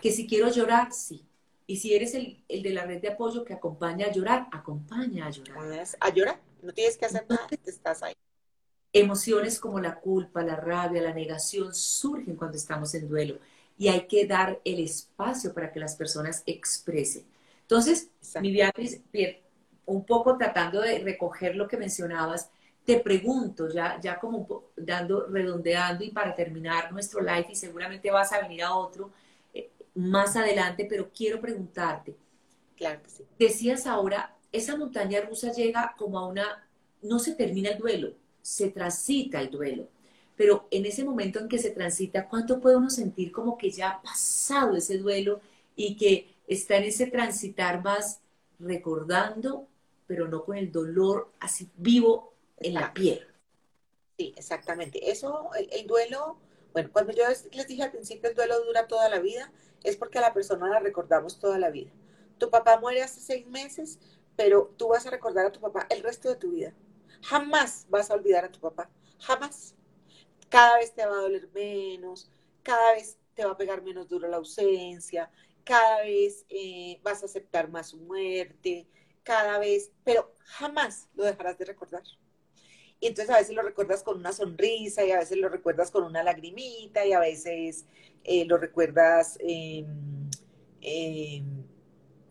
Que 0.00 0.12
si 0.12 0.28
quiero 0.28 0.48
llorar, 0.48 0.92
sí. 0.92 1.24
Y 1.66 1.76
si 1.76 1.92
eres 1.92 2.14
el, 2.14 2.44
de 2.48 2.70
la 2.70 2.86
red 2.86 3.02
de 3.02 3.08
apoyo 3.08 3.44
que 3.44 3.52
acompaña 3.52 4.06
a 4.06 4.12
llorar, 4.12 4.46
acompaña 4.52 5.26
a 5.26 5.30
llorar. 5.30 5.84
¿A 5.98 6.14
llorar? 6.14 6.40
No 6.62 6.72
tienes 6.72 6.96
que 6.96 7.06
hacer 7.06 7.26
nada, 7.28 7.48
te 7.48 7.68
estás 7.68 8.04
ahí. 8.04 8.14
Emociones 8.92 9.58
como 9.58 9.80
la 9.80 9.96
culpa, 9.96 10.44
la 10.44 10.54
rabia, 10.54 11.02
la 11.02 11.12
negación 11.12 11.74
surgen 11.74 12.36
cuando 12.36 12.56
estamos 12.56 12.94
en 12.94 13.08
duelo 13.08 13.40
y 13.76 13.88
hay 13.88 14.06
que 14.06 14.24
dar 14.24 14.60
el 14.64 14.78
espacio 14.78 15.52
para 15.52 15.72
que 15.72 15.80
las 15.80 15.96
personas 15.96 16.44
expresen. 16.46 17.24
Entonces, 17.62 18.08
mi 18.40 18.52
Beatriz, 18.52 19.02
un 19.84 20.06
poco 20.06 20.38
tratando 20.38 20.80
de 20.80 21.00
recoger 21.00 21.56
lo 21.56 21.66
que 21.66 21.76
mencionabas, 21.76 22.50
te 22.88 23.00
pregunto, 23.00 23.68
ya, 23.68 24.00
ya 24.00 24.18
como 24.18 24.70
dando, 24.74 25.26
redondeando 25.26 26.02
y 26.04 26.10
para 26.10 26.34
terminar 26.34 26.90
nuestro 26.90 27.20
live, 27.20 27.48
y 27.50 27.54
seguramente 27.54 28.10
vas 28.10 28.32
a 28.32 28.40
venir 28.40 28.62
a 28.62 28.74
otro 28.74 29.10
eh, 29.52 29.68
más 29.94 30.36
adelante, 30.36 30.86
pero 30.88 31.10
quiero 31.14 31.38
preguntarte. 31.38 32.16
Claro 32.78 33.02
que 33.02 33.10
sí. 33.10 33.24
Decías 33.38 33.86
ahora, 33.86 34.34
esa 34.50 34.74
montaña 34.74 35.20
rusa 35.20 35.52
llega 35.52 35.94
como 35.98 36.18
a 36.18 36.26
una, 36.26 36.66
no 37.02 37.18
se 37.18 37.34
termina 37.34 37.68
el 37.68 37.78
duelo, 37.78 38.14
se 38.40 38.70
transita 38.70 39.42
el 39.42 39.50
duelo. 39.50 39.86
Pero 40.34 40.66
en 40.70 40.86
ese 40.86 41.04
momento 41.04 41.40
en 41.40 41.48
que 41.48 41.58
se 41.58 41.72
transita, 41.72 42.26
¿cuánto 42.26 42.58
puede 42.58 42.76
uno 42.78 42.88
sentir 42.88 43.30
como 43.32 43.58
que 43.58 43.70
ya 43.70 43.90
ha 43.90 44.00
pasado 44.00 44.76
ese 44.76 44.96
duelo 44.96 45.42
y 45.76 45.94
que 45.94 46.36
está 46.46 46.78
en 46.78 46.84
ese 46.84 47.08
transitar 47.08 47.84
más 47.84 48.20
recordando, 48.58 49.66
pero 50.06 50.26
no 50.26 50.42
con 50.42 50.56
el 50.56 50.72
dolor 50.72 51.30
así 51.38 51.68
vivo 51.76 52.32
en 52.60 52.74
la 52.74 52.92
piel? 52.92 53.26
Sí, 54.16 54.34
exactamente. 54.36 55.10
Eso, 55.10 55.50
el, 55.54 55.86
duelo, 55.86 56.38
bueno, 56.72 56.90
cuando 56.92 57.12
yo 57.12 57.24
les 57.28 57.68
dije 57.68 57.82
al 57.82 57.92
principio 57.92 58.30
el 58.30 58.36
duelo 58.36 58.64
dura 58.64 58.88
toda 58.88 59.08
la 59.08 59.20
vida, 59.20 59.52
es 59.84 59.96
porque 59.96 60.18
a 60.18 60.22
la 60.22 60.34
persona 60.34 60.68
la 60.68 60.80
recordamos 60.80 61.38
toda 61.38 61.58
la 61.58 61.70
vida. 61.70 61.92
Tu 62.38 62.50
papá 62.50 62.78
muere 62.80 63.02
hace 63.02 63.20
seis 63.20 63.46
meses, 63.46 63.98
pero 64.36 64.74
tú 64.76 64.88
vas 64.88 65.06
a 65.06 65.10
recordar 65.10 65.46
a 65.46 65.52
tu 65.52 65.60
papá 65.60 65.86
el 65.90 66.02
resto 66.02 66.28
de 66.28 66.36
tu 66.36 66.50
vida. 66.50 66.74
Jamás 67.22 67.86
vas 67.90 68.10
a 68.10 68.14
olvidar 68.14 68.44
a 68.44 68.52
tu 68.52 68.60
papá, 68.60 68.90
jamás 69.18 69.74
cada 70.48 70.78
vez 70.78 70.94
te 70.94 71.04
va 71.04 71.12
a 71.18 71.22
doler 71.22 71.48
menos, 71.52 72.30
cada 72.62 72.92
vez 72.94 73.18
te 73.34 73.44
va 73.44 73.52
a 73.52 73.56
pegar 73.56 73.82
menos 73.82 74.08
duro 74.08 74.28
la 74.28 74.38
ausencia, 74.38 75.30
cada 75.64 76.02
vez 76.02 76.44
eh, 76.48 77.00
vas 77.02 77.22
a 77.22 77.26
aceptar 77.26 77.68
más 77.70 77.88
su 77.88 77.98
muerte, 77.98 78.88
cada 79.22 79.58
vez, 79.58 79.92
pero 80.04 80.34
jamás 80.40 81.08
lo 81.14 81.24
dejarás 81.24 81.58
de 81.58 81.66
recordar. 81.66 82.02
Y 83.00 83.06
entonces 83.06 83.34
a 83.34 83.38
veces 83.38 83.54
lo 83.54 83.62
recuerdas 83.62 84.02
con 84.02 84.18
una 84.18 84.32
sonrisa 84.32 85.04
y 85.04 85.12
a 85.12 85.18
veces 85.18 85.38
lo 85.38 85.48
recuerdas 85.48 85.90
con 85.90 86.04
una 86.04 86.22
lagrimita 86.22 87.06
y 87.06 87.12
a 87.12 87.20
veces 87.20 87.86
eh, 88.24 88.44
lo 88.44 88.58
recuerdas 88.58 89.38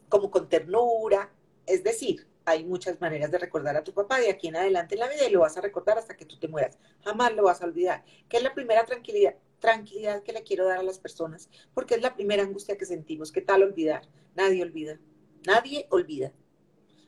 como 0.09 0.31
con 0.31 0.49
ternura. 0.49 1.31
Es 1.65 1.83
decir, 1.83 2.27
hay 2.47 2.63
muchas 2.63 3.01
maneras 3.01 3.29
de 3.29 3.39
recordar 3.39 3.75
a 3.75 3.83
tu 3.83 3.93
papá 3.93 4.21
de 4.21 4.29
aquí 4.29 4.47
en 4.47 4.55
adelante 4.55 4.95
en 4.95 5.01
la 5.01 5.09
vida 5.09 5.27
y 5.27 5.31
lo 5.31 5.41
vas 5.41 5.57
a 5.57 5.61
recordar 5.61 5.97
hasta 5.97 6.15
que 6.15 6.23
tú 6.23 6.39
te 6.39 6.47
mueras. 6.47 6.79
Jamás 7.03 7.33
lo 7.33 7.43
vas 7.43 7.61
a 7.61 7.65
olvidar. 7.65 8.05
¿Qué 8.29 8.37
es 8.37 8.43
la 8.43 8.53
primera 8.53 8.85
tranquilidad? 8.85 9.35
Tranquilidad 9.59 10.23
que 10.23 10.31
le 10.31 10.43
quiero 10.43 10.65
dar 10.65 10.79
a 10.79 10.83
las 10.83 10.97
personas, 10.97 11.49
porque 11.73 11.95
es 11.95 12.01
la 12.01 12.15
primera 12.15 12.43
angustia 12.43 12.77
que 12.77 12.85
sentimos. 12.85 13.33
¿Qué 13.33 13.41
tal 13.41 13.63
olvidar? 13.63 14.07
Nadie 14.33 14.63
olvida. 14.63 14.97
Nadie 15.45 15.87
olvida. 15.89 16.31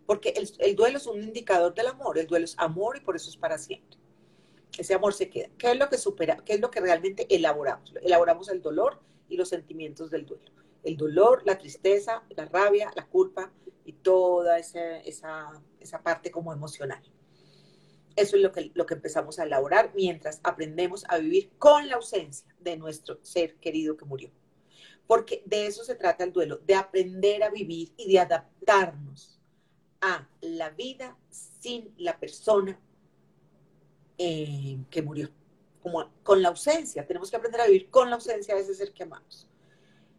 Porque 0.10 0.30
el, 0.30 0.49
el 0.57 0.76
duelo 0.76 0.97
es 0.97 1.05
un 1.05 1.22
indicador 1.22 1.76
del 1.76 1.86
amor. 1.86 2.18
El 2.18 2.26
duelo 2.26 2.45
es 2.45 2.55
amor 2.57 2.97
y 2.97 3.01
por 3.01 3.16
eso 3.16 3.30
es 3.30 3.38
para 3.38 3.60
siempre. 3.60 3.95
Ese 4.76 4.95
amor 4.95 5.14
se 5.14 5.30
queda. 5.30 5.49
¿Qué 5.55 5.70
es 5.70 5.78
lo 5.78 5.88
que 5.88 5.99
supera? 5.99 6.38
¿Qué 6.38 6.53
es 6.53 6.60
lo 6.60 6.72
que 6.72 6.80
realmente 6.80 7.28
elaboramos? 7.30 7.93
Elaboramos 8.01 8.49
el 8.49 8.60
dolor 8.60 8.99
y 9.28 9.38
los 9.38 9.49
sentimientos 9.49 10.10
del 10.10 10.26
duelo. 10.26 10.51
El 10.84 10.97
dolor, 10.97 11.43
la 11.45 11.60
tristeza, 11.60 12.24
la 12.30 12.45
rabia, 12.45 12.91
la 12.95 13.05
culpa, 13.05 13.53
y 13.86 13.93
toda 13.93 14.57
esa, 14.57 14.97
esa, 15.01 15.62
esa 15.80 16.01
parte 16.01 16.32
como 16.32 16.51
emocional. 16.51 17.03
Eso 18.16 18.36
es 18.36 18.41
lo 18.41 18.51
que, 18.51 18.72
lo 18.74 18.88
que 18.88 18.95
empezamos 18.95 19.38
a 19.38 19.43
elaborar 19.43 19.91
mientras 19.93 20.41
aprendemos 20.43 21.05
a 21.07 21.20
vivir 21.20 21.51
con 21.60 21.88
la 21.88 21.97
ausencia 21.97 22.47
de 22.57 22.78
nuestro 22.78 23.20
ser 23.22 23.57
querido 23.57 23.95
que 23.95 24.05
murió. 24.05 24.32
Porque 25.05 25.43
de 25.45 25.68
eso 25.68 25.84
se 25.84 25.93
trata 25.93 26.24
el 26.24 26.34
duelo, 26.34 26.57
de 26.66 26.74
aprender 26.74 27.43
a 27.43 27.51
vivir 27.51 27.93
y 27.95 28.12
de 28.12 28.18
adaptarnos 28.18 29.39
a 30.02 30.28
la 30.41 30.70
vida 30.72 31.18
sin 31.32 31.93
la 31.97 32.20
persona 32.20 32.80
eh, 34.18 34.78
que 34.89 35.02
murió. 35.02 35.30
Como 35.82 36.10
con 36.24 36.41
la 36.41 36.50
ausencia, 36.50 37.06
tenemos 37.08 37.30
que 37.30 37.38
aprender 37.38 37.62
a 37.62 37.68
vivir 37.68 37.89
con 37.89 38.10
la 38.10 38.16
ausencia 38.16 38.56
de 38.56 38.62
ese 38.62 38.76
ser 38.76 38.91
que 38.93 39.04
amamos. 39.04 39.47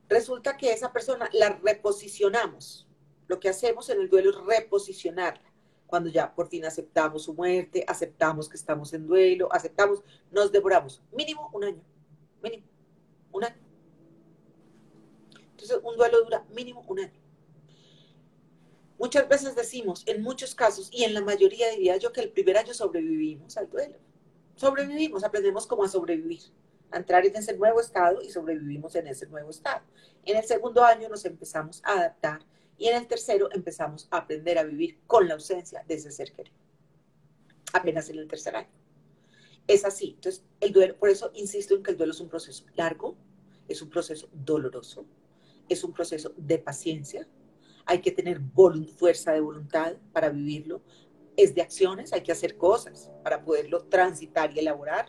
Resulta 0.09 0.57
que 0.57 0.72
esa 0.72 0.93
persona 0.93 1.28
la 1.33 1.51
reposicionamos 1.62 2.87
lo 3.31 3.39
que 3.39 3.49
hacemos 3.49 3.89
en 3.91 4.01
el 4.01 4.09
duelo 4.09 4.31
es 4.31 4.45
reposicionarla. 4.45 5.49
Cuando 5.87 6.11
ya 6.11 6.35
por 6.35 6.49
fin 6.49 6.64
aceptamos 6.64 7.22
su 7.22 7.33
muerte, 7.33 7.85
aceptamos 7.87 8.49
que 8.49 8.57
estamos 8.57 8.93
en 8.93 9.07
duelo, 9.07 9.49
aceptamos, 9.53 10.03
nos 10.33 10.51
devoramos. 10.51 11.01
Mínimo 11.12 11.49
un 11.53 11.62
año. 11.62 11.81
Mínimo. 12.43 12.64
Un 13.31 13.45
año. 13.45 13.57
Entonces, 15.53 15.78
un 15.81 15.97
duelo 15.97 16.24
dura 16.24 16.45
mínimo 16.51 16.85
un 16.89 16.99
año. 16.99 17.20
Muchas 19.01 19.26
veces 19.30 19.57
decimos, 19.57 20.03
en 20.05 20.22
muchos 20.22 20.55
casos, 20.55 20.90
y 20.92 21.05
en 21.05 21.14
la 21.14 21.22
mayoría 21.22 21.70
diría 21.70 21.96
yo, 21.96 22.12
que 22.12 22.20
el 22.20 22.32
primer 22.32 22.59
año 22.59 22.74
sobrevivimos 22.74 23.57
al 23.57 23.70
duelo. 23.70 23.96
Sobrevivimos, 24.57 25.24
aprendemos 25.24 25.66
cómo 25.66 25.84
a 25.84 25.88
sobrevivir, 25.88 26.42
a 26.90 26.98
entrar 26.98 27.24
en 27.24 27.34
ese 27.34 27.57
nuevo 27.57 27.80
estado 27.80 28.20
y 28.20 28.28
sobrevivimos 28.28 28.94
en 28.96 29.07
ese 29.07 29.26
nuevo 29.26 29.48
estado. 29.48 29.80
En 30.26 30.36
el 30.36 30.44
segundo 30.44 30.84
año 30.84 31.09
nos 31.09 31.24
empezamos 31.24 31.80
a 31.82 31.92
adaptar 31.92 32.44
y 32.76 32.88
en 32.88 32.96
el 32.98 33.07
tercero 33.07 33.48
empezamos 33.53 34.07
a 34.11 34.18
aprender 34.18 34.59
a 34.59 34.64
vivir 34.64 35.01
con 35.07 35.26
la 35.26 35.32
ausencia 35.32 35.82
de 35.88 35.94
ese 35.94 36.11
ser 36.11 36.34
querido. 36.34 36.59
Apenas 37.72 38.11
en 38.11 38.18
el 38.18 38.28
tercer 38.28 38.55
año. 38.55 38.68
Es 39.66 39.86
así. 39.86 40.12
Entonces, 40.16 40.44
el 40.61 40.74
duelo, 40.74 40.98
por 40.98 41.09
eso 41.09 41.30
insisto 41.32 41.74
en 41.74 41.82
que 41.82 41.92
el 41.92 41.96
duelo 41.96 42.12
es 42.12 42.20
un 42.20 42.28
proceso 42.28 42.66
largo, 42.74 43.16
es 43.66 43.80
un 43.80 43.88
proceso 43.88 44.28
doloroso, 44.30 45.07
es 45.70 45.84
un 45.84 45.94
proceso 45.94 46.34
de 46.36 46.59
paciencia. 46.59 47.26
Hay 47.91 48.01
que 48.01 48.12
tener 48.12 48.41
fuerza 48.97 49.32
de 49.32 49.41
voluntad 49.41 49.97
para 50.12 50.28
vivirlo. 50.28 50.80
Es 51.36 51.55
de 51.55 51.62
acciones, 51.62 52.12
hay 52.12 52.22
que 52.22 52.30
hacer 52.30 52.57
cosas 52.57 53.11
para 53.24 53.45
poderlo 53.45 53.84
transitar 53.86 54.55
y 54.55 54.61
elaborar. 54.61 55.09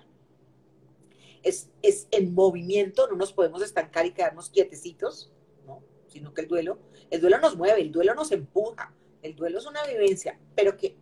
Es, 1.44 1.70
es 1.84 2.08
en 2.10 2.34
movimiento, 2.34 3.08
no 3.08 3.16
nos 3.18 3.34
podemos 3.34 3.62
estancar 3.62 4.08
y 4.08 4.14
quedarnos 4.14 4.50
quietecitos, 4.50 5.32
¿no? 5.68 5.84
sino 6.08 6.34
que 6.34 6.42
el 6.42 6.48
duelo 6.48 6.80
el 7.12 7.20
duelo 7.20 7.40
nos 7.40 7.58
mueve, 7.58 7.82
el 7.82 7.92
duelo 7.92 8.16
nos 8.16 8.32
empuja, 8.32 8.96
el 9.22 9.36
duelo 9.36 9.60
es 9.60 9.66
una 9.66 9.86
vivencia, 9.86 10.40
pero 10.56 10.78
que 10.78 10.98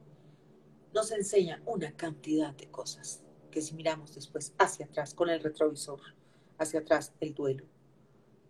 nos 0.93 1.11
enseña 1.11 1.61
una 1.67 1.95
cantidad 1.95 2.53
de 2.55 2.69
cosas 2.69 3.23
que 3.51 3.61
si 3.61 3.75
miramos 3.75 4.15
después 4.15 4.53
hacia 4.57 4.87
atrás 4.87 5.13
con 5.13 5.29
el 5.29 5.39
retrovisor, 5.39 6.01
hacia 6.57 6.79
atrás 6.79 7.13
el 7.19 7.35
duelo, 7.35 7.63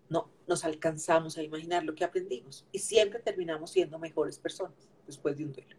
no 0.09 0.29
nos 0.47 0.65
alcanzamos 0.65 1.37
a 1.37 1.43
imaginar 1.43 1.83
lo 1.83 1.95
que 1.95 2.03
aprendimos 2.03 2.65
y 2.71 2.79
siempre 2.79 3.19
terminamos 3.19 3.71
siendo 3.71 3.99
mejores 3.99 4.37
personas 4.37 4.89
después 5.05 5.37
de 5.37 5.45
un 5.45 5.53
duelo. 5.53 5.75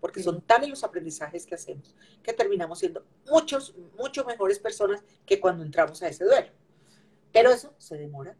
Porque 0.00 0.22
son 0.22 0.40
tales 0.40 0.68
los 0.68 0.82
aprendizajes 0.82 1.46
que 1.46 1.54
hacemos 1.54 1.94
que 2.22 2.32
terminamos 2.32 2.80
siendo 2.80 3.04
muchos, 3.30 3.74
mucho 3.96 4.24
mejores 4.24 4.58
personas 4.58 5.02
que 5.24 5.40
cuando 5.40 5.64
entramos 5.64 6.02
a 6.02 6.08
ese 6.08 6.24
duelo. 6.24 6.50
Pero 7.32 7.50
eso 7.50 7.72
se 7.78 7.96
demora. 7.96 8.36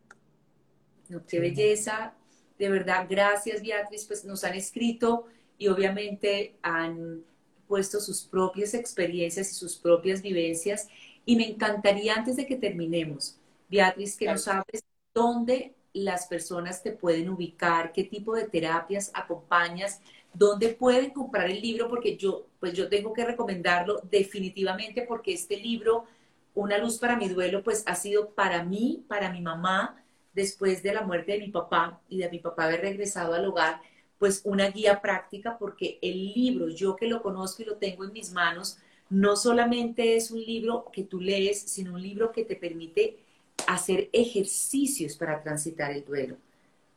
qué 1.29 1.41
belleza 1.41 2.17
de 2.63 2.69
verdad, 2.69 3.07
gracias 3.11 3.61
Beatriz, 3.61 4.05
pues 4.05 4.25
nos 4.25 4.45
han 4.45 4.55
escrito 4.55 5.27
y 5.59 5.67
obviamente 5.67 6.55
han 6.63 7.25
puesto 7.67 7.99
sus 7.99 8.23
propias 8.23 8.73
experiencias 8.75 9.51
y 9.51 9.55
sus 9.55 9.77
propias 9.77 10.23
vivencias. 10.23 10.87
Y 11.25 11.35
me 11.35 11.49
encantaría 11.49 12.15
antes 12.15 12.37
de 12.37 12.47
que 12.47 12.55
terminemos, 12.55 13.37
Beatriz, 13.69 14.17
que 14.17 14.27
nos 14.27 14.47
hables 14.47 14.85
dónde 15.15 15.75
las 15.93 16.27
personas 16.27 16.83
te 16.83 16.93
pueden 16.93 17.29
ubicar, 17.31 17.93
qué 17.93 18.05
tipo 18.05 18.35
de 18.35 18.49
terapias 18.49 19.11
acompañas, 19.15 20.01
dónde 20.33 20.71
pueden 20.71 21.11
comprar 21.11 21.51
el 21.51 21.61
libro, 21.61 21.89
porque 21.89 22.17
yo, 22.17 22.47
pues 22.61 22.73
yo 22.75 22.89
tengo 22.89 23.13
que 23.13 23.25
recomendarlo 23.25 24.01
definitivamente 24.11 25.03
porque 25.03 25.33
este 25.35 25.57
libro, 25.57 26.07
Una 26.55 26.79
luz 26.79 26.99
para 26.99 27.17
mi 27.17 27.29
duelo, 27.29 27.63
pues 27.63 27.83
ha 27.87 27.95
sido 27.95 28.31
para 28.31 28.63
mí, 28.65 29.05
para 29.09 29.33
mi 29.33 29.41
mamá, 29.41 29.97
después 30.35 30.83
de 30.83 30.93
la 30.95 31.03
muerte 31.03 31.33
de 31.33 31.39
mi 31.39 31.49
papá 31.51 32.01
y 32.09 32.19
de 32.19 32.31
mi 32.31 32.39
papá 32.41 32.65
haber 32.65 32.83
regresado 32.83 33.35
al 33.35 33.47
hogar, 33.47 33.81
pues 34.19 34.43
una 34.45 34.69
guía 34.71 35.01
práctica 35.01 35.57
porque 35.59 35.99
el 36.03 36.33
libro, 36.35 36.69
yo 36.69 36.97
que 36.97 37.07
lo 37.09 37.23
conozco 37.23 37.63
y 37.63 37.67
lo 37.67 37.77
tengo 37.77 38.05
en 38.05 38.13
mis 38.13 38.33
manos, 38.33 38.79
no 39.09 39.37
solamente 39.37 40.17
es 40.17 40.31
un 40.31 40.41
libro 40.41 40.87
que 40.93 41.05
tú 41.05 41.21
lees, 41.21 41.61
sino 41.63 41.95
un 41.95 42.03
libro 42.03 42.33
que 42.33 42.45
te 42.45 42.57
permite 42.57 43.19
hacer 43.67 44.09
ejercicios 44.13 45.17
para 45.17 45.43
transitar 45.43 45.91
el 45.93 46.05
duelo. 46.05 46.37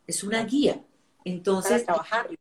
Es 0.08 0.24
una 0.24 0.44
guía. 0.44 0.82
Entonces, 1.24 1.84
para 1.84 2.04
trabajarlo, 2.04 2.38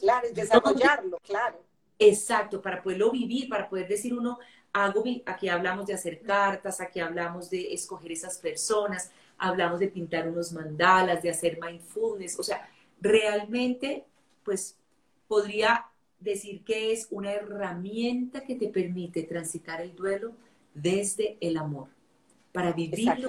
claro, 0.00 0.28
desarrollarlo, 0.32 1.18
claro. 1.20 1.60
Exacto, 1.98 2.60
para 2.60 2.82
poderlo 2.82 3.10
vivir, 3.12 3.48
para 3.48 3.68
poder 3.68 3.86
decir 3.86 4.12
uno, 4.12 4.38
hago, 4.72 5.04
aquí 5.24 5.48
hablamos 5.48 5.86
de 5.86 5.94
hacer 5.94 6.20
cartas, 6.20 6.80
aquí 6.80 6.98
hablamos 6.98 7.48
de 7.48 7.72
escoger 7.72 8.10
esas 8.12 8.38
personas, 8.38 9.12
hablamos 9.38 9.78
de 9.78 9.88
pintar 9.88 10.28
unos 10.28 10.52
mandalas, 10.52 11.22
de 11.22 11.30
hacer 11.30 11.58
mindfulness, 11.60 12.38
o 12.38 12.42
sea, 12.42 12.68
realmente, 13.00 14.04
pues 14.42 14.76
podría 15.28 15.86
decir 16.18 16.64
que 16.64 16.92
es 16.92 17.06
una 17.10 17.32
herramienta 17.32 18.42
que 18.42 18.56
te 18.56 18.68
permite 18.68 19.22
transitar 19.22 19.80
el 19.80 19.94
duelo 19.94 20.32
desde 20.74 21.36
el 21.40 21.56
amor, 21.56 21.88
para 22.54 22.72
vivirlo. 22.72 23.28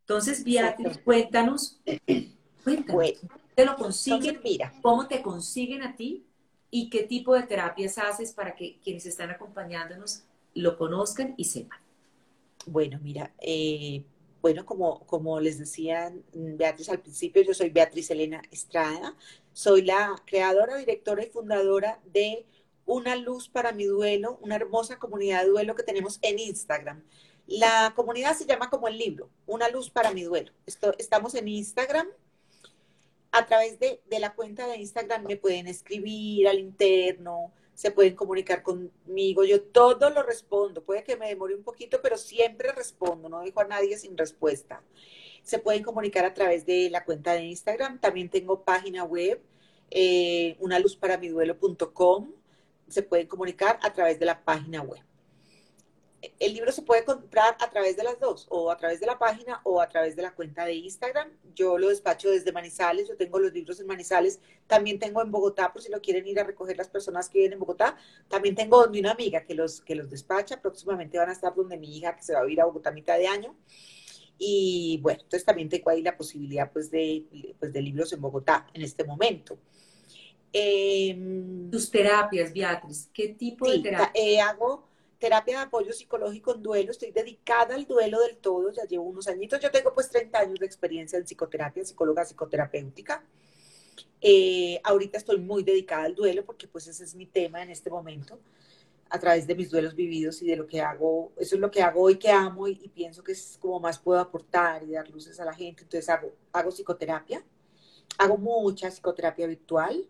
Entonces, 0.00 0.42
Beatriz, 0.42 0.98
cuéntanos, 1.04 1.80
cuéntanos, 2.64 3.14
¿te 3.54 3.64
lo 3.64 3.76
consiguen? 3.76 4.40
mira. 4.42 4.74
¿Cómo 4.82 5.06
te 5.06 5.22
consiguen 5.22 5.82
a 5.82 5.94
ti? 5.94 6.26
¿Y 6.68 6.90
qué 6.90 7.04
tipo 7.04 7.32
de 7.34 7.44
terapias 7.44 7.96
haces 7.96 8.32
para 8.32 8.56
que 8.56 8.80
quienes 8.82 9.06
están 9.06 9.30
acompañándonos 9.30 10.24
lo 10.54 10.76
conozcan 10.76 11.34
y 11.36 11.44
sepan? 11.44 11.78
Bueno, 12.66 12.98
mira, 13.00 13.32
eh, 13.40 14.02
bueno, 14.42 14.66
como, 14.66 15.06
como 15.06 15.38
les 15.38 15.60
decía 15.60 16.12
Beatriz 16.32 16.88
al 16.88 17.00
principio, 17.00 17.42
yo 17.42 17.54
soy 17.54 17.70
Beatriz 17.70 18.10
Elena 18.10 18.42
Estrada, 18.50 19.14
soy 19.52 19.82
la 19.82 20.20
creadora, 20.26 20.76
directora 20.76 21.22
y 21.22 21.30
fundadora 21.30 22.00
de 22.12 22.44
Una 22.84 23.14
Luz 23.14 23.48
para 23.48 23.70
mi 23.70 23.84
Duelo, 23.84 24.40
una 24.42 24.56
hermosa 24.56 24.98
comunidad 24.98 25.42
de 25.42 25.50
duelo 25.50 25.76
que 25.76 25.84
tenemos 25.84 26.18
en 26.22 26.40
Instagram. 26.40 27.04
La 27.48 27.94
comunidad 27.96 28.36
se 28.36 28.44
llama 28.44 28.68
como 28.68 28.88
el 28.88 28.98
libro, 28.98 29.30
Una 29.46 29.70
Luz 29.70 29.88
para 29.88 30.12
mi 30.12 30.22
Duelo. 30.22 30.52
Estamos 30.98 31.34
en 31.34 31.48
Instagram. 31.48 32.06
A 33.32 33.46
través 33.46 33.78
de, 33.78 34.02
de 34.04 34.18
la 34.18 34.34
cuenta 34.34 34.66
de 34.66 34.76
Instagram 34.76 35.24
me 35.24 35.36
pueden 35.36 35.66
escribir 35.66 36.46
al 36.46 36.58
interno, 36.58 37.54
se 37.72 37.90
pueden 37.90 38.14
comunicar 38.16 38.62
conmigo, 38.62 39.44
yo 39.44 39.62
todo 39.62 40.10
lo 40.10 40.22
respondo, 40.22 40.82
puede 40.82 41.04
que 41.04 41.16
me 41.16 41.28
demore 41.28 41.54
un 41.54 41.62
poquito, 41.62 42.00
pero 42.02 42.18
siempre 42.18 42.72
respondo, 42.72 43.30
no 43.30 43.40
dejo 43.40 43.60
a 43.60 43.64
nadie 43.64 43.96
sin 43.96 44.16
respuesta. 44.16 44.82
Se 45.42 45.58
pueden 45.58 45.82
comunicar 45.82 46.26
a 46.26 46.34
través 46.34 46.66
de 46.66 46.90
la 46.90 47.04
cuenta 47.04 47.32
de 47.32 47.44
Instagram, 47.44 47.98
también 47.98 48.28
tengo 48.28 48.62
página 48.62 49.04
web, 49.04 49.42
eh, 49.90 50.56
unaluzparamiduelo.com, 50.60 52.32
se 52.88 53.02
pueden 53.02 53.26
comunicar 53.26 53.78
a 53.82 53.92
través 53.92 54.18
de 54.18 54.26
la 54.26 54.44
página 54.44 54.82
web 54.82 55.07
el 56.20 56.52
libro 56.52 56.72
se 56.72 56.82
puede 56.82 57.04
comprar 57.04 57.56
a 57.60 57.70
través 57.70 57.96
de 57.96 58.02
las 58.02 58.18
dos, 58.18 58.46
o 58.50 58.70
a 58.70 58.76
través 58.76 58.98
de 58.98 59.06
la 59.06 59.18
página 59.18 59.60
o 59.64 59.80
a 59.80 59.88
través 59.88 60.16
de 60.16 60.22
la 60.22 60.34
cuenta 60.34 60.64
de 60.64 60.74
Instagram. 60.74 61.30
Yo 61.54 61.78
lo 61.78 61.88
despacho 61.88 62.30
desde 62.30 62.50
Manizales, 62.50 63.08
yo 63.08 63.16
tengo 63.16 63.38
los 63.38 63.52
libros 63.52 63.78
en 63.80 63.86
Manizales, 63.86 64.40
también 64.66 64.98
tengo 64.98 65.22
en 65.22 65.30
Bogotá, 65.30 65.72
por 65.72 65.80
si 65.80 65.90
lo 65.90 66.00
quieren 66.00 66.26
ir 66.26 66.40
a 66.40 66.44
recoger 66.44 66.76
las 66.76 66.88
personas 66.88 67.28
que 67.28 67.38
viven 67.38 67.52
en 67.52 67.60
Bogotá. 67.60 67.96
También 68.28 68.56
tengo 68.56 68.80
donde 68.80 68.98
una 68.98 69.12
amiga 69.12 69.44
que 69.44 69.54
los, 69.54 69.80
que 69.80 69.94
los 69.94 70.10
despacha, 70.10 70.60
próximamente 70.60 71.18
van 71.18 71.28
a 71.28 71.32
estar 71.32 71.54
donde 71.54 71.76
mi 71.76 71.96
hija 71.96 72.16
que 72.16 72.22
se 72.22 72.34
va 72.34 72.40
a 72.40 72.50
ir 72.50 72.60
a 72.60 72.64
Bogotá 72.64 72.90
a 72.90 72.92
mitad 72.92 73.16
de 73.16 73.28
año. 73.28 73.54
Y 74.38 74.98
bueno, 75.02 75.20
entonces 75.22 75.44
también 75.44 75.68
tengo 75.68 75.90
ahí 75.90 76.02
la 76.02 76.16
posibilidad 76.16 76.72
pues 76.72 76.90
de, 76.90 77.54
pues, 77.58 77.72
de 77.72 77.82
libros 77.82 78.12
en 78.12 78.20
Bogotá 78.20 78.66
en 78.72 78.82
este 78.82 79.04
momento. 79.04 79.58
Em, 80.52 81.70
Tus 81.70 81.90
terapias, 81.90 82.52
Beatriz, 82.52 83.10
¿qué 83.12 83.28
tipo 83.28 83.70
de 83.70 83.80
terapia? 83.80 84.10
Eh, 84.14 84.40
hago 84.40 84.88
terapia 85.18 85.58
de 85.58 85.64
apoyo 85.64 85.92
psicológico 85.92 86.54
en 86.54 86.62
duelo, 86.62 86.92
estoy 86.92 87.10
dedicada 87.10 87.74
al 87.74 87.86
duelo 87.86 88.20
del 88.20 88.36
todo, 88.36 88.70
ya 88.70 88.84
llevo 88.84 89.04
unos 89.04 89.26
añitos, 89.28 89.60
yo 89.60 89.70
tengo 89.70 89.92
pues 89.92 90.08
30 90.10 90.38
años 90.38 90.58
de 90.60 90.66
experiencia 90.66 91.18
en 91.18 91.24
psicoterapia, 91.24 91.84
psicóloga 91.84 92.24
psicoterapéutica. 92.24 93.24
Eh, 94.20 94.80
ahorita 94.84 95.18
estoy 95.18 95.38
muy 95.38 95.62
dedicada 95.62 96.04
al 96.04 96.14
duelo 96.14 96.44
porque 96.44 96.66
pues 96.66 96.86
ese 96.86 97.04
es 97.04 97.14
mi 97.14 97.26
tema 97.26 97.62
en 97.62 97.70
este 97.70 97.90
momento, 97.90 98.38
a 99.10 99.18
través 99.18 99.46
de 99.46 99.54
mis 99.54 99.70
duelos 99.70 99.94
vividos 99.94 100.42
y 100.42 100.46
de 100.46 100.56
lo 100.56 100.66
que 100.66 100.80
hago, 100.80 101.32
eso 101.36 101.54
es 101.56 101.60
lo 101.60 101.70
que 101.70 101.82
hago 101.82 102.02
hoy 102.02 102.16
que 102.16 102.30
amo 102.30 102.68
y, 102.68 102.76
pienso 102.88 103.24
que 103.24 103.32
es 103.32 103.58
como 103.60 103.80
más 103.80 103.98
puedo 103.98 104.20
aportar 104.20 104.82
y 104.84 104.92
dar 104.92 105.08
luces 105.08 105.38
a 105.40 105.44
la 105.44 105.54
gente, 105.54 105.82
entonces 105.82 106.08
hago, 106.08 106.32
hago 106.52 106.70
psicoterapia, 106.70 107.42
hago 108.18 108.36
mucha 108.36 108.90
psicoterapia 108.90 109.46
virtual, 109.46 110.04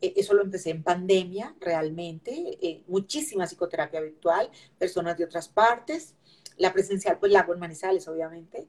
eso 0.00 0.34
lo 0.34 0.42
empecé 0.42 0.70
en 0.70 0.82
pandemia, 0.82 1.54
realmente, 1.60 2.58
eh, 2.60 2.84
muchísima 2.86 3.46
psicoterapia 3.46 4.00
virtual, 4.00 4.50
personas 4.78 5.16
de 5.18 5.24
otras 5.24 5.48
partes, 5.48 6.14
la 6.56 6.72
presencial 6.72 7.18
pues 7.18 7.32
la 7.32 7.40
hago 7.40 7.54
en 7.54 7.60
Manizales, 7.60 8.06
obviamente, 8.08 8.68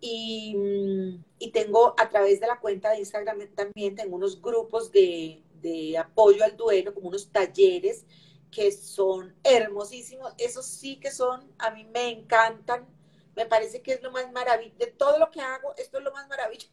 y, 0.00 0.54
mm, 0.56 1.24
y, 1.38 1.50
tengo 1.52 1.94
a 1.98 2.08
través 2.08 2.40
de 2.40 2.48
la 2.48 2.58
cuenta 2.60 2.90
de 2.90 2.98
Instagram 2.98 3.38
también, 3.54 3.94
tengo 3.94 4.16
unos 4.16 4.40
grupos 4.42 4.90
de, 4.90 5.42
de 5.60 5.96
apoyo 5.98 6.44
al 6.44 6.56
duelo, 6.56 6.92
como 6.94 7.08
unos 7.08 7.30
talleres 7.30 8.04
que 8.50 8.70
son 8.72 9.34
hermosísimos, 9.44 10.34
esos 10.38 10.66
sí 10.66 10.96
que 11.00 11.10
son, 11.10 11.50
a 11.58 11.70
mí 11.70 11.84
me 11.84 12.10
encantan, 12.10 12.86
me 13.34 13.46
parece 13.46 13.80
que 13.82 13.92
es 13.92 14.02
lo 14.02 14.10
más 14.12 14.30
maravilloso, 14.32 14.76
de 14.78 14.86
todo 14.88 15.18
lo 15.18 15.30
que 15.30 15.40
hago, 15.40 15.74
esto 15.78 15.98
es 15.98 16.04
lo 16.04 16.12
más 16.12 16.28
maravilloso. 16.28 16.68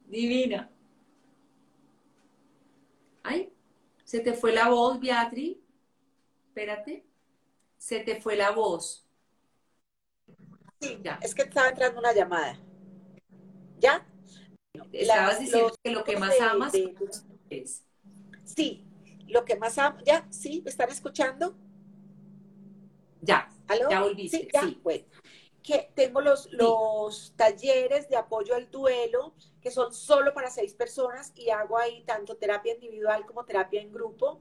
Divina. 0.00 0.70
Ay, 3.22 3.52
se 4.04 4.20
te 4.20 4.34
fue 4.34 4.52
la 4.52 4.68
voz, 4.68 5.00
Beatriz. 5.00 5.58
Espérate. 6.48 7.04
Se 7.78 8.00
te 8.00 8.20
fue 8.20 8.36
la 8.36 8.50
voz. 8.50 9.06
Sí, 10.80 10.98
ya. 11.02 11.18
Es 11.22 11.34
que 11.34 11.42
estaba 11.42 11.68
entrando 11.68 11.98
una 11.98 12.12
llamada. 12.12 12.58
¿Ya? 13.78 14.06
Estabas 14.92 15.40
diciendo 15.40 15.74
que 15.82 15.90
lo 15.90 16.04
que 16.04 16.16
más 16.16 16.40
amas 16.40 16.72
es. 17.50 17.84
Sí, 18.44 18.84
lo 19.28 19.44
que 19.44 19.56
más 19.56 19.78
amo. 19.78 19.98
¿Ya? 20.04 20.26
¿Sí? 20.30 20.60
¿Me 20.64 20.70
están 20.70 20.90
escuchando? 20.90 21.56
Ya. 23.20 23.48
¿Aló? 23.68 23.88
Ya 23.90 24.02
volviste. 24.02 24.38
Sí, 24.38 24.48
ya. 24.52 24.68
Pues, 24.82 25.04
que 25.62 25.90
tengo 25.94 26.20
los, 26.20 26.50
los 26.52 27.34
talleres 27.36 28.08
de 28.08 28.16
apoyo 28.16 28.54
al 28.54 28.70
duelo 28.70 29.34
que 29.62 29.70
son 29.70 29.94
solo 29.94 30.34
para 30.34 30.50
seis 30.50 30.74
personas 30.74 31.32
y 31.36 31.50
hago 31.50 31.78
ahí 31.78 32.02
tanto 32.04 32.36
terapia 32.36 32.74
individual 32.74 33.24
como 33.24 33.44
terapia 33.44 33.80
en 33.80 33.92
grupo. 33.92 34.40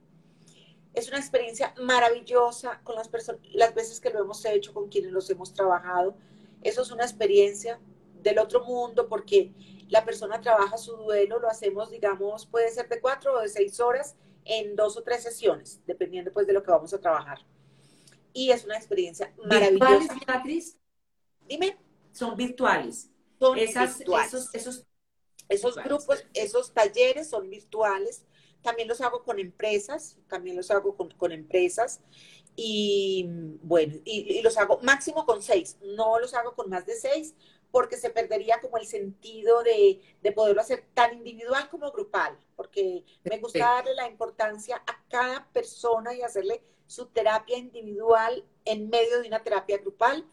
Es 0.93 1.07
una 1.07 1.19
experiencia 1.19 1.73
maravillosa 1.81 2.81
con 2.83 2.95
las 2.95 3.07
personas, 3.07 3.41
las 3.53 3.73
veces 3.73 4.01
que 4.01 4.09
lo 4.09 4.19
hemos 4.19 4.43
hecho, 4.45 4.73
con 4.73 4.89
quienes 4.89 5.11
los 5.11 5.29
hemos 5.29 5.53
trabajado. 5.53 6.17
Eso 6.63 6.81
es 6.81 6.91
una 6.91 7.03
experiencia 7.03 7.79
del 8.21 8.39
otro 8.39 8.65
mundo 8.65 9.07
porque 9.07 9.53
la 9.89 10.03
persona 10.03 10.41
trabaja 10.41 10.77
su 10.77 10.95
duelo, 10.97 11.39
lo 11.39 11.49
hacemos, 11.49 11.91
digamos, 11.91 12.45
puede 12.47 12.69
ser 12.71 12.89
de 12.89 12.99
cuatro 12.99 13.35
o 13.35 13.41
de 13.41 13.49
seis 13.49 13.79
horas 13.79 14.15
en 14.43 14.75
dos 14.75 14.97
o 14.97 15.03
tres 15.03 15.21
sesiones, 15.21 15.81
dependiendo 15.85 16.31
pues 16.31 16.47
de 16.47 16.53
lo 16.53 16.63
que 16.63 16.71
vamos 16.71 16.93
a 16.93 16.99
trabajar. 16.99 17.39
Y 18.33 18.51
es 18.51 18.65
una 18.65 18.75
experiencia 18.75 19.33
maravillosa. 19.45 20.15
Beatriz? 20.25 20.77
Dime. 21.51 21.77
Son 22.13 22.37
virtuales. 22.37 23.09
Son 23.37 23.55
virtuales. 23.55 24.33
Esos, 24.33 24.55
esos 24.55 24.85
esos 25.49 25.75
grupos, 25.75 26.23
esos 26.33 26.73
talleres 26.73 27.29
son 27.29 27.49
virtuales. 27.49 28.23
También 28.61 28.87
los 28.87 29.01
hago 29.01 29.23
con 29.23 29.37
empresas, 29.37 30.17
también 30.29 30.55
los 30.55 30.71
hago 30.71 30.95
con, 30.95 31.31
empresas. 31.33 31.99
Y 32.55 33.27
bueno, 33.63 33.95
y, 34.05 34.41
los 34.41 34.57
hago 34.57 34.79
máximo 34.81 35.25
con 35.25 35.41
seis. 35.41 35.77
No 35.81 36.19
los 36.19 36.33
hago 36.35 36.55
con 36.55 36.69
más 36.69 36.85
de 36.85 36.95
seis 36.95 37.35
porque 37.69 37.97
se 37.97 38.11
perdería 38.11 38.61
como 38.61 38.77
el 38.77 38.85
sentido 38.85 39.61
de, 39.63 39.99
de 40.21 40.31
poderlo 40.31 40.61
hacer 40.61 40.85
tan 40.93 41.17
individual 41.17 41.69
como 41.69 41.91
grupal, 41.91 42.37
porque 42.55 43.03
me 43.23 43.39
gusta 43.39 43.59
darle 43.59 43.95
la 43.95 44.07
importancia 44.07 44.81
a 44.87 45.03
cada 45.09 45.49
persona 45.51 46.13
y 46.13 46.21
hacerle 46.21 46.63
su 46.87 47.07
terapia 47.07 47.57
individual 47.57 48.45
en 48.63 48.89
medio 48.89 49.21
de 49.21 49.27
una 49.27 49.43
terapia 49.43 49.77
grupal 49.77 50.25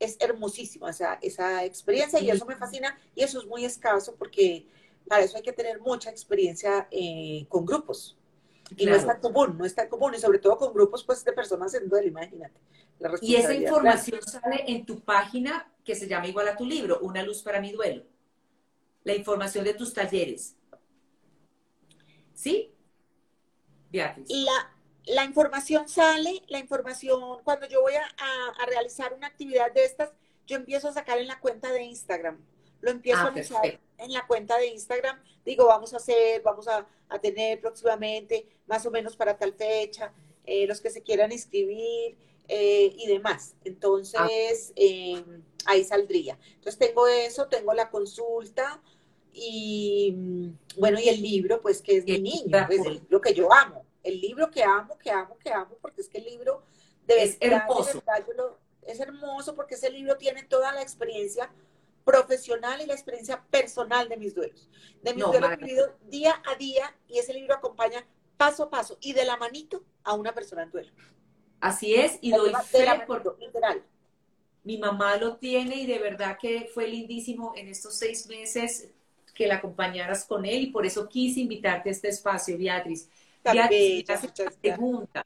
es 0.00 0.16
hermosísima 0.18 0.90
esa, 0.90 1.14
esa 1.22 1.64
experiencia 1.64 2.18
y 2.20 2.30
eso 2.30 2.46
me 2.46 2.56
fascina 2.56 2.98
y 3.14 3.22
eso 3.22 3.38
es 3.38 3.46
muy 3.46 3.64
escaso 3.64 4.16
porque 4.18 4.66
para 5.06 5.22
eso 5.22 5.36
hay 5.36 5.42
que 5.42 5.52
tener 5.52 5.80
mucha 5.80 6.10
experiencia 6.10 6.88
eh, 6.90 7.44
con 7.48 7.66
grupos. 7.66 8.16
Y 8.76 8.86
no 8.86 8.94
es 8.94 9.04
tan 9.04 9.20
común, 9.20 9.58
no 9.58 9.64
es 9.64 9.74
tan 9.74 9.88
común, 9.88 10.14
y 10.14 10.18
sobre 10.18 10.38
todo 10.38 10.56
con 10.56 10.72
grupos 10.72 11.02
pues, 11.02 11.24
de 11.24 11.32
personas 11.32 11.74
en 11.74 11.88
duelo, 11.88 12.06
imagínate. 12.06 12.54
y 13.20 13.34
esa 13.34 13.52
información 13.52 14.22
sale 14.22 14.64
en 14.68 14.86
tu 14.86 15.00
página 15.00 15.68
que 15.84 15.96
se 15.96 16.06
llama 16.06 16.28
igual 16.28 16.46
a 16.46 16.56
tu 16.56 16.64
libro, 16.64 17.00
Una 17.00 17.22
luz 17.22 17.42
para 17.42 17.60
mi 17.60 17.72
duelo. 17.72 18.04
La 19.02 19.14
información 19.14 19.64
de 19.64 19.74
tus 19.74 19.92
talleres. 19.92 20.54
¿Sí? 22.32 22.72
Beatriz. 23.90 24.28
La, 24.30 24.72
la 25.06 25.24
información 25.24 25.88
sale, 25.88 26.42
la 26.48 26.58
información, 26.58 27.38
cuando 27.44 27.66
yo 27.66 27.80
voy 27.80 27.94
a, 27.94 28.66
realizar 28.66 29.12
una 29.14 29.26
actividad 29.26 29.72
de 29.72 29.84
estas, 29.84 30.10
yo 30.46 30.56
empiezo 30.56 30.88
a 30.88 30.92
sacar 30.92 31.18
en 31.18 31.26
la 31.26 31.40
cuenta 31.40 31.72
de 31.72 31.82
Instagram. 31.82 32.38
Lo 32.80 32.90
empiezo 32.90 33.20
ah, 33.20 33.32
a 33.34 33.40
usar 33.40 33.80
en 33.98 34.12
la 34.12 34.26
cuenta 34.26 34.56
de 34.58 34.68
Instagram. 34.68 35.18
Digo, 35.44 35.66
vamos 35.66 35.92
a 35.94 35.98
hacer, 35.98 36.42
vamos 36.42 36.66
a, 36.68 36.86
tener 37.20 37.60
próximamente, 37.60 38.46
más 38.66 38.86
o 38.86 38.90
menos 38.90 39.16
para 39.16 39.36
tal 39.36 39.52
fecha, 39.52 40.12
eh, 40.44 40.66
los 40.66 40.80
que 40.80 40.90
se 40.90 41.02
quieran 41.02 41.32
inscribir 41.32 42.16
eh, 42.46 42.92
y 42.96 43.06
demás. 43.08 43.54
Entonces, 43.64 44.72
em, 44.76 45.42
ahí 45.66 45.82
saldría. 45.82 46.38
Entonces, 46.54 46.78
tengo 46.78 47.08
eso, 47.08 47.48
tengo 47.48 47.74
la 47.74 47.90
consulta 47.90 48.80
y, 49.32 50.14
mm, 50.16 50.78
bueno, 50.78 51.00
y 51.00 51.08
el 51.08 51.20
libro, 51.20 51.60
pues, 51.60 51.82
que 51.82 51.96
es 51.96 52.04
mi 52.04 52.20
niño, 52.20 52.58
es 52.70 52.86
el 52.86 52.94
libro 52.94 53.20
que 53.20 53.34
yo 53.34 53.52
amo 53.52 53.84
el 54.02 54.20
libro 54.20 54.50
que 54.50 54.62
amo, 54.62 54.96
que 54.98 55.10
amo, 55.10 55.36
que 55.38 55.50
amo, 55.50 55.76
porque 55.80 56.00
es 56.00 56.08
que 56.08 56.18
el 56.18 56.24
libro 56.24 56.62
de 57.06 57.22
es 57.22 57.36
hermoso. 57.40 58.02
es 58.82 59.00
hermoso 59.00 59.54
porque 59.54 59.74
ese 59.74 59.90
libro 59.90 60.16
tiene 60.16 60.42
toda 60.44 60.72
la 60.72 60.82
experiencia 60.82 61.50
profesional 62.04 62.80
y 62.80 62.86
la 62.86 62.94
experiencia 62.94 63.44
personal 63.50 64.08
de 64.08 64.16
mis 64.16 64.34
duelos, 64.34 64.68
de 65.02 65.14
mis 65.14 65.24
duelos 65.24 65.56
vividos 65.58 65.90
día 66.08 66.42
a 66.50 66.56
día 66.56 66.94
y 67.08 67.18
ese 67.18 67.34
libro 67.34 67.54
acompaña 67.54 68.04
paso 68.36 68.64
a 68.64 68.70
paso 68.70 68.96
y 69.00 69.12
de 69.12 69.24
la 69.24 69.36
manito 69.36 69.84
a 70.02 70.14
una 70.14 70.32
persona 70.32 70.62
en 70.62 70.70
duelo. 70.70 70.92
Así 71.60 71.94
es, 71.94 72.18
y 72.22 72.30
De 72.30 72.38
doy 72.38 72.52
fe 72.64 72.78
de 72.78 72.84
la 72.86 73.06
por 73.06 73.38
literal. 73.38 73.84
mi 74.64 74.78
mamá 74.78 75.16
lo 75.16 75.36
tiene 75.36 75.76
y 75.76 75.86
de 75.86 75.98
verdad 75.98 76.38
que 76.40 76.70
fue 76.72 76.88
lindísimo 76.88 77.52
en 77.54 77.68
estos 77.68 77.96
seis 77.96 78.26
meses 78.26 78.88
que 79.34 79.46
la 79.46 79.56
acompañaras 79.56 80.24
con 80.24 80.44
él 80.44 80.62
y 80.62 80.66
por 80.68 80.86
eso 80.86 81.08
quise 81.08 81.40
invitarte 81.40 81.90
a 81.90 81.92
este 81.92 82.08
espacio, 82.08 82.58
Beatriz. 82.58 83.08
Tan 83.42 83.68
bella, 83.68 84.20
muchas 84.22 84.46
una 84.54 84.60
pregunta 84.60 85.24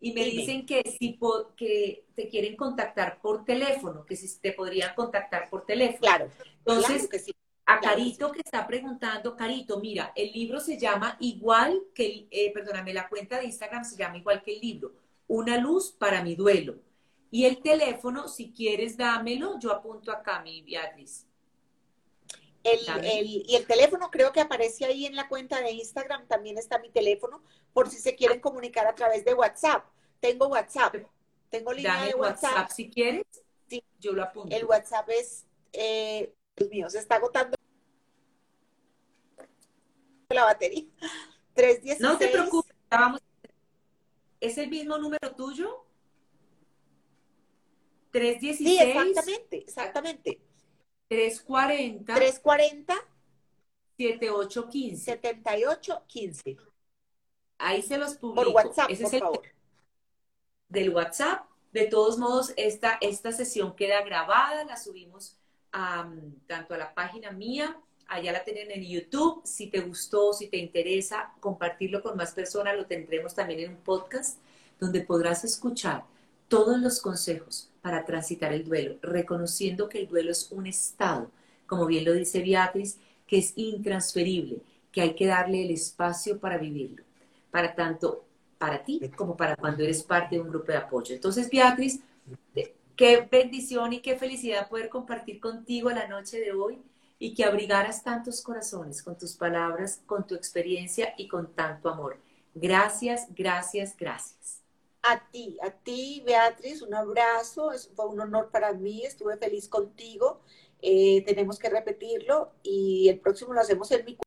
y 0.00 0.12
me 0.12 0.24
Dime. 0.24 0.42
dicen 0.42 0.64
que 0.66 0.82
si 0.98 1.18
que 1.56 2.06
te 2.14 2.28
quieren 2.28 2.56
contactar 2.56 3.20
por 3.20 3.44
teléfono, 3.44 4.04
que 4.06 4.16
si 4.16 4.40
te 4.40 4.52
podrían 4.52 4.94
contactar 4.94 5.50
por 5.50 5.66
teléfono. 5.66 6.00
Claro, 6.00 6.30
Entonces, 6.58 7.02
claro 7.02 7.08
que 7.08 7.18
sí. 7.18 7.32
a 7.66 7.80
claro 7.80 7.96
que 7.96 8.04
Carito 8.06 8.32
que 8.32 8.40
está 8.40 8.66
preguntando, 8.66 9.36
Carito, 9.36 9.80
mira, 9.80 10.12
el 10.16 10.32
libro 10.32 10.60
se 10.60 10.78
llama 10.78 11.16
igual 11.20 11.82
que, 11.94 12.06
el- 12.06 12.28
eh, 12.30 12.52
perdóname, 12.54 12.94
la 12.94 13.08
cuenta 13.08 13.38
de 13.38 13.46
Instagram 13.46 13.84
se 13.84 13.96
llama 13.96 14.18
igual 14.18 14.42
que 14.42 14.54
el 14.54 14.60
libro, 14.60 14.92
Una 15.28 15.58
luz 15.58 15.92
para 15.92 16.22
mi 16.24 16.34
duelo. 16.36 16.76
Y 17.30 17.44
el 17.44 17.60
teléfono, 17.62 18.28
si 18.28 18.50
quieres, 18.52 18.96
dámelo, 18.96 19.58
yo 19.60 19.72
apunto 19.72 20.10
acá, 20.12 20.40
mi 20.42 20.62
Beatriz. 20.62 21.27
El, 22.72 23.04
el- 23.04 23.26
y 23.50 23.54
el 23.56 23.66
teléfono 23.66 24.10
creo 24.10 24.32
que 24.32 24.40
aparece 24.40 24.84
ahí 24.84 25.06
en 25.06 25.14
la 25.16 25.28
cuenta 25.28 25.60
de 25.60 25.70
Instagram, 25.72 26.26
también 26.26 26.58
está 26.58 26.78
mi 26.78 26.90
teléfono, 26.90 27.42
por 27.72 27.88
si 27.90 27.98
se 27.98 28.14
quieren 28.16 28.40
comunicar 28.40 28.86
a 28.86 28.94
través 28.94 29.24
de 29.24 29.34
WhatsApp. 29.34 29.84
Tengo 30.20 30.48
WhatsApp, 30.48 30.96
tengo 31.50 31.72
línea 31.72 31.94
Dame 31.94 32.08
de 32.08 32.14
WhatsApp, 32.14 32.52
WhatsApp. 32.52 32.70
si 32.70 32.90
quieres, 32.90 33.24
Sí. 33.68 33.84
yo 34.00 34.12
lo 34.12 34.22
apunto. 34.24 34.54
El 34.56 34.64
WhatsApp 34.64 35.08
es, 35.10 35.46
eh, 35.72 36.34
Dios 36.56 36.70
mío, 36.70 36.90
se 36.90 36.98
está 36.98 37.16
agotando 37.16 37.56
la 40.30 40.44
batería. 40.44 40.84
316. 41.54 42.00
No 42.00 42.18
te 42.18 42.28
preocupes, 42.28 42.74
ya 42.90 42.98
vamos. 43.00 43.20
¿Es 44.40 44.56
el 44.58 44.68
mismo 44.70 44.96
número 44.98 45.34
tuyo? 45.36 45.84
316 48.12 48.56
Sí, 48.68 48.78
exactamente, 48.78 49.56
exactamente. 49.58 50.40
340 51.08 52.14
340 52.14 52.94
7815. 53.96 55.04
7815. 55.04 56.56
Ahí 57.58 57.82
se 57.82 57.98
los 57.98 58.14
publico. 58.14 58.44
Por 58.44 58.54
WhatsApp, 58.54 58.90
Ese 58.90 59.02
por 59.02 59.08
es 59.08 59.14
el 59.14 59.20
favor. 59.20 59.42
del 60.68 60.90
WhatsApp. 60.94 61.44
De 61.72 61.86
todos 61.86 62.18
modos, 62.18 62.52
esta, 62.56 62.98
esta 63.00 63.32
sesión 63.32 63.74
queda 63.76 64.02
grabada, 64.02 64.64
la 64.64 64.76
subimos 64.76 65.36
a, 65.72 66.10
tanto 66.46 66.74
a 66.74 66.78
la 66.78 66.94
página 66.94 67.30
mía, 67.30 67.76
allá 68.06 68.32
la 68.32 68.44
tienen 68.44 68.70
en 68.70 68.84
YouTube. 68.84 69.42
Si 69.44 69.66
te 69.66 69.80
gustó, 69.80 70.32
si 70.32 70.48
te 70.48 70.56
interesa 70.56 71.32
compartirlo 71.40 72.02
con 72.02 72.16
más 72.16 72.32
personas, 72.32 72.76
lo 72.76 72.86
tendremos 72.86 73.34
también 73.34 73.60
en 73.60 73.70
un 73.72 73.76
podcast 73.82 74.38
donde 74.80 75.02
podrás 75.02 75.44
escuchar 75.44 76.04
todos 76.48 76.78
los 76.78 77.00
consejos 77.02 77.70
para 77.88 78.04
transitar 78.04 78.52
el 78.52 78.64
duelo, 78.64 78.98
reconociendo 79.00 79.88
que 79.88 79.98
el 80.00 80.08
duelo 80.08 80.30
es 80.30 80.52
un 80.52 80.66
estado, 80.66 81.30
como 81.66 81.86
bien 81.86 82.04
lo 82.04 82.12
dice 82.12 82.42
Beatriz, 82.42 82.98
que 83.26 83.38
es 83.38 83.54
intransferible, 83.56 84.58
que 84.92 85.00
hay 85.00 85.14
que 85.14 85.24
darle 85.24 85.64
el 85.64 85.70
espacio 85.70 86.38
para 86.38 86.58
vivirlo, 86.58 87.02
para 87.50 87.74
tanto 87.74 88.26
para 88.58 88.84
ti 88.84 89.00
como 89.16 89.38
para 89.38 89.56
cuando 89.56 89.84
eres 89.84 90.02
parte 90.02 90.34
de 90.36 90.42
un 90.42 90.50
grupo 90.50 90.70
de 90.70 90.76
apoyo. 90.76 91.14
Entonces, 91.14 91.48
Beatriz, 91.48 92.00
qué 92.94 93.26
bendición 93.30 93.94
y 93.94 94.00
qué 94.00 94.18
felicidad 94.18 94.68
poder 94.68 94.90
compartir 94.90 95.40
contigo 95.40 95.88
la 95.88 96.06
noche 96.08 96.40
de 96.40 96.52
hoy 96.52 96.76
y 97.18 97.32
que 97.32 97.46
abrigaras 97.46 98.04
tantos 98.04 98.42
corazones 98.42 99.02
con 99.02 99.16
tus 99.16 99.32
palabras, 99.32 100.02
con 100.04 100.26
tu 100.26 100.34
experiencia 100.34 101.14
y 101.16 101.26
con 101.26 101.54
tanto 101.54 101.88
amor. 101.88 102.18
Gracias, 102.54 103.28
gracias, 103.34 103.96
gracias. 103.96 104.67
A 105.02 105.18
ti, 105.32 105.56
a 105.62 105.70
ti, 105.70 106.22
Beatriz, 106.24 106.82
un 106.82 106.94
abrazo. 106.94 107.72
Es, 107.72 107.88
fue 107.94 108.06
un 108.06 108.20
honor 108.20 108.50
para 108.50 108.72
mí. 108.74 109.04
Estuve 109.04 109.36
feliz 109.36 109.68
contigo. 109.68 110.40
Eh, 110.80 111.22
tenemos 111.26 111.58
que 111.58 111.70
repetirlo 111.70 112.52
y 112.62 113.08
el 113.08 113.18
próximo 113.20 113.52
lo 113.54 113.60
hacemos 113.60 113.90
en 113.90 114.04
mi 114.04 114.16
cu- 114.16 114.22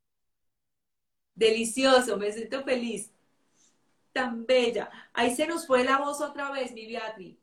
Delicioso, 1.36 2.16
me 2.18 2.32
siento 2.32 2.64
feliz. 2.64 3.12
Tan 4.14 4.46
bella. 4.46 4.90
Ahí 5.14 5.36
se 5.36 5.46
nos 5.48 5.68
fue 5.68 5.84
la 5.84 5.98
voz 6.00 6.22
otra 6.22 6.50
vez, 6.52 6.72
mi 6.74 6.88
Beatriz. 6.88 7.38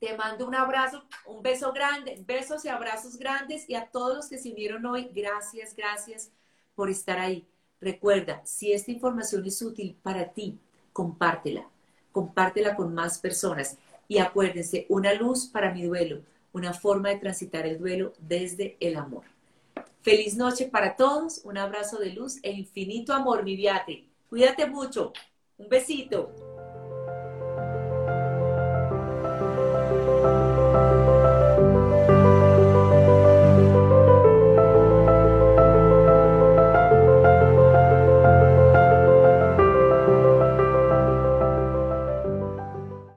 Te 0.00 0.16
mando 0.16 0.46
un 0.46 0.54
abrazo, 0.54 1.02
un 1.26 1.42
beso 1.42 1.72
grande, 1.72 2.22
besos 2.24 2.64
y 2.64 2.68
abrazos 2.68 3.16
grandes 3.16 3.68
y 3.68 3.74
a 3.74 3.86
todos 3.90 4.16
los 4.16 4.28
que 4.28 4.38
se 4.38 4.52
unieron 4.52 4.86
hoy, 4.86 5.10
gracias, 5.12 5.74
gracias 5.74 6.30
por 6.76 6.88
estar 6.88 7.18
ahí. 7.18 7.48
Recuerda, 7.80 8.40
si 8.46 8.72
esta 8.72 8.92
información 8.92 9.44
es 9.44 9.60
útil 9.60 9.98
para 10.02 10.32
ti, 10.32 10.60
compártela, 10.92 11.68
compártela 12.12 12.76
con 12.76 12.94
más 12.94 13.18
personas 13.18 13.78
y 14.08 14.18
acuérdense, 14.18 14.86
una 14.88 15.12
luz 15.12 15.46
para 15.46 15.72
mi 15.72 15.82
duelo, 15.84 16.22
una 16.52 16.72
forma 16.72 17.10
de 17.10 17.16
transitar 17.16 17.66
el 17.66 17.78
duelo 17.78 18.14
desde 18.18 18.76
el 18.80 18.96
amor. 18.96 19.24
Feliz 20.00 20.36
noche 20.36 20.66
para 20.66 20.96
todos, 20.96 21.42
un 21.44 21.58
abrazo 21.58 21.98
de 21.98 22.12
luz 22.12 22.38
e 22.42 22.50
infinito 22.50 23.12
amor, 23.12 23.44
mi 23.44 23.56
Beatriz. 23.56 24.04
Cuídate 24.30 24.66
mucho, 24.66 25.12
un 25.58 25.68
besito. 25.68 26.32